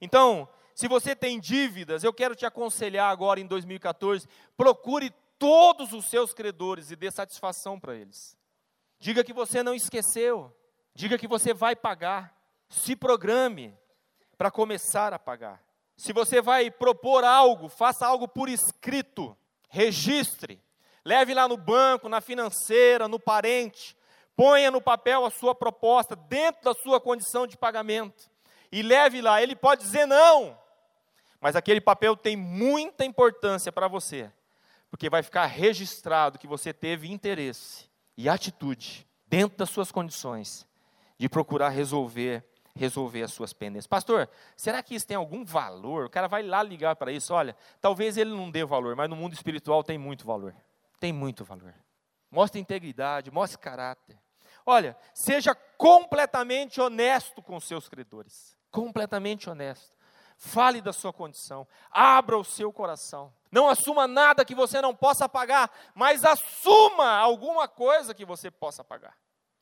Então, 0.00 0.48
se 0.74 0.88
você 0.88 1.14
tem 1.14 1.38
dívidas, 1.40 2.04
eu 2.04 2.12
quero 2.12 2.34
te 2.34 2.46
aconselhar 2.46 3.10
agora 3.10 3.40
em 3.40 3.46
2014, 3.46 4.28
procure 4.56 5.12
todos 5.38 5.92
os 5.92 6.08
seus 6.08 6.32
credores 6.32 6.90
e 6.90 6.96
dê 6.96 7.10
satisfação 7.10 7.78
para 7.78 7.96
eles. 7.96 8.36
Diga 8.98 9.24
que 9.24 9.32
você 9.32 9.62
não 9.62 9.74
esqueceu, 9.74 10.56
diga 10.94 11.18
que 11.18 11.26
você 11.26 11.52
vai 11.52 11.74
pagar, 11.74 12.36
se 12.68 12.94
programe, 12.94 13.76
para 14.42 14.50
começar 14.50 15.14
a 15.14 15.20
pagar. 15.20 15.62
Se 15.96 16.12
você 16.12 16.42
vai 16.42 16.68
propor 16.68 17.22
algo, 17.22 17.68
faça 17.68 18.04
algo 18.04 18.26
por 18.26 18.48
escrito, 18.48 19.36
registre, 19.70 20.60
leve 21.04 21.32
lá 21.32 21.46
no 21.46 21.56
banco, 21.56 22.08
na 22.08 22.20
financeira, 22.20 23.06
no 23.06 23.20
parente, 23.20 23.96
ponha 24.34 24.68
no 24.68 24.80
papel 24.80 25.24
a 25.24 25.30
sua 25.30 25.54
proposta 25.54 26.16
dentro 26.16 26.60
da 26.64 26.74
sua 26.74 27.00
condição 27.00 27.46
de 27.46 27.56
pagamento 27.56 28.28
e 28.72 28.82
leve 28.82 29.20
lá. 29.20 29.40
Ele 29.40 29.54
pode 29.54 29.84
dizer 29.84 30.06
não, 30.06 30.58
mas 31.40 31.54
aquele 31.54 31.80
papel 31.80 32.16
tem 32.16 32.36
muita 32.36 33.04
importância 33.04 33.70
para 33.70 33.86
você, 33.86 34.28
porque 34.90 35.08
vai 35.08 35.22
ficar 35.22 35.46
registrado 35.46 36.36
que 36.36 36.48
você 36.48 36.72
teve 36.72 37.12
interesse 37.12 37.88
e 38.16 38.28
atitude 38.28 39.06
dentro 39.24 39.56
das 39.56 39.70
suas 39.70 39.92
condições 39.92 40.66
de 41.16 41.28
procurar 41.28 41.68
resolver 41.68 42.44
resolver 42.74 43.22
as 43.22 43.32
suas 43.32 43.52
pendências. 43.52 43.86
Pastor, 43.86 44.28
será 44.56 44.82
que 44.82 44.94
isso 44.94 45.06
tem 45.06 45.16
algum 45.16 45.44
valor? 45.44 46.06
O 46.06 46.10
cara 46.10 46.26
vai 46.26 46.42
lá 46.42 46.62
ligar 46.62 46.96
para 46.96 47.12
isso. 47.12 47.34
Olha, 47.34 47.56
talvez 47.80 48.16
ele 48.16 48.30
não 48.30 48.50
dê 48.50 48.64
valor, 48.64 48.96
mas 48.96 49.08
no 49.08 49.16
mundo 49.16 49.34
espiritual 49.34 49.82
tem 49.82 49.98
muito 49.98 50.26
valor. 50.26 50.54
Tem 50.98 51.12
muito 51.12 51.44
valor. 51.44 51.74
Mostre 52.30 52.60
integridade, 52.60 53.30
mostre 53.30 53.58
caráter. 53.58 54.18
Olha, 54.64 54.96
seja 55.12 55.54
completamente 55.76 56.80
honesto 56.80 57.42
com 57.42 57.58
seus 57.60 57.88
credores. 57.88 58.56
Completamente 58.70 59.50
honesto. 59.50 59.96
Fale 60.36 60.80
da 60.80 60.92
sua 60.92 61.12
condição. 61.12 61.66
Abra 61.90 62.38
o 62.38 62.44
seu 62.44 62.72
coração. 62.72 63.32
Não 63.50 63.68
assuma 63.68 64.06
nada 64.06 64.44
que 64.44 64.54
você 64.54 64.80
não 64.80 64.94
possa 64.94 65.28
pagar, 65.28 65.70
mas 65.94 66.24
assuma 66.24 67.10
alguma 67.10 67.68
coisa 67.68 68.14
que 68.14 68.24
você 68.24 68.50
possa 68.50 68.82
pagar. 68.82 69.16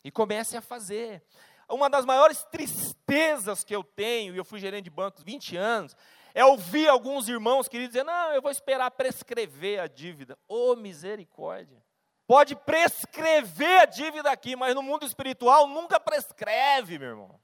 E 0.05 0.11
comece 0.11 0.57
a 0.57 0.63
fazer 0.63 1.23
uma 1.71 1.89
das 1.89 2.05
maiores 2.05 2.45
tristezas 2.45 3.65
que 3.65 3.75
eu 3.75 3.83
tenho, 3.83 4.35
e 4.35 4.39
eu 4.39 4.45
fui 4.45 4.59
gerente 4.59 4.85
de 4.85 4.91
bancos 4.91 5.23
20 5.23 5.57
anos, 5.57 5.97
é 6.35 6.45
ouvir 6.45 6.89
alguns 6.89 7.29
irmãos 7.29 7.69
queridos 7.69 7.93
dizer: 7.93 8.05
não, 8.05 8.33
eu 8.33 8.43
vou 8.43 8.51
esperar 8.51 8.91
prescrever 8.91 9.81
a 9.81 9.87
dívida. 9.87 10.39
Ô 10.49 10.73
oh, 10.73 10.77
misericórdia! 10.77 11.83
Pode 12.27 12.55
prescrever 12.55 13.81
a 13.81 13.87
dívida 13.87 14.31
aqui, 14.31 14.55
mas 14.55 14.75
no 14.75 14.83
mundo 14.83 15.05
espiritual 15.05 15.67
nunca 15.67 15.99
prescreve, 15.99 16.97
meu 16.97 17.09
irmão. 17.09 17.41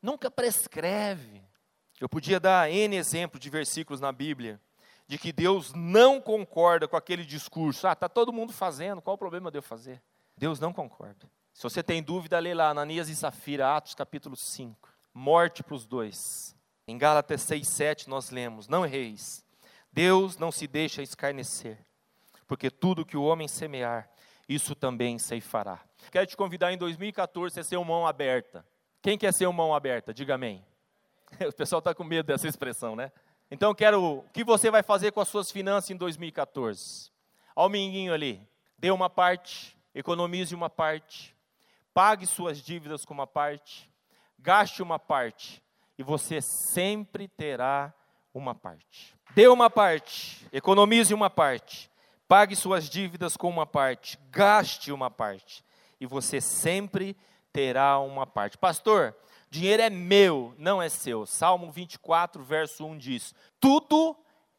Nunca 0.00 0.30
prescreve. 0.30 1.42
Eu 2.00 2.08
podia 2.08 2.38
dar 2.38 2.70
N 2.70 2.96
exemplos 2.96 3.40
de 3.40 3.50
versículos 3.50 4.00
na 4.00 4.12
Bíblia, 4.12 4.60
de 5.06 5.18
que 5.18 5.32
Deus 5.32 5.74
não 5.74 6.20
concorda 6.20 6.86
com 6.86 6.96
aquele 6.96 7.24
discurso. 7.24 7.88
Ah, 7.88 7.92
está 7.92 8.08
todo 8.08 8.32
mundo 8.32 8.52
fazendo, 8.52 9.02
qual 9.02 9.16
o 9.16 9.18
problema 9.18 9.50
de 9.50 9.58
eu 9.58 9.62
fazer? 9.62 10.00
Deus 10.36 10.60
não 10.60 10.72
concorda. 10.72 11.28
Se 11.52 11.62
você 11.62 11.82
tem 11.82 12.02
dúvida, 12.02 12.38
lê 12.38 12.54
lá, 12.54 12.70
Ananias 12.70 13.08
e 13.08 13.16
Safira, 13.16 13.76
Atos 13.76 13.94
capítulo 13.94 14.36
5. 14.36 14.88
Morte 15.12 15.62
para 15.62 15.74
os 15.74 15.86
dois. 15.86 16.56
Em 16.86 16.98
Gálatas 16.98 17.42
6, 17.42 17.68
7 17.68 18.08
nós 18.08 18.30
lemos, 18.30 18.66
não 18.66 18.84
erreis, 18.84 19.44
Deus 19.92 20.36
não 20.36 20.50
se 20.50 20.66
deixa 20.66 21.02
escarnecer, 21.02 21.78
porque 22.46 22.70
tudo 22.70 23.04
que 23.04 23.16
o 23.16 23.22
homem 23.22 23.46
semear, 23.46 24.10
isso 24.48 24.74
também 24.74 25.18
ceifará. 25.18 25.80
Quero 26.10 26.26
te 26.26 26.36
convidar 26.36 26.72
em 26.72 26.78
2014 26.78 27.60
a 27.60 27.62
ser 27.62 27.76
uma 27.76 27.84
mão 27.84 28.06
aberta. 28.06 28.66
Quem 29.00 29.16
quer 29.16 29.32
ser 29.32 29.46
uma 29.46 29.52
mão 29.52 29.74
aberta? 29.74 30.12
Diga 30.12 30.34
amém. 30.34 30.64
O 31.48 31.52
pessoal 31.52 31.78
está 31.78 31.94
com 31.94 32.02
medo 32.02 32.26
dessa 32.26 32.48
expressão, 32.48 32.96
né? 32.96 33.12
Então, 33.48 33.72
quero. 33.72 34.02
O 34.02 34.22
que 34.32 34.42
você 34.42 34.68
vai 34.68 34.82
fazer 34.82 35.12
com 35.12 35.20
as 35.20 35.28
suas 35.28 35.50
finanças 35.50 35.90
em 35.90 35.96
2014? 35.96 37.12
Ao 37.54 37.68
minguinho 37.68 38.12
ali. 38.12 38.44
Dê 38.76 38.90
uma 38.90 39.08
parte, 39.08 39.78
economize 39.94 40.52
uma 40.54 40.68
parte, 40.68 41.36
pague 41.92 42.26
suas 42.26 42.58
dívidas 42.58 43.04
com 43.04 43.14
uma 43.14 43.26
parte, 43.26 43.90
gaste 44.38 44.82
uma 44.82 44.98
parte, 44.98 45.62
e 45.98 46.02
você 46.02 46.40
sempre 46.40 47.28
terá 47.28 47.92
uma 48.32 48.54
parte. 48.54 49.14
Dê 49.34 49.48
uma 49.48 49.68
parte, 49.68 50.46
economize 50.52 51.12
uma 51.12 51.30
parte, 51.30 51.90
pague 52.26 52.56
suas 52.56 52.88
dívidas 52.88 53.36
com 53.36 53.48
uma 53.48 53.66
parte, 53.66 54.18
gaste 54.30 54.92
uma 54.92 55.10
parte, 55.10 55.64
e 56.00 56.06
você 56.06 56.40
sempre 56.40 57.16
terá 57.52 57.98
uma 57.98 58.26
parte. 58.26 58.56
Pastor, 58.56 59.14
dinheiro 59.50 59.82
é 59.82 59.90
meu, 59.90 60.54
não 60.56 60.80
é 60.80 60.88
seu. 60.88 61.26
Salmo 61.26 61.70
24, 61.70 62.42
verso 62.42 62.86
1 62.86 62.98
diz: 62.98 63.34
Tudo 63.58 64.16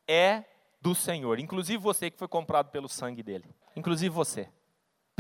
é 0.08 0.44
do 0.82 0.94
Senhor, 0.94 1.40
inclusive 1.40 1.78
você 1.78 2.10
que 2.10 2.18
foi 2.18 2.28
comprado 2.28 2.70
pelo 2.70 2.90
sangue 2.90 3.24
dele. 3.24 3.46
Inclusive 3.76 4.10
você. 4.14 4.50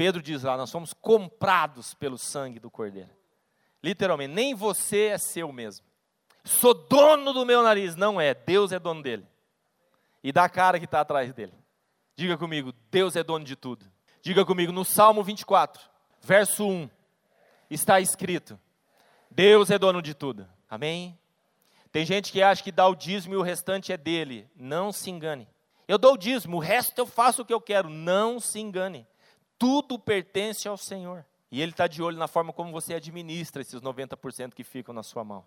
Pedro 0.01 0.19
diz 0.19 0.41
lá: 0.41 0.57
Nós 0.57 0.71
somos 0.71 0.95
comprados 0.95 1.93
pelo 1.93 2.17
sangue 2.17 2.59
do 2.59 2.71
Cordeiro. 2.71 3.11
Literalmente, 3.83 4.33
nem 4.33 4.55
você 4.55 5.09
é 5.09 5.17
seu 5.19 5.51
mesmo. 5.51 5.85
Sou 6.43 6.73
dono 6.73 7.31
do 7.31 7.45
meu 7.45 7.61
nariz. 7.61 7.95
Não 7.95 8.19
é, 8.19 8.33
Deus 8.33 8.71
é 8.71 8.79
dono 8.79 9.03
dele. 9.03 9.27
E 10.23 10.31
da 10.31 10.49
cara 10.49 10.79
que 10.79 10.85
está 10.85 11.01
atrás 11.01 11.31
dele. 11.35 11.53
Diga 12.15 12.35
comigo, 12.35 12.73
Deus 12.89 13.15
é 13.15 13.23
dono 13.23 13.45
de 13.45 13.55
tudo. 13.55 13.85
Diga 14.23 14.43
comigo, 14.43 14.71
no 14.71 14.83
Salmo 14.83 15.23
24, 15.23 15.87
verso 16.19 16.67
1, 16.67 16.89
está 17.69 18.01
escrito: 18.01 18.59
Deus 19.29 19.69
é 19.69 19.77
dono 19.77 20.01
de 20.01 20.15
tudo. 20.15 20.49
Amém? 20.67 21.15
Tem 21.91 22.07
gente 22.07 22.31
que 22.31 22.41
acha 22.41 22.63
que 22.63 22.71
dá 22.71 22.87
o 22.87 22.95
dízimo 22.95 23.35
e 23.35 23.37
o 23.37 23.43
restante 23.43 23.93
é 23.93 23.97
dele. 23.97 24.49
Não 24.55 24.91
se 24.91 25.11
engane. 25.11 25.47
Eu 25.87 25.99
dou 25.99 26.15
o 26.15 26.17
dízimo, 26.17 26.57
o 26.57 26.59
resto 26.59 26.97
eu 26.97 27.05
faço 27.05 27.43
o 27.43 27.45
que 27.45 27.53
eu 27.53 27.61
quero. 27.61 27.87
Não 27.87 28.39
se 28.39 28.59
engane. 28.59 29.05
Tudo 29.61 29.99
pertence 29.99 30.67
ao 30.67 30.75
Senhor. 30.75 31.23
E 31.51 31.61
Ele 31.61 31.71
está 31.71 31.85
de 31.85 32.01
olho 32.01 32.17
na 32.17 32.27
forma 32.27 32.51
como 32.51 32.71
você 32.71 32.95
administra 32.95 33.61
esses 33.61 33.79
90% 33.79 34.55
que 34.55 34.63
ficam 34.63 34.91
na 34.91 35.03
sua 35.03 35.23
mão. 35.23 35.45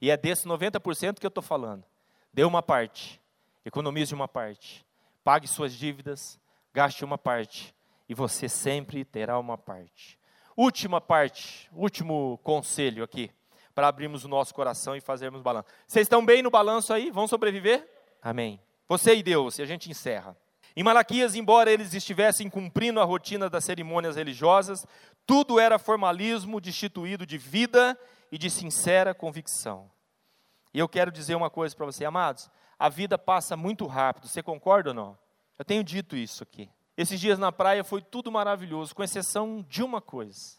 E 0.00 0.10
é 0.10 0.16
desse 0.16 0.44
90% 0.44 1.20
que 1.20 1.24
eu 1.24 1.28
estou 1.28 1.40
falando. 1.40 1.84
Dê 2.32 2.42
uma 2.42 2.64
parte, 2.64 3.22
economize 3.64 4.12
uma 4.12 4.26
parte, 4.26 4.84
pague 5.22 5.46
suas 5.46 5.72
dívidas, 5.72 6.36
gaste 6.72 7.04
uma 7.04 7.16
parte, 7.16 7.72
e 8.08 8.14
você 8.14 8.48
sempre 8.48 9.04
terá 9.04 9.38
uma 9.38 9.56
parte. 9.56 10.18
Última 10.56 11.00
parte, 11.00 11.70
último 11.72 12.40
conselho 12.42 13.04
aqui, 13.04 13.30
para 13.72 13.86
abrirmos 13.86 14.24
o 14.24 14.28
nosso 14.28 14.52
coração 14.52 14.96
e 14.96 15.00
fazermos 15.00 15.42
balanço. 15.42 15.68
Vocês 15.86 16.06
estão 16.06 16.26
bem 16.26 16.42
no 16.42 16.50
balanço 16.50 16.92
aí? 16.92 17.08
Vão 17.08 17.28
sobreviver? 17.28 17.88
Amém. 18.20 18.60
Você 18.88 19.14
e 19.14 19.22
Deus, 19.22 19.60
e 19.60 19.62
a 19.62 19.66
gente 19.66 19.88
encerra. 19.88 20.36
Em 20.76 20.82
Malaquias, 20.82 21.36
embora 21.36 21.70
eles 21.70 21.94
estivessem 21.94 22.50
cumprindo 22.50 23.00
a 23.00 23.04
rotina 23.04 23.48
das 23.48 23.64
cerimônias 23.64 24.16
religiosas, 24.16 24.84
tudo 25.24 25.60
era 25.60 25.78
formalismo 25.78 26.60
destituído 26.60 27.24
de 27.24 27.38
vida 27.38 27.98
e 28.32 28.36
de 28.36 28.50
sincera 28.50 29.14
convicção. 29.14 29.88
E 30.72 30.78
eu 30.80 30.88
quero 30.88 31.12
dizer 31.12 31.36
uma 31.36 31.48
coisa 31.48 31.76
para 31.76 31.86
você, 31.86 32.04
amados: 32.04 32.50
a 32.76 32.88
vida 32.88 33.16
passa 33.16 33.56
muito 33.56 33.86
rápido, 33.86 34.26
você 34.26 34.42
concorda 34.42 34.90
ou 34.90 34.94
não? 34.94 35.18
Eu 35.56 35.64
tenho 35.64 35.84
dito 35.84 36.16
isso 36.16 36.42
aqui. 36.42 36.68
Esses 36.96 37.20
dias 37.20 37.38
na 37.38 37.52
praia 37.52 37.84
foi 37.84 38.02
tudo 38.02 38.30
maravilhoso, 38.30 38.94
com 38.94 39.02
exceção 39.04 39.64
de 39.68 39.82
uma 39.82 40.00
coisa. 40.00 40.58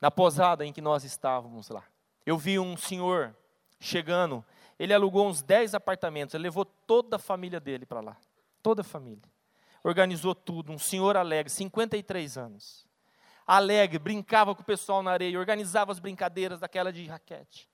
Na 0.00 0.10
posada 0.10 0.64
em 0.64 0.72
que 0.72 0.80
nós 0.80 1.04
estávamos 1.04 1.68
lá, 1.68 1.84
eu 2.26 2.36
vi 2.36 2.58
um 2.58 2.76
senhor 2.76 3.36
chegando, 3.78 4.44
ele 4.78 4.92
alugou 4.92 5.28
uns 5.28 5.42
10 5.42 5.74
apartamentos, 5.74 6.34
ele 6.34 6.44
levou 6.44 6.64
toda 6.64 7.16
a 7.16 7.18
família 7.18 7.60
dele 7.60 7.84
para 7.86 8.00
lá, 8.00 8.16
toda 8.62 8.80
a 8.80 8.84
família. 8.84 9.31
Organizou 9.84 10.34
tudo, 10.34 10.72
um 10.72 10.78
senhor 10.78 11.16
alegre, 11.16 11.50
53 11.50 12.38
anos 12.38 12.86
alegre, 13.46 13.98
brincava 13.98 14.54
com 14.54 14.62
o 14.62 14.64
pessoal 14.64 15.02
na 15.02 15.10
areia, 15.10 15.38
organizava 15.38 15.92
as 15.92 15.98
brincadeiras 15.98 16.60
daquela 16.60 16.92
de 16.92 17.06
raquete. 17.06 17.68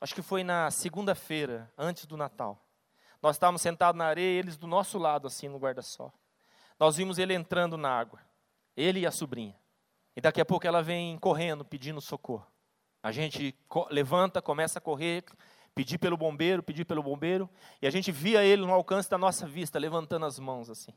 Acho 0.00 0.14
que 0.14 0.22
foi 0.22 0.42
na 0.42 0.70
segunda-feira, 0.70 1.72
antes 1.78 2.06
do 2.06 2.16
Natal. 2.16 2.60
Nós 3.20 3.36
estávamos 3.36 3.62
sentados 3.62 3.96
na 3.96 4.06
areia, 4.06 4.38
eles 4.38 4.56
do 4.56 4.66
nosso 4.66 4.98
lado, 4.98 5.28
assim, 5.28 5.48
no 5.48 5.58
guarda-sol. 5.58 6.12
Nós 6.78 6.96
vimos 6.96 7.18
ele 7.18 7.34
entrando 7.34 7.76
na 7.76 7.88
água, 7.88 8.20
ele 8.76 9.00
e 9.00 9.06
a 9.06 9.12
sobrinha. 9.12 9.56
E 10.16 10.20
daqui 10.20 10.40
a 10.40 10.44
pouco 10.44 10.66
ela 10.66 10.82
vem 10.82 11.16
correndo, 11.18 11.64
pedindo 11.64 12.00
socorro. 12.00 12.46
A 13.02 13.12
gente 13.12 13.56
levanta, 13.90 14.42
começa 14.42 14.78
a 14.78 14.82
correr, 14.82 15.24
pedir 15.74 15.98
pelo 15.98 16.16
bombeiro, 16.16 16.62
pedir 16.62 16.84
pelo 16.84 17.02
bombeiro, 17.02 17.48
e 17.80 17.86
a 17.86 17.90
gente 17.90 18.12
via 18.12 18.44
ele 18.44 18.62
no 18.62 18.72
alcance 18.72 19.08
da 19.08 19.16
nossa 19.16 19.46
vista, 19.46 19.78
levantando 19.78 20.26
as 20.26 20.38
mãos 20.38 20.68
assim, 20.68 20.92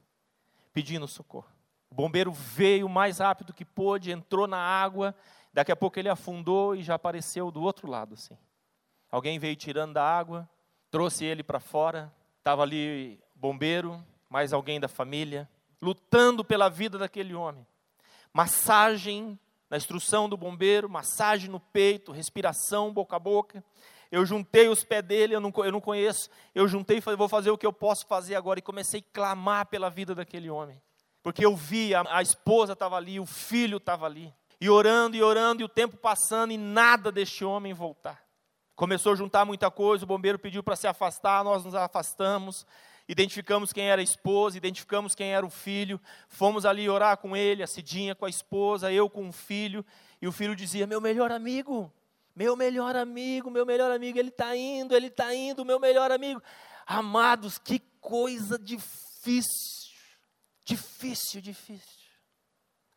pedindo 0.74 1.08
socorro. 1.08 1.50
O 1.90 1.96
bombeiro 1.96 2.32
veio 2.32 2.88
o 2.88 2.90
mais 2.90 3.20
rápido 3.20 3.54
que 3.54 3.64
pôde, 3.64 4.12
entrou 4.12 4.48
na 4.48 4.58
água, 4.58 5.16
daqui 5.54 5.72
a 5.72 5.76
pouco 5.76 5.98
ele 5.98 6.10
afundou 6.10 6.76
e 6.76 6.84
já 6.84 6.96
apareceu 6.96 7.50
do 7.52 7.62
outro 7.62 7.90
lado, 7.90 8.16
assim. 8.16 8.38
Alguém 9.10 9.40
veio 9.40 9.56
tirando 9.56 9.94
da 9.94 10.04
água, 10.04 10.50
trouxe 10.92 11.24
ele 11.24 11.44
para 11.44 11.60
fora, 11.60 12.14
estava 12.40 12.64
ali 12.64 13.20
bombeiro, 13.34 14.04
mais 14.30 14.52
alguém 14.52 14.80
da 14.80 14.88
família, 14.88 15.50
lutando 15.82 16.44
pela 16.44 16.70
vida 16.70 16.98
daquele 16.98 17.34
homem. 17.34 17.66
Massagem 18.34 19.40
na 19.70 19.78
instrução 19.78 20.30
do 20.30 20.38
bombeiro, 20.38 20.90
massagem 20.90 21.50
no 21.50 21.60
peito, 21.60 22.12
respiração 22.12 22.94
boca 22.94 23.16
a 23.16 23.20
boca. 23.20 23.64
Eu 24.16 24.26
juntei 24.26 24.68
os 24.70 24.84
pés 24.84 25.04
dele, 25.04 25.36
eu 25.36 25.40
não, 25.40 25.52
eu 25.58 25.72
não 25.72 25.82
conheço. 25.82 26.30
Eu 26.54 26.68
juntei 26.68 26.98
e 26.98 27.02
falei, 27.02 27.18
vou 27.18 27.30
fazer 27.30 27.50
o 27.50 27.58
que 27.58 27.66
eu 27.66 27.74
posso 27.74 28.08
fazer 28.08 28.36
agora. 28.36 28.60
E 28.60 28.62
comecei 28.62 29.02
a 29.02 29.14
clamar 29.14 29.66
pela 29.66 29.90
vida 29.90 30.16
daquele 30.16 30.50
homem 30.50 30.82
porque 31.26 31.44
eu 31.44 31.56
vi, 31.56 31.96
a, 31.96 32.04
a 32.08 32.22
esposa 32.22 32.74
estava 32.74 32.96
ali, 32.96 33.20
o 33.20 33.26
filho 33.26 33.78
estava 33.78 34.06
ali, 34.06 34.32
e 34.62 34.70
orando 34.70 35.18
e 35.18 35.24
orando, 35.24 35.60
e 35.60 35.66
o 35.66 35.68
tempo 35.68 35.98
passando, 35.98 36.52
e 36.52 36.58
nada 36.58 37.12
deste 37.12 37.44
homem 37.44 37.74
voltar. 37.74 38.22
Começou 38.76 39.12
a 39.12 39.16
juntar 39.16 39.44
muita 39.44 39.72
coisa, 39.72 40.04
o 40.04 40.08
bombeiro 40.08 40.38
pediu 40.38 40.62
para 40.62 40.76
se 40.76 40.86
afastar, 40.86 41.44
nós 41.44 41.66
nos 41.66 41.74
afastamos, 41.74 42.64
identificamos 43.08 43.74
quem 43.74 43.90
era 43.90 44.02
a 44.02 44.04
esposa, 44.04 44.56
identificamos 44.56 45.16
quem 45.16 45.34
era 45.34 45.44
o 45.44 45.50
filho, 45.50 46.00
fomos 46.30 46.64
ali 46.64 46.88
orar 46.88 47.18
com 47.18 47.36
ele, 47.36 47.64
a 47.64 47.68
Cidinha 47.68 48.14
com 48.14 48.28
a 48.28 48.30
esposa, 48.30 48.94
eu 48.94 49.10
com 49.10 49.28
o 49.28 49.32
filho, 49.34 49.84
e 50.22 50.28
o 50.28 50.32
filho 50.32 50.56
dizia: 50.56 50.86
Meu 50.86 51.02
melhor 51.02 51.32
amigo, 51.32 51.92
meu 52.36 52.56
melhor 52.56 52.96
amigo, 52.96 53.50
meu 53.50 53.66
melhor 53.66 53.92
amigo, 53.92 54.20
ele 54.20 54.30
está 54.30 54.56
indo, 54.56 54.96
ele 54.96 55.08
está 55.08 55.34
indo, 55.34 55.64
meu 55.64 55.80
melhor 55.80 56.12
amigo. 56.12 56.42
Amados, 56.86 57.58
que 57.58 57.80
coisa 58.00 58.60
difícil 58.60 59.86
Difícil, 60.66 61.42
difícil. 61.42 62.10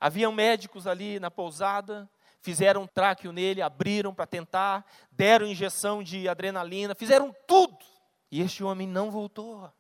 Haviam 0.01 0.33
médicos 0.33 0.87
ali 0.87 1.21
na 1.21 1.31
pousada, 1.31 2.11
fizeram 2.41 2.83
um 2.83 2.87
tráqueo 2.87 3.31
nele, 3.31 3.61
abriram 3.61 4.15
para 4.15 4.27
tentar, 4.27 4.87
deram 5.13 5.47
injeção 5.47 6.03
de 6.03 6.27
adrenalina, 6.29 6.95
fizeram 6.95 7.35
tudo. 7.47 7.77
E 8.31 8.41
este 8.41 8.65
homem 8.65 8.89
não 8.89 9.11
voltou. 9.11 9.71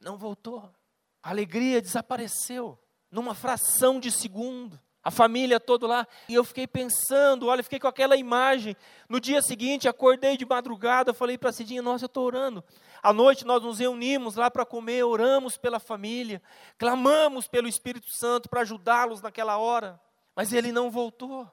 Não 0.00 0.16
voltou. 0.16 0.72
A 1.20 1.30
alegria 1.30 1.82
desapareceu 1.82 2.78
numa 3.10 3.34
fração 3.34 3.98
de 3.98 4.12
segundo 4.12 4.80
a 5.04 5.10
família 5.10 5.60
toda 5.60 5.86
lá. 5.86 6.08
E 6.28 6.34
eu 6.34 6.42
fiquei 6.42 6.66
pensando, 6.66 7.46
olha, 7.46 7.62
fiquei 7.62 7.78
com 7.78 7.86
aquela 7.86 8.16
imagem. 8.16 8.74
No 9.08 9.20
dia 9.20 9.42
seguinte, 9.42 9.86
acordei 9.86 10.36
de 10.36 10.46
madrugada, 10.46 11.12
falei 11.12 11.36
para 11.36 11.50
a 11.50 11.52
Cidinha, 11.52 11.82
nossa, 11.82 12.04
eu 12.04 12.06
estou 12.06 12.24
orando. 12.24 12.64
À 13.02 13.12
noite 13.12 13.44
nós 13.44 13.62
nos 13.62 13.78
reunimos 13.78 14.36
lá 14.36 14.50
para 14.50 14.64
comer, 14.64 15.04
oramos 15.04 15.58
pela 15.58 15.78
família, 15.78 16.40
clamamos 16.78 17.46
pelo 17.46 17.68
Espírito 17.68 18.10
Santo 18.16 18.48
para 18.48 18.62
ajudá-los 18.62 19.20
naquela 19.20 19.58
hora. 19.58 20.00
Mas 20.34 20.52
ele 20.52 20.72
não 20.72 20.90
voltou. 20.90 21.48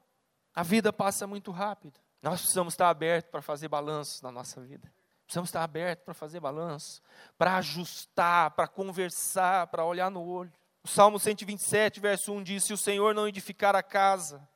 A 0.56 0.64
vida 0.64 0.94
passa 0.94 1.28
muito 1.28 1.52
rápido. 1.52 2.00
Nós 2.22 2.40
precisamos 2.40 2.74
estar 2.74 2.90
abertos 2.90 3.30
para 3.30 3.42
fazer 3.42 3.68
balanços 3.68 4.22
na 4.22 4.32
nossa 4.32 4.62
vida. 4.62 4.92
Precisamos 5.26 5.50
estar 5.50 5.64
abertos 5.64 6.06
para 6.06 6.14
fazer 6.14 6.40
balanço, 6.40 7.02
para 7.38 7.56
ajustar, 7.58 8.52
para 8.52 8.68
conversar, 8.68 9.68
para 9.68 9.86
olhar 9.86 10.10
no 10.10 10.22
olho. 10.24 10.52
O 10.84 10.88
Salmo 10.88 11.20
127, 11.20 12.00
verso 12.00 12.34
1 12.34 12.44
diz: 12.44 12.64
Se 12.64 12.74
o 12.74 12.78
Senhor 12.78 13.14
não 13.14 13.28
edificar 13.28 13.76
a 13.76 13.84
casa, 13.84 14.48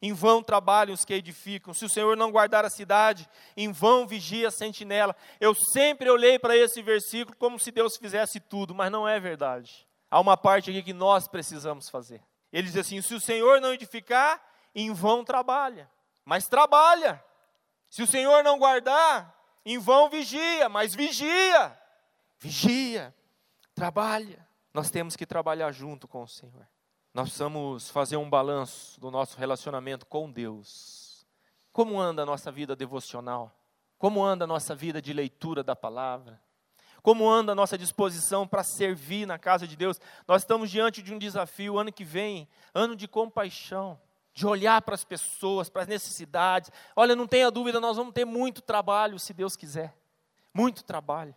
em 0.00 0.12
vão 0.12 0.42
trabalham 0.42 0.94
os 0.94 1.04
que 1.04 1.14
edificam. 1.14 1.72
Se 1.72 1.84
o 1.84 1.88
Senhor 1.88 2.16
não 2.16 2.30
guardar 2.30 2.64
a 2.64 2.70
cidade, 2.70 3.28
em 3.56 3.72
vão 3.72 4.06
vigia 4.06 4.48
a 4.48 4.50
sentinela. 4.50 5.16
Eu 5.40 5.54
sempre 5.54 6.10
olhei 6.10 6.38
para 6.38 6.56
esse 6.56 6.82
versículo 6.82 7.36
como 7.38 7.58
se 7.58 7.70
Deus 7.70 7.96
fizesse 7.96 8.38
tudo, 8.38 8.74
mas 8.74 8.92
não 8.92 9.08
é 9.08 9.18
verdade. 9.18 9.86
Há 10.10 10.20
uma 10.20 10.36
parte 10.36 10.70
aqui 10.70 10.82
que 10.82 10.92
nós 10.92 11.26
precisamos 11.26 11.88
fazer. 11.88 12.22
Ele 12.52 12.66
diz 12.66 12.76
assim: 12.76 13.00
se 13.00 13.14
o 13.14 13.20
Senhor 13.20 13.60
não 13.60 13.72
edificar, 13.72 14.42
em 14.74 14.92
vão 14.92 15.24
trabalha. 15.24 15.90
Mas 16.24 16.48
trabalha. 16.48 17.22
Se 17.90 18.02
o 18.02 18.06
Senhor 18.06 18.42
não 18.42 18.58
guardar, 18.58 19.34
em 19.64 19.78
vão 19.78 20.08
vigia, 20.08 20.68
mas 20.68 20.94
vigia. 20.94 21.78
Vigia, 22.38 23.14
trabalha. 23.74 24.46
Nós 24.74 24.90
temos 24.90 25.14
que 25.14 25.24
trabalhar 25.24 25.70
junto 25.70 26.08
com 26.08 26.24
o 26.24 26.28
Senhor. 26.28 26.66
nós 27.14 27.26
precisamos 27.28 27.88
fazer 27.90 28.16
um 28.16 28.28
balanço 28.28 29.00
do 29.00 29.08
nosso 29.08 29.38
relacionamento 29.38 30.04
com 30.04 30.28
Deus. 30.28 31.24
Como 31.72 32.00
anda 32.00 32.22
a 32.22 32.26
nossa 32.26 32.50
vida 32.50 32.74
devocional? 32.74 33.56
Como 33.96 34.24
anda 34.24 34.42
a 34.42 34.48
nossa 34.48 34.74
vida 34.74 35.00
de 35.00 35.12
leitura 35.12 35.62
da 35.62 35.76
palavra? 35.76 36.42
Como 37.04 37.30
anda 37.30 37.52
a 37.52 37.54
nossa 37.54 37.78
disposição 37.78 38.48
para 38.48 38.64
servir 38.64 39.26
na 39.26 39.38
casa 39.38 39.64
de 39.64 39.76
Deus? 39.76 40.00
Nós 40.26 40.42
estamos 40.42 40.68
diante 40.68 41.02
de 41.02 41.14
um 41.14 41.18
desafio, 41.18 41.78
ano 41.78 41.92
que 41.92 42.02
vem, 42.02 42.48
ano 42.74 42.96
de 42.96 43.06
compaixão, 43.06 44.00
de 44.32 44.44
olhar 44.44 44.82
para 44.82 44.96
as 44.96 45.04
pessoas, 45.04 45.68
para 45.68 45.82
as 45.82 45.88
necessidades. 45.88 46.72
Olha, 46.96 47.14
não 47.14 47.28
tenha 47.28 47.48
dúvida, 47.48 47.78
nós 47.78 47.96
vamos 47.96 48.12
ter 48.12 48.24
muito 48.24 48.60
trabalho, 48.60 49.20
se 49.20 49.32
Deus 49.32 49.54
quiser. 49.54 49.96
Muito 50.52 50.82
trabalho. 50.82 51.32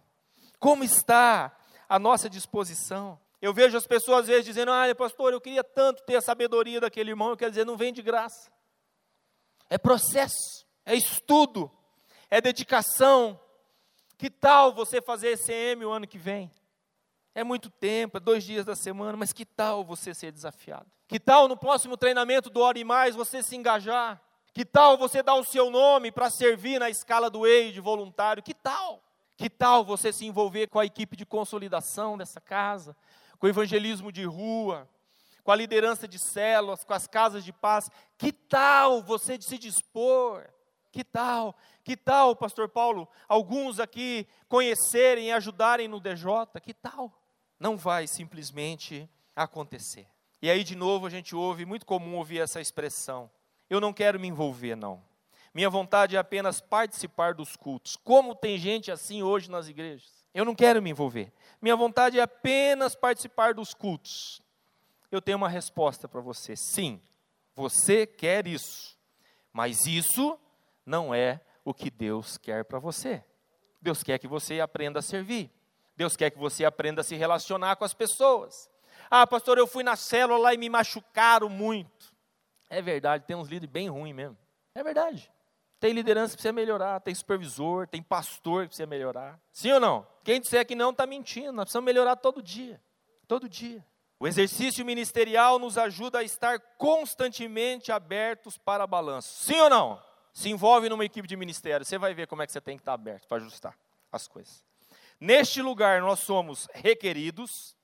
Como 0.60 0.84
está 0.84 1.56
a 1.88 2.00
nossa 2.00 2.28
disposição? 2.28 3.20
Eu 3.42 3.54
vejo 3.54 3.78
as 3.78 3.86
pessoas 3.86 4.22
às 4.22 4.28
vezes 4.28 4.46
dizendo: 4.46 4.72
Ah, 4.72 4.94
pastor, 4.96 5.34
eu 5.34 5.42
queria 5.42 5.64
tanto 5.64 6.04
ter 6.04 6.16
a 6.16 6.22
sabedoria 6.22 6.82
daquele 6.82 7.12
irmão. 7.12 7.30
Eu 7.30 7.38
quero 7.38 7.52
dizer, 7.52 7.66
não 7.66 7.78
vem 7.78 7.94
de 7.94 8.02
graça. 8.02 8.52
É 9.70 9.78
processo, 9.78 10.66
é 10.86 10.96
estudo, 10.96 11.72
é 12.30 12.42
dedicação. 12.42 13.40
Que 14.18 14.30
tal 14.30 14.74
você 14.74 15.02
fazer 15.02 15.34
ECM 15.34 15.86
o 15.86 15.92
ano 15.92 16.08
que 16.08 16.18
vem? 16.18 16.52
É 17.36 17.44
muito 17.44 17.70
tempo, 17.70 18.18
é 18.18 18.20
dois 18.20 18.44
dias 18.44 18.66
da 18.66 18.76
semana, 18.76 19.16
mas 19.16 19.32
que 19.32 19.46
tal 19.46 19.86
você 19.86 20.12
ser 20.14 20.32
desafiado? 20.32 20.90
Que 21.08 21.20
tal 21.20 21.48
no 21.48 21.56
próximo 21.56 21.96
treinamento 21.96 22.50
do 22.50 22.62
Hora 22.62 22.80
e 22.80 22.84
Mais 22.84 23.16
você 23.16 23.44
se 23.44 23.56
engajar? 23.56 24.20
Que 24.52 24.66
tal 24.66 24.98
você 24.98 25.22
dar 25.22 25.36
o 25.36 25.44
seu 25.44 25.70
nome 25.70 26.12
para 26.12 26.32
servir 26.32 26.80
na 26.80 26.90
escala 26.90 27.30
do 27.30 27.46
EI 27.46 27.72
de 27.72 27.80
voluntário? 27.80 28.42
Que 28.42 28.56
tal? 28.56 29.04
Que 29.38 29.52
tal 29.52 29.86
você 29.86 30.12
se 30.12 30.26
envolver 30.26 30.66
com 30.66 30.80
a 30.80 30.86
equipe 30.86 31.16
de 31.16 31.28
consolidação 31.28 32.18
dessa 32.18 32.42
casa? 32.42 32.98
Com 33.40 33.48
o 33.48 33.50
evangelismo 33.50 34.12
de 34.12 34.24
rua, 34.24 34.88
com 35.44 35.52
a 35.52 35.56
liderança 35.56 36.08
de 36.08 36.20
células, 36.20 36.84
com 36.84 36.94
as 36.94 37.08
casas 37.08 37.44
de 37.44 37.54
paz. 37.54 37.90
Que 38.18 38.32
tal 38.32 39.02
você 39.02 39.38
se 39.42 39.58
dispor? 39.58 40.46
Que 40.92 41.04
tal? 41.04 41.56
Que 41.84 41.96
tal, 41.96 42.36
pastor 42.36 42.68
Paulo, 42.68 43.08
alguns 43.28 43.80
aqui 43.80 44.28
conhecerem 44.50 45.28
e 45.28 45.32
ajudarem 45.32 45.88
no 45.88 46.00
DJ? 46.00 46.26
Que 46.62 46.74
tal? 46.74 47.14
Não 47.60 47.78
vai 47.78 48.08
simplesmente 48.08 49.10
acontecer. 49.36 50.08
E 50.42 50.50
aí, 50.50 50.64
de 50.64 50.76
novo, 50.76 51.06
a 51.06 51.10
gente 51.10 51.36
ouve, 51.36 51.66
muito 51.66 51.86
comum 51.86 52.18
ouvir 52.18 52.40
essa 52.40 52.60
expressão: 52.60 53.30
eu 53.70 53.80
não 53.80 53.94
quero 53.94 54.20
me 54.20 54.28
envolver, 54.28 54.76
não. 54.76 55.04
Minha 55.54 55.70
vontade 55.70 56.16
é 56.16 56.20
apenas 56.20 56.62
participar 56.62 57.34
dos 57.34 57.56
cultos. 57.56 57.96
Como 57.96 58.36
tem 58.36 58.58
gente 58.58 58.92
assim 58.92 59.24
hoje 59.24 59.50
nas 59.50 59.68
igrejas? 59.68 60.16
Eu 60.38 60.46
não 60.46 60.54
quero 60.54 60.80
me 60.84 60.92
envolver. 60.92 61.34
Minha 61.60 61.76
vontade 61.76 62.20
é 62.20 62.22
apenas 62.22 62.96
participar 62.96 63.56
dos 63.56 63.74
cultos. 63.74 64.40
Eu 65.12 65.20
tenho 65.20 65.36
uma 65.36 65.50
resposta 65.50 66.08
para 66.08 66.22
você. 66.22 66.56
Sim, 66.56 67.02
você 67.56 68.06
quer 68.06 68.46
isso. 68.46 68.96
Mas 69.52 69.88
isso 69.88 70.40
não 70.86 71.12
é 71.12 71.42
o 71.66 71.74
que 71.74 71.90
Deus 71.90 72.38
quer 72.38 72.64
para 72.66 72.78
você. 72.78 73.26
Deus 73.82 74.04
quer 74.04 74.20
que 74.20 74.28
você 74.28 74.60
aprenda 74.60 75.00
a 75.00 75.02
servir. 75.02 75.50
Deus 75.96 76.16
quer 76.16 76.30
que 76.30 76.38
você 76.38 76.64
aprenda 76.66 77.02
a 77.02 77.04
se 77.04 77.16
relacionar 77.16 77.76
com 77.76 77.84
as 77.84 77.96
pessoas. 77.96 78.70
Ah, 79.10 79.26
pastor, 79.26 79.58
eu 79.58 79.66
fui 79.66 79.84
na 79.84 79.96
célula 79.96 80.38
lá 80.38 80.54
e 80.54 80.58
me 80.60 80.70
machucaram 80.70 81.50
muito. 81.50 82.14
É 82.70 82.80
verdade, 82.80 83.26
tem 83.26 83.36
uns 83.36 83.48
líderes 83.48 83.74
bem 83.74 83.90
ruins 83.90 84.14
mesmo. 84.14 84.38
É 84.76 84.84
verdade. 84.84 85.32
Tem 85.80 85.94
liderança 85.94 86.32
que 86.32 86.38
precisa 86.38 86.54
melhorar, 86.54 87.00
tem 87.02 87.14
supervisor, 87.14 87.88
tem 87.88 88.02
pastor 88.02 88.64
que 88.64 88.70
precisa 88.70 88.88
melhorar. 88.88 89.40
Sim 89.52 89.74
ou 89.74 89.80
não? 89.80 90.08
Quem 90.24 90.42
disser 90.42 90.66
que 90.66 90.76
não 90.76 90.90
está 90.90 91.06
mentindo, 91.06 91.52
nós 91.52 91.66
precisamos 91.66 91.86
melhorar 91.86 92.16
todo 92.16 92.42
dia. 92.42 92.82
Todo 93.28 93.48
dia. 93.48 93.86
O 94.20 94.28
exercício 94.28 94.84
ministerial 94.84 95.60
nos 95.60 95.78
ajuda 95.78 96.20
a 96.20 96.24
estar 96.24 96.60
constantemente 96.78 97.92
abertos 97.92 98.58
para 98.58 98.88
balanço. 98.88 99.44
Sim 99.44 99.60
ou 99.60 99.70
não? 99.70 100.02
Se 100.34 100.50
envolve 100.50 100.90
numa 100.90 101.06
equipe 101.06 101.28
de 101.28 101.36
ministério, 101.36 101.86
você 101.86 101.98
vai 101.98 102.14
ver 102.14 102.28
como 102.28 102.42
é 102.42 102.48
que 102.48 102.52
você 102.52 102.62
tem 102.62 102.78
que 102.78 102.82
estar 102.82 102.94
aberto 102.94 103.28
para 103.28 103.38
ajustar 103.38 103.78
as 104.12 104.28
coisas. 104.28 104.64
Neste 105.20 105.62
lugar 105.62 106.02
nós 106.02 106.20
somos 106.20 106.68
requeridos, 106.74 107.76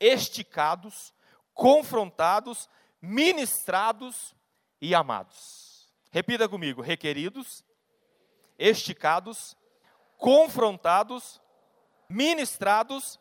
esticados, 0.00 1.12
confrontados, 1.54 2.68
ministrados 3.00 4.34
e 4.80 4.94
amados. 4.94 5.67
Repita 6.10 6.48
comigo: 6.48 6.80
requeridos, 6.82 7.64
esticados, 8.58 9.56
confrontados, 10.16 11.40
ministrados, 12.08 13.20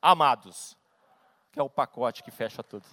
amados. 0.00 0.76
Que 1.52 1.60
é 1.60 1.62
o 1.62 1.70
pacote 1.70 2.22
que 2.22 2.30
fecha 2.30 2.62
tudo. 2.62 2.84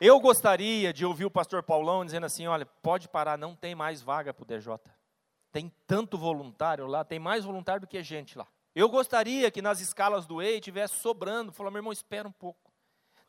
Eu 0.00 0.20
gostaria 0.20 0.92
de 0.92 1.04
ouvir 1.04 1.24
o 1.24 1.30
pastor 1.30 1.62
Paulão 1.62 2.04
dizendo 2.04 2.26
assim: 2.26 2.46
olha, 2.46 2.64
pode 2.64 3.08
parar, 3.08 3.36
não 3.36 3.56
tem 3.56 3.74
mais 3.74 4.00
vaga 4.00 4.32
para 4.32 4.42
o 4.42 4.46
DJ. 4.46 4.74
Tem 5.50 5.72
tanto 5.86 6.18
voluntário 6.18 6.86
lá, 6.86 7.04
tem 7.04 7.18
mais 7.18 7.44
voluntário 7.44 7.80
do 7.80 7.86
que 7.86 8.02
gente 8.02 8.38
lá. 8.38 8.46
Eu 8.74 8.88
gostaria 8.88 9.50
que 9.50 9.62
nas 9.62 9.80
escalas 9.80 10.24
do 10.24 10.40
EI 10.40 10.60
tivesse 10.60 11.00
sobrando. 11.00 11.50
Falou, 11.52 11.72
meu 11.72 11.80
irmão, 11.80 11.92
espera 11.92 12.28
um 12.28 12.32
pouco. 12.32 12.67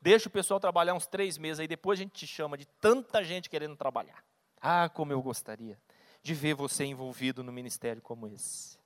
Deixa 0.02 0.30
o 0.30 0.32
pessoal 0.32 0.60
trabalhar 0.60 0.94
uns 0.94 1.06
três 1.06 1.38
meses, 1.38 1.60
aí 1.60 1.68
depois 1.68 2.00
a 2.00 2.04
gente 2.04 2.14
te 2.14 2.28
chama 2.28 2.58
de 2.58 2.66
tanta 2.66 3.24
gente 3.24 3.50
querendo 3.50 3.76
trabalhar. 3.76 4.24
Ah, 4.62 4.90
como 4.90 5.12
eu 5.12 5.22
gostaria 5.22 5.78
de 6.22 6.34
ver 6.34 6.54
você 6.54 6.86
envolvido 6.86 7.44
no 7.44 7.52
ministério 7.52 8.02
como 8.02 8.28
esse. 8.28 8.78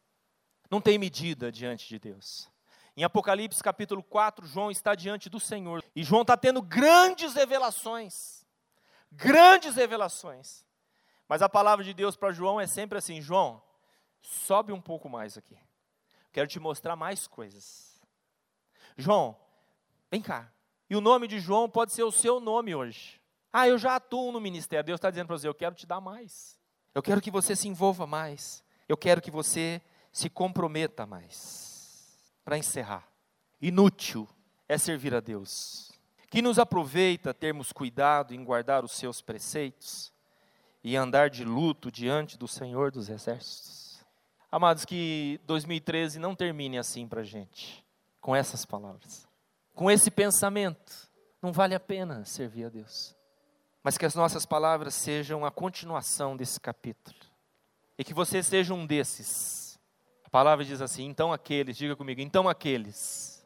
Não 0.70 0.82
tem 0.82 0.98
medida 0.98 1.52
diante 1.52 1.88
de 1.88 2.00
Deus. 2.00 2.50
Em 2.96 3.04
Apocalipse 3.04 3.62
capítulo 3.64 4.04
4, 4.04 4.46
João 4.46 4.70
está 4.70 4.94
diante 4.96 5.30
do 5.30 5.40
Senhor. 5.40 5.84
E 5.96 6.04
João 6.04 6.22
está 6.22 6.38
tendo 6.38 6.62
grandes 6.62 7.34
revelações. 7.34 8.46
Grandes 9.12 9.76
revelações. 9.76 10.66
Mas 11.28 11.42
a 11.42 11.50
palavra 11.50 11.84
de 11.84 11.94
Deus 11.94 12.16
para 12.16 12.32
João 12.32 12.60
é 12.60 12.68
sempre 12.68 12.98
assim: 12.98 13.22
João, 13.22 13.62
sobe 14.22 14.72
um 14.72 14.82
pouco 14.82 15.10
mais 15.10 15.38
aqui. 15.38 15.58
Quero 16.32 16.48
te 16.48 16.60
mostrar 16.60 16.96
mais 16.96 17.28
coisas. 17.28 18.00
João, 18.98 19.38
vem 20.10 20.22
cá. 20.22 20.52
E 20.90 20.96
o 20.96 21.02
nome 21.02 21.28
de 21.28 21.40
João 21.40 21.70
pode 21.70 21.92
ser 21.92 22.04
o 22.04 22.12
seu 22.12 22.40
nome 22.40 22.76
hoje. 22.76 23.22
Ah, 23.52 23.68
eu 23.68 23.78
já 23.78 23.96
atuo 23.96 24.32
no 24.32 24.42
ministério. 24.42 24.86
Deus 24.86 24.98
está 24.98 25.10
dizendo 25.10 25.28
para 25.28 25.38
você: 25.38 25.48
eu 25.48 25.54
quero 25.54 25.76
te 25.76 25.86
dar 25.86 26.02
mais. 26.02 26.58
Eu 26.94 27.02
quero 27.02 27.22
que 27.22 27.32
você 27.32 27.56
se 27.56 27.68
envolva 27.68 28.06
mais. 28.06 28.64
Eu 28.88 28.98
quero 28.98 29.22
que 29.22 29.32
você 29.32 29.82
se 30.12 30.30
comprometa 30.30 31.06
mais. 31.06 32.18
Para 32.44 32.58
encerrar, 32.58 33.08
inútil 33.62 34.28
é 34.68 34.78
servir 34.78 35.14
a 35.16 35.20
Deus. 35.20 35.92
Que 36.30 36.42
nos 36.42 36.60
aproveita 36.60 37.34
termos 37.34 37.72
cuidado 37.72 38.34
em 38.34 38.44
guardar 38.44 38.84
os 38.84 38.92
seus 38.94 39.22
preceitos 39.22 40.12
e 40.84 40.98
andar 40.98 41.30
de 41.30 41.46
luto 41.46 41.92
diante 41.92 42.38
do 42.38 42.48
Senhor 42.48 42.92
dos 42.92 43.08
Exércitos. 43.08 44.04
Amados, 44.52 44.84
que 44.84 45.40
2013 45.46 46.20
não 46.20 46.36
termine 46.36 46.78
assim 46.78 47.08
para 47.08 47.22
a 47.22 47.24
gente, 47.24 47.84
com 48.20 48.36
essas 48.36 48.66
palavras 48.66 49.28
com 49.74 49.90
esse 49.90 50.12
pensamento, 50.12 51.10
não 51.42 51.52
vale 51.52 51.76
a 51.76 51.80
pena 51.80 52.24
servir 52.26 52.66
a 52.66 52.70
Deus. 52.70 53.16
Mas 53.84 53.98
que 53.98 54.06
as 54.06 54.16
nossas 54.16 54.46
palavras 54.46 54.94
sejam 54.94 55.46
a 55.46 55.52
continuação 55.52 56.38
desse 56.38 56.60
capítulo. 56.60 57.18
E 57.98 58.04
que 58.04 58.14
você 58.14 58.42
seja 58.42 58.74
um 58.74 58.86
desses. 58.86 59.78
A 60.24 60.30
palavra 60.30 60.64
diz 60.64 60.82
assim: 60.82 61.06
então 61.06 61.34
aqueles, 61.34 61.76
diga 61.76 61.96
comigo, 61.96 62.22
então 62.22 62.48
aqueles. 62.48 63.46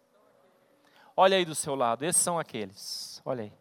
Olha 1.16 1.38
aí 1.38 1.44
do 1.44 1.56
seu 1.56 1.74
lado, 1.74 2.06
esses 2.06 2.22
são 2.22 2.38
aqueles. 2.38 3.20
Olha 3.26 3.46
aí. 3.46 3.54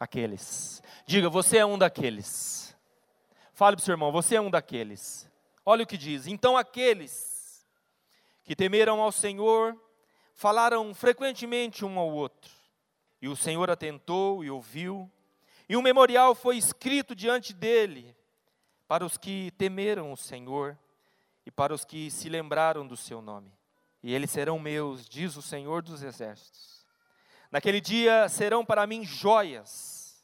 Aqueles. 0.00 0.82
Diga, 1.06 1.30
você 1.30 1.58
é 1.58 1.66
um 1.66 1.78
daqueles. 1.78 2.76
Fale 3.52 3.76
para 3.76 3.82
o 3.82 3.84
seu 3.84 3.92
irmão, 3.92 4.10
você 4.10 4.34
é 4.34 4.40
um 4.40 4.50
daqueles. 4.50 5.30
Olha 5.64 5.84
o 5.84 5.86
que 5.86 5.96
diz: 5.96 6.26
então 6.26 6.56
aqueles 6.56 7.64
que 8.42 8.56
temeram 8.56 9.00
ao 9.00 9.12
Senhor 9.12 9.80
falaram 10.34 10.92
frequentemente 10.94 11.84
um 11.84 11.98
ao 11.98 12.10
outro. 12.10 12.52
E 13.22 13.28
o 13.28 13.36
Senhor 13.36 13.70
atentou 13.70 14.44
e 14.44 14.50
ouviu, 14.50 15.10
e 15.68 15.76
um 15.76 15.82
memorial 15.82 16.34
foi 16.34 16.58
escrito 16.58 17.14
diante 17.14 17.54
dele 17.54 18.14
para 18.86 19.04
os 19.04 19.16
que 19.16 19.50
temeram 19.52 20.12
o 20.12 20.16
Senhor 20.16 20.78
e 21.46 21.50
para 21.50 21.72
os 21.72 21.84
que 21.84 22.10
se 22.10 22.28
lembraram 22.28 22.86
do 22.86 22.96
seu 22.96 23.22
nome. 23.22 23.50
E 24.02 24.12
eles 24.12 24.30
serão 24.30 24.58
meus, 24.58 25.08
diz 25.08 25.36
o 25.36 25.42
Senhor 25.42 25.82
dos 25.82 26.02
Exércitos. 26.02 26.84
Naquele 27.50 27.80
dia 27.80 28.28
serão 28.28 28.64
para 28.64 28.86
mim 28.86 29.04
joias. 29.04 30.22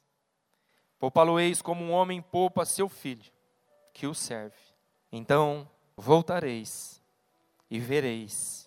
Poupá-lo-eis 0.99 1.63
como 1.63 1.83
um 1.83 1.93
homem 1.93 2.21
poupa 2.21 2.67
seu 2.67 2.89
filho, 2.89 3.33
que 3.95 4.07
o 4.07 4.15
serve. 4.15 4.59
Então 5.11 5.67
voltareis 5.97 7.03
e 7.71 7.79
vereis 7.79 8.60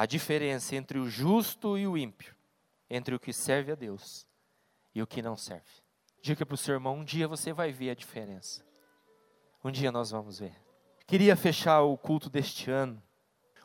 a 0.00 0.06
diferença 0.06 0.74
entre 0.74 0.98
o 0.98 1.10
justo 1.10 1.76
e 1.76 1.86
o 1.86 1.94
ímpio, 1.94 2.34
entre 2.88 3.14
o 3.14 3.20
que 3.20 3.34
serve 3.34 3.72
a 3.72 3.74
Deus 3.74 4.26
e 4.94 5.02
o 5.02 5.06
que 5.06 5.20
não 5.20 5.36
serve. 5.36 5.68
Diga 6.22 6.46
para 6.46 6.54
o 6.54 6.56
seu 6.56 6.72
irmão: 6.72 7.00
um 7.00 7.04
dia 7.04 7.28
você 7.28 7.52
vai 7.52 7.70
ver 7.70 7.90
a 7.90 7.94
diferença. 7.94 8.64
Um 9.62 9.70
dia 9.70 9.92
nós 9.92 10.10
vamos 10.10 10.38
ver. 10.38 10.56
Queria 11.06 11.36
fechar 11.36 11.82
o 11.82 11.98
culto 11.98 12.30
deste 12.30 12.70
ano 12.70 13.02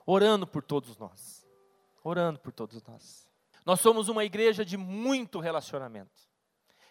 orando 0.05 0.45
por 0.45 0.61
todos 0.61 0.97
nós. 0.97 1.47
orando 2.03 2.37
por 2.37 2.51
todos 2.51 2.83
nós. 2.83 3.25
Nós 3.65 3.79
somos 3.79 4.09
uma 4.09 4.25
igreja 4.25 4.65
de 4.65 4.75
muito 4.75 5.39
relacionamento. 5.39 6.21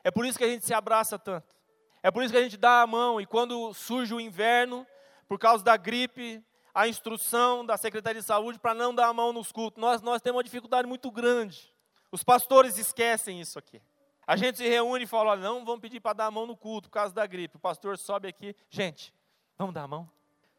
É 0.03 0.11
por 0.11 0.24
isso 0.24 0.38
que 0.38 0.45
a 0.45 0.49
gente 0.49 0.64
se 0.64 0.72
abraça 0.72 1.18
tanto. 1.18 1.55
É 2.03 2.11
por 2.11 2.22
isso 2.22 2.32
que 2.32 2.38
a 2.38 2.42
gente 2.42 2.57
dá 2.57 2.80
a 2.80 2.86
mão 2.86 3.20
e 3.20 3.26
quando 3.26 3.74
surge 3.74 4.14
o 4.14 4.20
inverno, 4.20 4.86
por 5.28 5.38
causa 5.38 5.62
da 5.62 5.76
gripe, 5.76 6.42
a 6.75 6.89
instrução 6.89 7.64
da 7.64 7.77
Secretaria 7.77 8.20
de 8.20 8.27
Saúde 8.27 8.59
para 8.59 8.75
não 8.75 8.93
dar 8.93 9.07
a 9.07 9.12
mão 9.12 9.33
nos 9.33 9.53
cultos. 9.53 9.81
Nós, 9.81 10.03
nós 10.03 10.20
temos 10.20 10.39
uma 10.39 10.45
dificuldade 10.45 10.89
muito 10.89 11.11
grande. 11.11 11.72
Os 12.11 12.25
pastores 12.25 12.77
esquecem 12.77 13.41
isso 13.41 13.59
aqui. 13.59 13.81
A 14.27 14.37
gente 14.37 14.59
se 14.59 14.68
reúne 14.68 15.05
e 15.05 15.07
fala: 15.07 15.31
olha, 15.31 15.43
não 15.43 15.64
vamos 15.64 15.81
pedir 15.81 16.01
para 16.01 16.14
dar 16.14 16.27
a 16.27 16.31
mão 16.31 16.47
no 16.47 16.57
culto 16.57 16.89
por 16.89 16.95
causa 16.95 17.14
da 17.14 17.25
gripe. 17.27 17.57
O 17.57 17.61
pastor 17.61 17.97
sobe 17.97 18.27
aqui. 18.27 18.57
Gente, 18.68 19.14
vamos 19.57 19.75
dar 19.75 19.83
a 19.83 19.89
mão? 19.89 20.11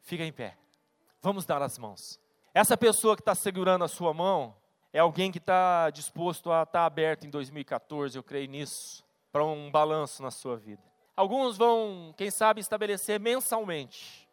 Fica 0.02 0.24
em 0.24 0.32
pé. 0.32 0.56
Vamos 1.20 1.44
dar 1.44 1.60
as 1.60 1.76
mãos. 1.76 2.18
Essa 2.54 2.76
pessoa 2.76 3.16
que 3.16 3.22
está 3.22 3.34
segurando 3.34 3.84
a 3.84 3.88
sua 3.88 4.14
mão 4.14 4.56
é 4.92 4.98
alguém 4.98 5.30
que 5.30 5.38
está 5.38 5.90
disposto 5.90 6.50
a 6.50 6.62
estar 6.62 6.80
tá 6.80 6.86
aberto 6.86 7.26
em 7.26 7.30
2014, 7.30 8.16
eu 8.16 8.22
creio 8.22 8.48
nisso, 8.48 9.04
para 9.30 9.44
um 9.44 9.70
balanço 9.70 10.22
na 10.22 10.30
sua 10.30 10.56
vida. 10.56 10.82
Alguns 11.14 11.58
vão, 11.58 12.14
quem 12.16 12.30
sabe, 12.30 12.62
estabelecer 12.62 13.20
mensalmente, 13.20 14.26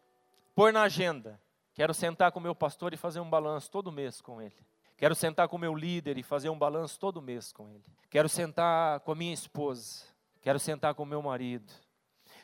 pôr 0.54 0.72
na 0.72 0.82
agenda. 0.82 1.38
Quero 1.74 1.92
sentar 1.92 2.30
com 2.30 2.38
o 2.38 2.42
meu 2.42 2.54
pastor 2.54 2.94
e 2.94 2.96
fazer 2.96 3.18
um 3.18 3.28
balanço 3.28 3.68
todo 3.68 3.90
mês 3.90 4.20
com 4.20 4.40
ele. 4.40 4.54
Quero 4.96 5.14
sentar 5.14 5.48
com 5.48 5.56
o 5.56 5.58
meu 5.58 5.74
líder 5.74 6.16
e 6.16 6.22
fazer 6.22 6.48
um 6.48 6.56
balanço 6.56 6.98
todo 7.00 7.20
mês 7.20 7.52
com 7.52 7.68
ele. 7.68 7.84
Quero 8.08 8.28
sentar 8.28 9.00
com 9.00 9.10
a 9.10 9.14
minha 9.14 9.34
esposa. 9.34 10.04
Quero 10.40 10.60
sentar 10.60 10.94
com 10.94 11.02
o 11.02 11.06
meu 11.06 11.20
marido. 11.20 11.72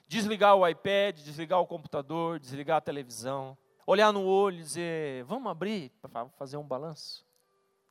Desligar 0.09 0.57
o 0.57 0.67
iPad, 0.67 1.21
desligar 1.21 1.61
o 1.61 1.67
computador, 1.67 2.41
desligar 2.41 2.79
a 2.79 2.81
televisão. 2.81 3.57
Olhar 3.87 4.13
no 4.13 4.25
olho 4.25 4.57
e 4.57 4.63
dizer: 4.63 5.23
vamos 5.25 5.49
abrir 5.49 5.93
para 6.03 6.29
fazer 6.31 6.57
um 6.57 6.67
balanço? 6.67 7.25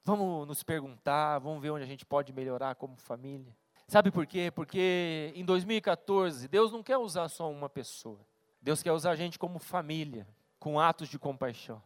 Vamos 0.03 0.45
nos 0.45 0.61
perguntar, 0.61 1.39
vamos 1.39 1.61
ver 1.61 1.69
onde 1.69 1.83
a 1.83 1.87
gente 1.87 2.05
pode 2.05 2.33
melhorar 2.33 2.75
como 2.75 2.97
família. 2.97 3.55
Sabe 3.87 4.11
por 4.11 4.25
quê? 4.25 4.51
Porque 4.51 5.31
em 5.35 5.45
2014, 5.45 6.49
Deus 6.49 6.71
não 6.71 6.83
quer 6.83 6.97
usar 6.97 7.29
só 7.29 7.49
uma 7.49 7.69
pessoa. 7.69 8.19
Deus 8.61 8.83
quer 8.83 8.91
usar 8.91 9.11
a 9.11 9.15
gente 9.15 9.39
como 9.39 9.57
família, 9.57 10.27
com 10.59 10.79
atos 10.79 11.07
de 11.07 11.17
compaixão. 11.17 11.81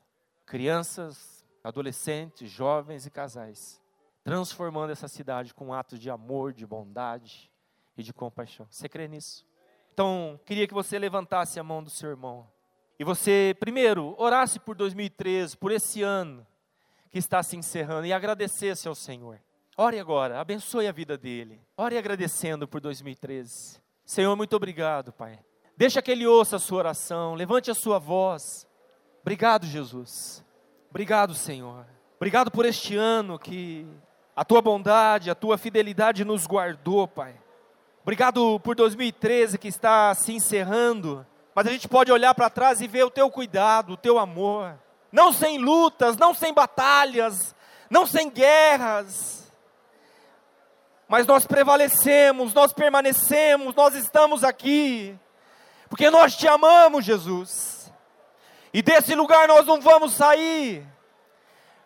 Crianças, 0.46 1.46
adolescentes, 1.64 2.50
jovens 2.50 3.06
e 3.06 3.12
casais. 3.12 3.82
Transformando 4.24 4.92
essa 4.92 5.08
cidade 5.08 5.54
com 5.54 5.74
atos 5.74 6.00
de 6.00 6.10
amor, 6.10 6.54
de 6.54 6.66
bondade 6.66 7.52
e 7.98 8.04
de 8.04 8.14
compaixão. 8.14 8.66
Você 8.70 8.90
crê 8.90 9.08
nisso? 9.08 9.46
Então, 9.94 10.40
queria 10.46 10.68
que 10.68 10.74
você 10.74 10.98
levantasse 10.98 11.60
a 11.60 11.64
mão 11.64 11.84
do 11.84 11.90
seu 11.90 12.10
irmão. 12.10 12.50
E 12.98 13.04
você, 13.04 13.56
primeiro, 13.60 14.16
orasse 14.18 14.60
por 14.60 14.76
2013, 14.76 15.58
por 15.58 15.72
esse 15.72 16.02
ano 16.02 16.46
que 17.12 17.20
está 17.20 17.44
se 17.44 17.56
encerrando, 17.56 18.08
e 18.08 18.14
agradecesse 18.14 18.88
ao 18.88 18.96
Senhor. 18.96 19.40
Ore 19.78 20.00
agora, 20.00 20.40
abençoe 20.40 20.88
a 20.88 20.92
vida 20.92 21.18
dele. 21.18 21.62
Ore 21.78 21.98
agradecendo 21.98 22.68
por 22.68 22.82
2013. 22.82 23.82
Senhor, 24.06 24.36
muito 24.36 24.56
obrigado, 24.56 25.12
Pai. 25.12 25.40
Deixa 25.76 26.02
que 26.02 26.12
ele 26.12 26.28
ouça 26.28 26.58
a 26.58 26.60
sua 26.60 26.80
oração, 26.80 27.34
levante 27.34 27.72
a 27.72 27.76
sua 27.76 28.00
voz. 28.00 28.68
Obrigado, 29.22 29.66
Jesus. 29.66 30.44
Obrigado, 30.90 31.34
Senhor. 31.34 31.86
Obrigado 32.18 32.52
por 32.52 32.66
este 32.66 32.96
ano 32.96 33.40
que 33.40 33.88
a 34.36 34.46
tua 34.46 34.62
bondade, 34.62 35.30
a 35.30 35.36
tua 35.36 35.58
fidelidade 35.58 36.24
nos 36.24 36.46
guardou, 36.46 37.08
Pai. 37.08 37.36
Obrigado 38.02 38.60
por 38.60 38.76
2013 38.76 39.58
que 39.58 39.68
está 39.68 40.14
se 40.14 40.34
encerrando, 40.34 41.26
mas 41.56 41.66
a 41.66 41.72
gente 41.72 41.88
pode 41.88 42.12
olhar 42.12 42.36
para 42.36 42.50
trás 42.50 42.82
e 42.82 42.88
ver 42.88 43.04
o 43.04 43.10
teu 43.10 43.30
cuidado, 43.32 43.94
o 43.94 43.98
teu 43.98 44.20
amor. 44.20 44.78
Não 45.12 45.32
sem 45.32 45.58
lutas, 45.58 46.18
não 46.18 46.34
sem 46.34 46.54
batalhas, 46.54 47.56
não 47.90 48.06
sem 48.06 48.30
guerras, 48.30 49.44
mas 51.08 51.28
nós 51.28 51.46
prevalecemos, 51.46 52.54
nós 52.54 52.74
permanecemos, 52.74 53.76
nós 53.76 53.94
estamos 53.94 54.44
aqui, 54.44 55.16
porque 55.94 56.10
nós 56.10 56.36
te 56.36 56.48
amamos, 56.48 57.06
Jesus, 57.06 57.94
e 58.74 58.82
desse 58.82 59.14
lugar 59.14 59.48
nós 59.48 59.64
não 59.68 59.80
vamos 59.80 60.16
sair, 60.16 60.84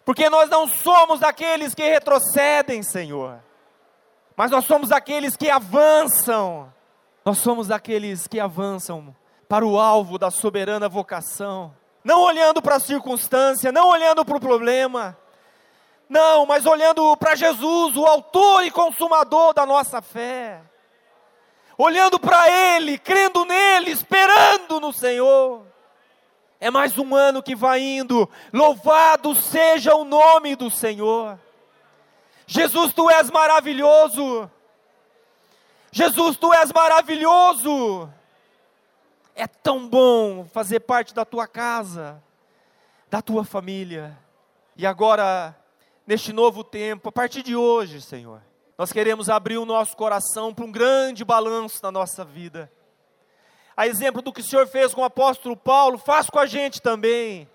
porque 0.05 0.29
nós 0.29 0.49
não 0.49 0.65
somos 0.65 1.21
aqueles 1.21 1.75
que 1.75 1.83
retrocedem, 1.83 2.81
Senhor, 2.81 3.37
mas 4.33 4.49
nós 4.49 4.63
somos 4.63 4.93
aqueles 4.93 5.35
que 5.35 5.49
avançam, 5.49 6.73
nós 7.25 7.39
somos 7.39 7.69
aqueles 7.69 8.27
que 8.27 8.39
avançam 8.39 9.13
para 9.49 9.65
o 9.65 9.77
alvo 9.77 10.17
da 10.17 10.31
soberana 10.31 10.87
vocação, 10.87 11.75
não 12.01 12.21
olhando 12.21 12.61
para 12.61 12.77
a 12.77 12.79
circunstância, 12.79 13.73
não 13.73 13.89
olhando 13.89 14.23
para 14.23 14.37
o 14.37 14.39
problema, 14.39 15.17
não, 16.07 16.45
mas 16.45 16.65
olhando 16.65 17.17
para 17.17 17.35
Jesus, 17.35 17.97
o 17.97 18.05
autor 18.05 18.63
e 18.63 18.71
consumador 18.71 19.53
da 19.53 19.65
nossa 19.65 20.01
fé. 20.01 20.61
Olhando 21.77 22.19
para 22.19 22.49
Ele, 22.49 22.97
crendo 22.97 23.45
nele, 23.45 23.91
esperando 23.91 24.79
no 24.79 24.91
Senhor. 24.91 25.63
É 26.59 26.71
mais 26.71 26.97
um 26.97 27.15
ano 27.15 27.43
que 27.43 27.55
vai 27.55 27.79
indo, 27.79 28.27
louvado 28.51 29.35
seja 29.35 29.93
o 29.93 30.03
nome 30.03 30.55
do 30.55 30.71
Senhor. 30.71 31.39
Jesus, 32.47 32.93
tu 32.93 33.09
és 33.11 33.29
maravilhoso. 33.29 34.49
Jesus, 35.91 36.35
tu 36.37 36.51
és 36.51 36.71
maravilhoso. 36.71 38.11
É 39.35 39.45
tão 39.45 39.87
bom 39.87 40.47
fazer 40.51 40.79
parte 40.79 41.13
da 41.13 41.23
tua 41.23 41.45
casa, 41.45 42.23
da 43.07 43.21
tua 43.21 43.43
família. 43.43 44.17
E 44.75 44.83
agora, 44.83 45.55
neste 46.07 46.33
novo 46.33 46.63
tempo, 46.63 47.09
a 47.09 47.11
partir 47.11 47.43
de 47.43 47.55
hoje, 47.55 48.01
Senhor, 48.01 48.41
nós 48.77 48.91
queremos 48.91 49.27
abrir 49.27 49.57
o 49.57 49.65
nosso 49.65 49.97
coração 49.97 50.53
para 50.53 50.63
um 50.63 50.71
grande 50.71 51.25
balanço 51.25 51.79
na 51.81 51.91
nossa 51.91 52.23
vida. 52.23 52.71
A 53.75 53.87
exemplo 53.87 54.21
do 54.21 54.31
que 54.31 54.41
o 54.41 54.43
Senhor 54.43 54.67
fez 54.67 54.93
com 54.93 55.01
o 55.01 55.05
apóstolo 55.05 55.57
Paulo, 55.57 55.97
faz 55.97 56.29
com 56.29 56.37
a 56.37 56.45
gente 56.45 56.79
também. 56.79 57.49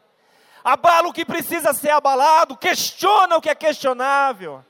Abala 0.64 1.08
o 1.08 1.12
que 1.12 1.24
precisa 1.24 1.72
ser 1.72 1.90
abalado, 1.90 2.56
questiona 2.56 3.36
o 3.36 3.40
que 3.40 3.48
é 3.48 3.54
questionável. 3.54 4.64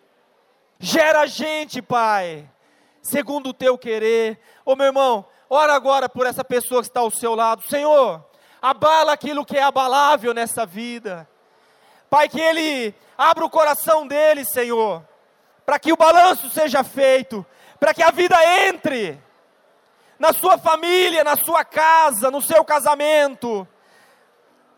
Gera 0.78 1.20
a 1.20 1.26
gente, 1.26 1.80
Pai, 1.80 2.48
segundo 3.00 3.50
o 3.50 3.54
teu 3.54 3.78
querer. 3.78 4.38
Ô 4.64 4.76
meu 4.76 4.86
irmão, 4.86 5.24
ora 5.48 5.74
agora 5.74 6.08
por 6.08 6.26
essa 6.26 6.44
pessoa 6.44 6.82
que 6.82 6.88
está 6.88 7.00
ao 7.00 7.10
seu 7.10 7.34
lado. 7.34 7.62
Senhor, 7.66 8.22
abala 8.60 9.12
aquilo 9.12 9.44
que 9.44 9.56
é 9.56 9.62
abalável 9.62 10.34
nessa 10.34 10.66
vida. 10.66 11.26
Pai, 12.10 12.28
que 12.28 12.40
ele 12.40 12.94
abra 13.16 13.44
o 13.44 13.50
coração 13.50 14.06
dele, 14.06 14.44
Senhor, 14.44 15.02
para 15.64 15.78
que 15.78 15.92
o 15.92 15.96
balanço 15.96 16.50
seja 16.50 16.82
feito, 16.82 17.44
para 17.78 17.94
que 17.94 18.02
a 18.02 18.10
vida 18.10 18.36
entre 18.66 19.20
na 20.18 20.32
sua 20.32 20.56
família, 20.56 21.24
na 21.24 21.36
sua 21.36 21.64
casa, 21.64 22.30
no 22.30 22.40
seu 22.40 22.64
casamento, 22.64 23.66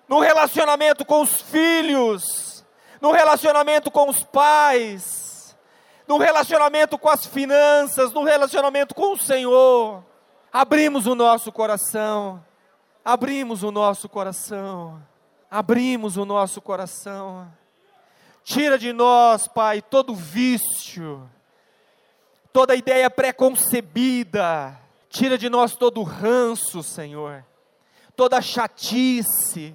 no 0.08 0.20
relacionamento 0.20 1.04
com 1.04 1.22
os 1.22 1.42
filhos, 1.42 2.64
no 3.00 3.12
relacionamento 3.12 3.90
com 3.90 4.08
os 4.08 4.22
pais, 4.22 5.56
no 6.06 6.18
relacionamento 6.18 6.98
com 6.98 7.08
as 7.08 7.26
finanças, 7.26 8.12
no 8.12 8.24
relacionamento 8.24 8.94
com 8.94 9.12
o 9.12 9.18
Senhor. 9.18 10.04
Abrimos 10.52 11.06
o 11.06 11.14
nosso 11.14 11.52
coração, 11.52 12.44
abrimos 13.04 13.62
o 13.62 13.70
nosso 13.70 14.08
coração 14.08 15.02
abrimos 15.54 16.16
o 16.16 16.24
nosso 16.24 16.60
coração. 16.60 17.46
Tira 18.44 18.78
de 18.78 18.92
nós, 18.92 19.48
Pai, 19.48 19.80
todo 19.80 20.14
vício, 20.14 21.28
toda 22.52 22.76
ideia 22.76 23.08
preconcebida. 23.08 24.78
Tira 25.08 25.38
de 25.38 25.48
nós 25.48 25.74
todo 25.74 26.02
ranço, 26.02 26.82
Senhor, 26.82 27.42
toda 28.14 28.42
chatice. 28.42 29.74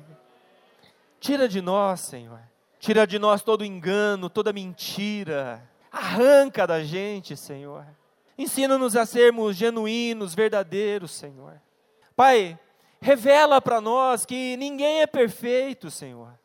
Tira 1.20 1.49
de 1.49 1.61
nós, 1.61 2.01
Senhor. 2.01 2.39
Tira 2.80 3.07
de 3.07 3.17
nós 3.17 3.41
todo 3.41 3.65
engano, 3.65 4.30
toda 4.30 4.53
mentira. 4.53 5.67
Arranca 5.91 6.67
da 6.67 6.84
gente, 6.84 7.36
Senhor. 7.36 7.86
Ensina-nos 8.38 8.95
a 8.95 9.05
sermos 9.05 9.57
genuínos, 9.57 10.36
verdadeiros, 10.36 11.11
Senhor. 11.11 11.59
Pai, 12.15 12.57
revela 13.01 13.59
para 13.59 13.82
nós 13.82 14.26
que 14.26 14.55
ninguém 14.57 15.01
é 15.01 15.07
perfeito, 15.07 15.89
Senhor. 15.89 16.39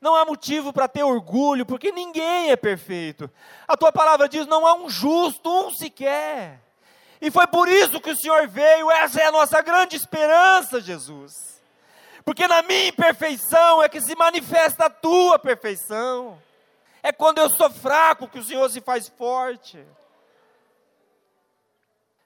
Não 0.00 0.14
há 0.14 0.24
motivo 0.24 0.72
para 0.72 0.86
ter 0.88 1.02
orgulho, 1.02 1.66
porque 1.66 1.90
ninguém 1.90 2.50
é 2.50 2.56
perfeito. 2.56 3.30
A 3.66 3.76
tua 3.76 3.92
palavra 3.92 4.28
diz: 4.28 4.46
não 4.46 4.66
há 4.66 4.74
um 4.74 4.88
justo, 4.88 5.50
um 5.50 5.70
sequer. 5.74 6.60
E 7.20 7.30
foi 7.30 7.46
por 7.48 7.68
isso 7.68 8.00
que 8.00 8.10
o 8.10 8.16
Senhor 8.16 8.46
veio, 8.46 8.90
essa 8.92 9.20
é 9.20 9.26
a 9.26 9.32
nossa 9.32 9.60
grande 9.60 9.96
esperança, 9.96 10.80
Jesus. 10.80 11.32
Porque 12.24 12.46
na 12.46 12.62
minha 12.62 12.88
imperfeição 12.88 13.82
é 13.82 13.88
que 13.88 14.00
se 14.00 14.14
manifesta 14.14 14.86
a 14.86 14.90
tua 14.90 15.38
perfeição. 15.38 16.40
É 17.02 17.12
quando 17.12 17.38
eu 17.38 17.50
sou 17.50 17.70
fraco 17.70 18.28
que 18.28 18.38
o 18.38 18.44
Senhor 18.44 18.68
se 18.70 18.80
faz 18.80 19.08
forte. 19.08 19.84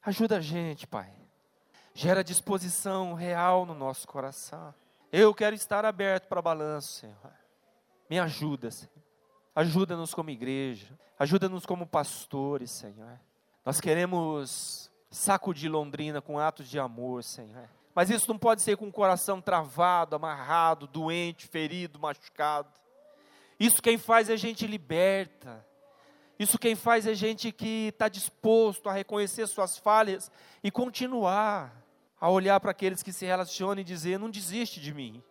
Ajuda 0.04 0.38
a 0.38 0.40
gente, 0.40 0.86
Pai 0.86 1.22
gera 1.94 2.24
disposição 2.24 3.14
real 3.14 3.66
no 3.66 3.74
nosso 3.74 4.06
coração. 4.06 4.74
Eu 5.12 5.34
quero 5.34 5.54
estar 5.54 5.84
aberto 5.84 6.26
para 6.26 6.40
balanço, 6.40 7.00
Senhor. 7.00 7.41
Me 8.12 8.18
ajuda, 8.18 8.70
Senhor. 8.70 8.92
Ajuda-nos 9.56 10.12
como 10.12 10.28
igreja, 10.28 10.86
ajuda-nos 11.18 11.64
como 11.64 11.86
pastores, 11.86 12.70
Senhor. 12.70 13.18
Nós 13.64 13.80
queremos 13.80 14.92
sacudir 15.10 15.70
Londrina 15.70 16.20
com 16.20 16.38
atos 16.38 16.68
de 16.68 16.78
amor, 16.78 17.24
Senhor. 17.24 17.70
Mas 17.94 18.10
isso 18.10 18.28
não 18.28 18.36
pode 18.36 18.60
ser 18.60 18.76
com 18.76 18.86
o 18.86 18.92
coração 18.92 19.40
travado, 19.40 20.14
amarrado, 20.14 20.86
doente, 20.86 21.46
ferido, 21.46 21.98
machucado. 21.98 22.68
Isso 23.58 23.80
quem 23.80 23.96
faz 23.96 24.28
é 24.28 24.36
gente 24.36 24.66
liberta. 24.66 25.66
Isso 26.38 26.58
quem 26.58 26.74
faz 26.74 27.06
é 27.06 27.14
gente 27.14 27.50
que 27.50 27.86
está 27.94 28.10
disposto 28.10 28.90
a 28.90 28.92
reconhecer 28.92 29.46
suas 29.46 29.78
falhas 29.78 30.30
e 30.62 30.70
continuar 30.70 31.82
a 32.20 32.28
olhar 32.28 32.60
para 32.60 32.72
aqueles 32.72 33.02
que 33.02 33.10
se 33.10 33.24
relacionam 33.24 33.80
e 33.80 33.84
dizer: 33.84 34.18
não 34.18 34.28
desiste 34.28 34.82
de 34.82 34.92
mim, 34.92 35.24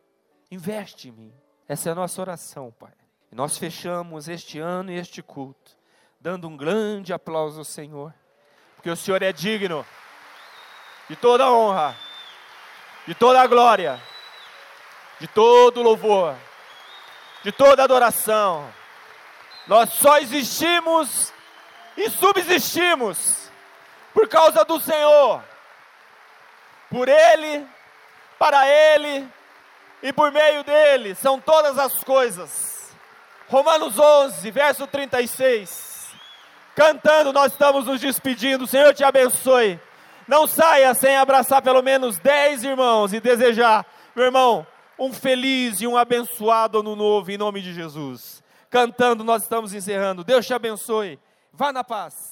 investe 0.49 1.09
em 1.09 1.11
mim. 1.11 1.33
Essa 1.71 1.87
é 1.87 1.91
a 1.93 1.95
nossa 1.95 2.19
oração, 2.19 2.69
Pai. 2.77 2.91
E 3.31 3.35
nós 3.35 3.57
fechamos 3.57 4.27
este 4.27 4.59
ano 4.59 4.91
e 4.91 4.97
este 4.97 5.21
culto, 5.21 5.71
dando 6.19 6.45
um 6.45 6.57
grande 6.57 7.13
aplauso 7.13 7.59
ao 7.59 7.63
Senhor, 7.63 8.13
porque 8.75 8.89
o 8.89 8.95
Senhor 8.97 9.23
é 9.23 9.31
digno 9.31 9.85
de 11.09 11.15
toda 11.15 11.45
a 11.45 11.53
honra 11.53 11.95
de 13.07 13.15
toda 13.15 13.39
a 13.41 13.47
glória, 13.47 14.01
de 15.17 15.29
todo 15.29 15.81
louvor, 15.81 16.35
de 17.41 17.53
toda 17.53 17.85
adoração. 17.85 18.69
Nós 19.65 19.91
só 19.91 20.17
existimos 20.17 21.31
e 21.95 22.09
subsistimos 22.09 23.49
por 24.13 24.27
causa 24.27 24.65
do 24.65 24.77
Senhor, 24.77 25.41
por 26.89 27.07
Ele, 27.07 27.65
para 28.37 28.67
Ele 28.67 29.25
e 30.01 30.11
por 30.11 30.31
meio 30.31 30.63
dele, 30.63 31.15
são 31.15 31.39
todas 31.39 31.77
as 31.77 32.03
coisas. 32.03 32.91
Romanos 33.47 33.99
11, 33.99 34.49
verso 34.51 34.87
36. 34.87 36.09
Cantando, 36.75 37.33
nós 37.33 37.51
estamos 37.51 37.85
nos 37.85 37.99
despedindo. 37.99 38.65
Senhor 38.65 38.93
te 38.93 39.03
abençoe. 39.03 39.79
Não 40.27 40.47
saia 40.47 40.93
sem 40.93 41.17
abraçar 41.17 41.61
pelo 41.61 41.81
menos 41.81 42.17
dez 42.17 42.63
irmãos 42.63 43.11
e 43.11 43.19
desejar, 43.19 43.85
meu 44.15 44.25
irmão, 44.25 44.65
um 44.97 45.11
feliz 45.11 45.81
e 45.81 45.87
um 45.87 45.97
abençoado 45.97 46.79
ano 46.79 46.95
novo 46.95 47.31
em 47.31 47.37
nome 47.37 47.61
de 47.61 47.73
Jesus. 47.73 48.41
Cantando, 48.69 49.23
nós 49.23 49.43
estamos 49.43 49.73
encerrando. 49.73 50.23
Deus 50.23 50.45
te 50.45 50.53
abençoe. 50.53 51.19
Vá 51.51 51.73
na 51.73 51.83
paz. 51.83 52.30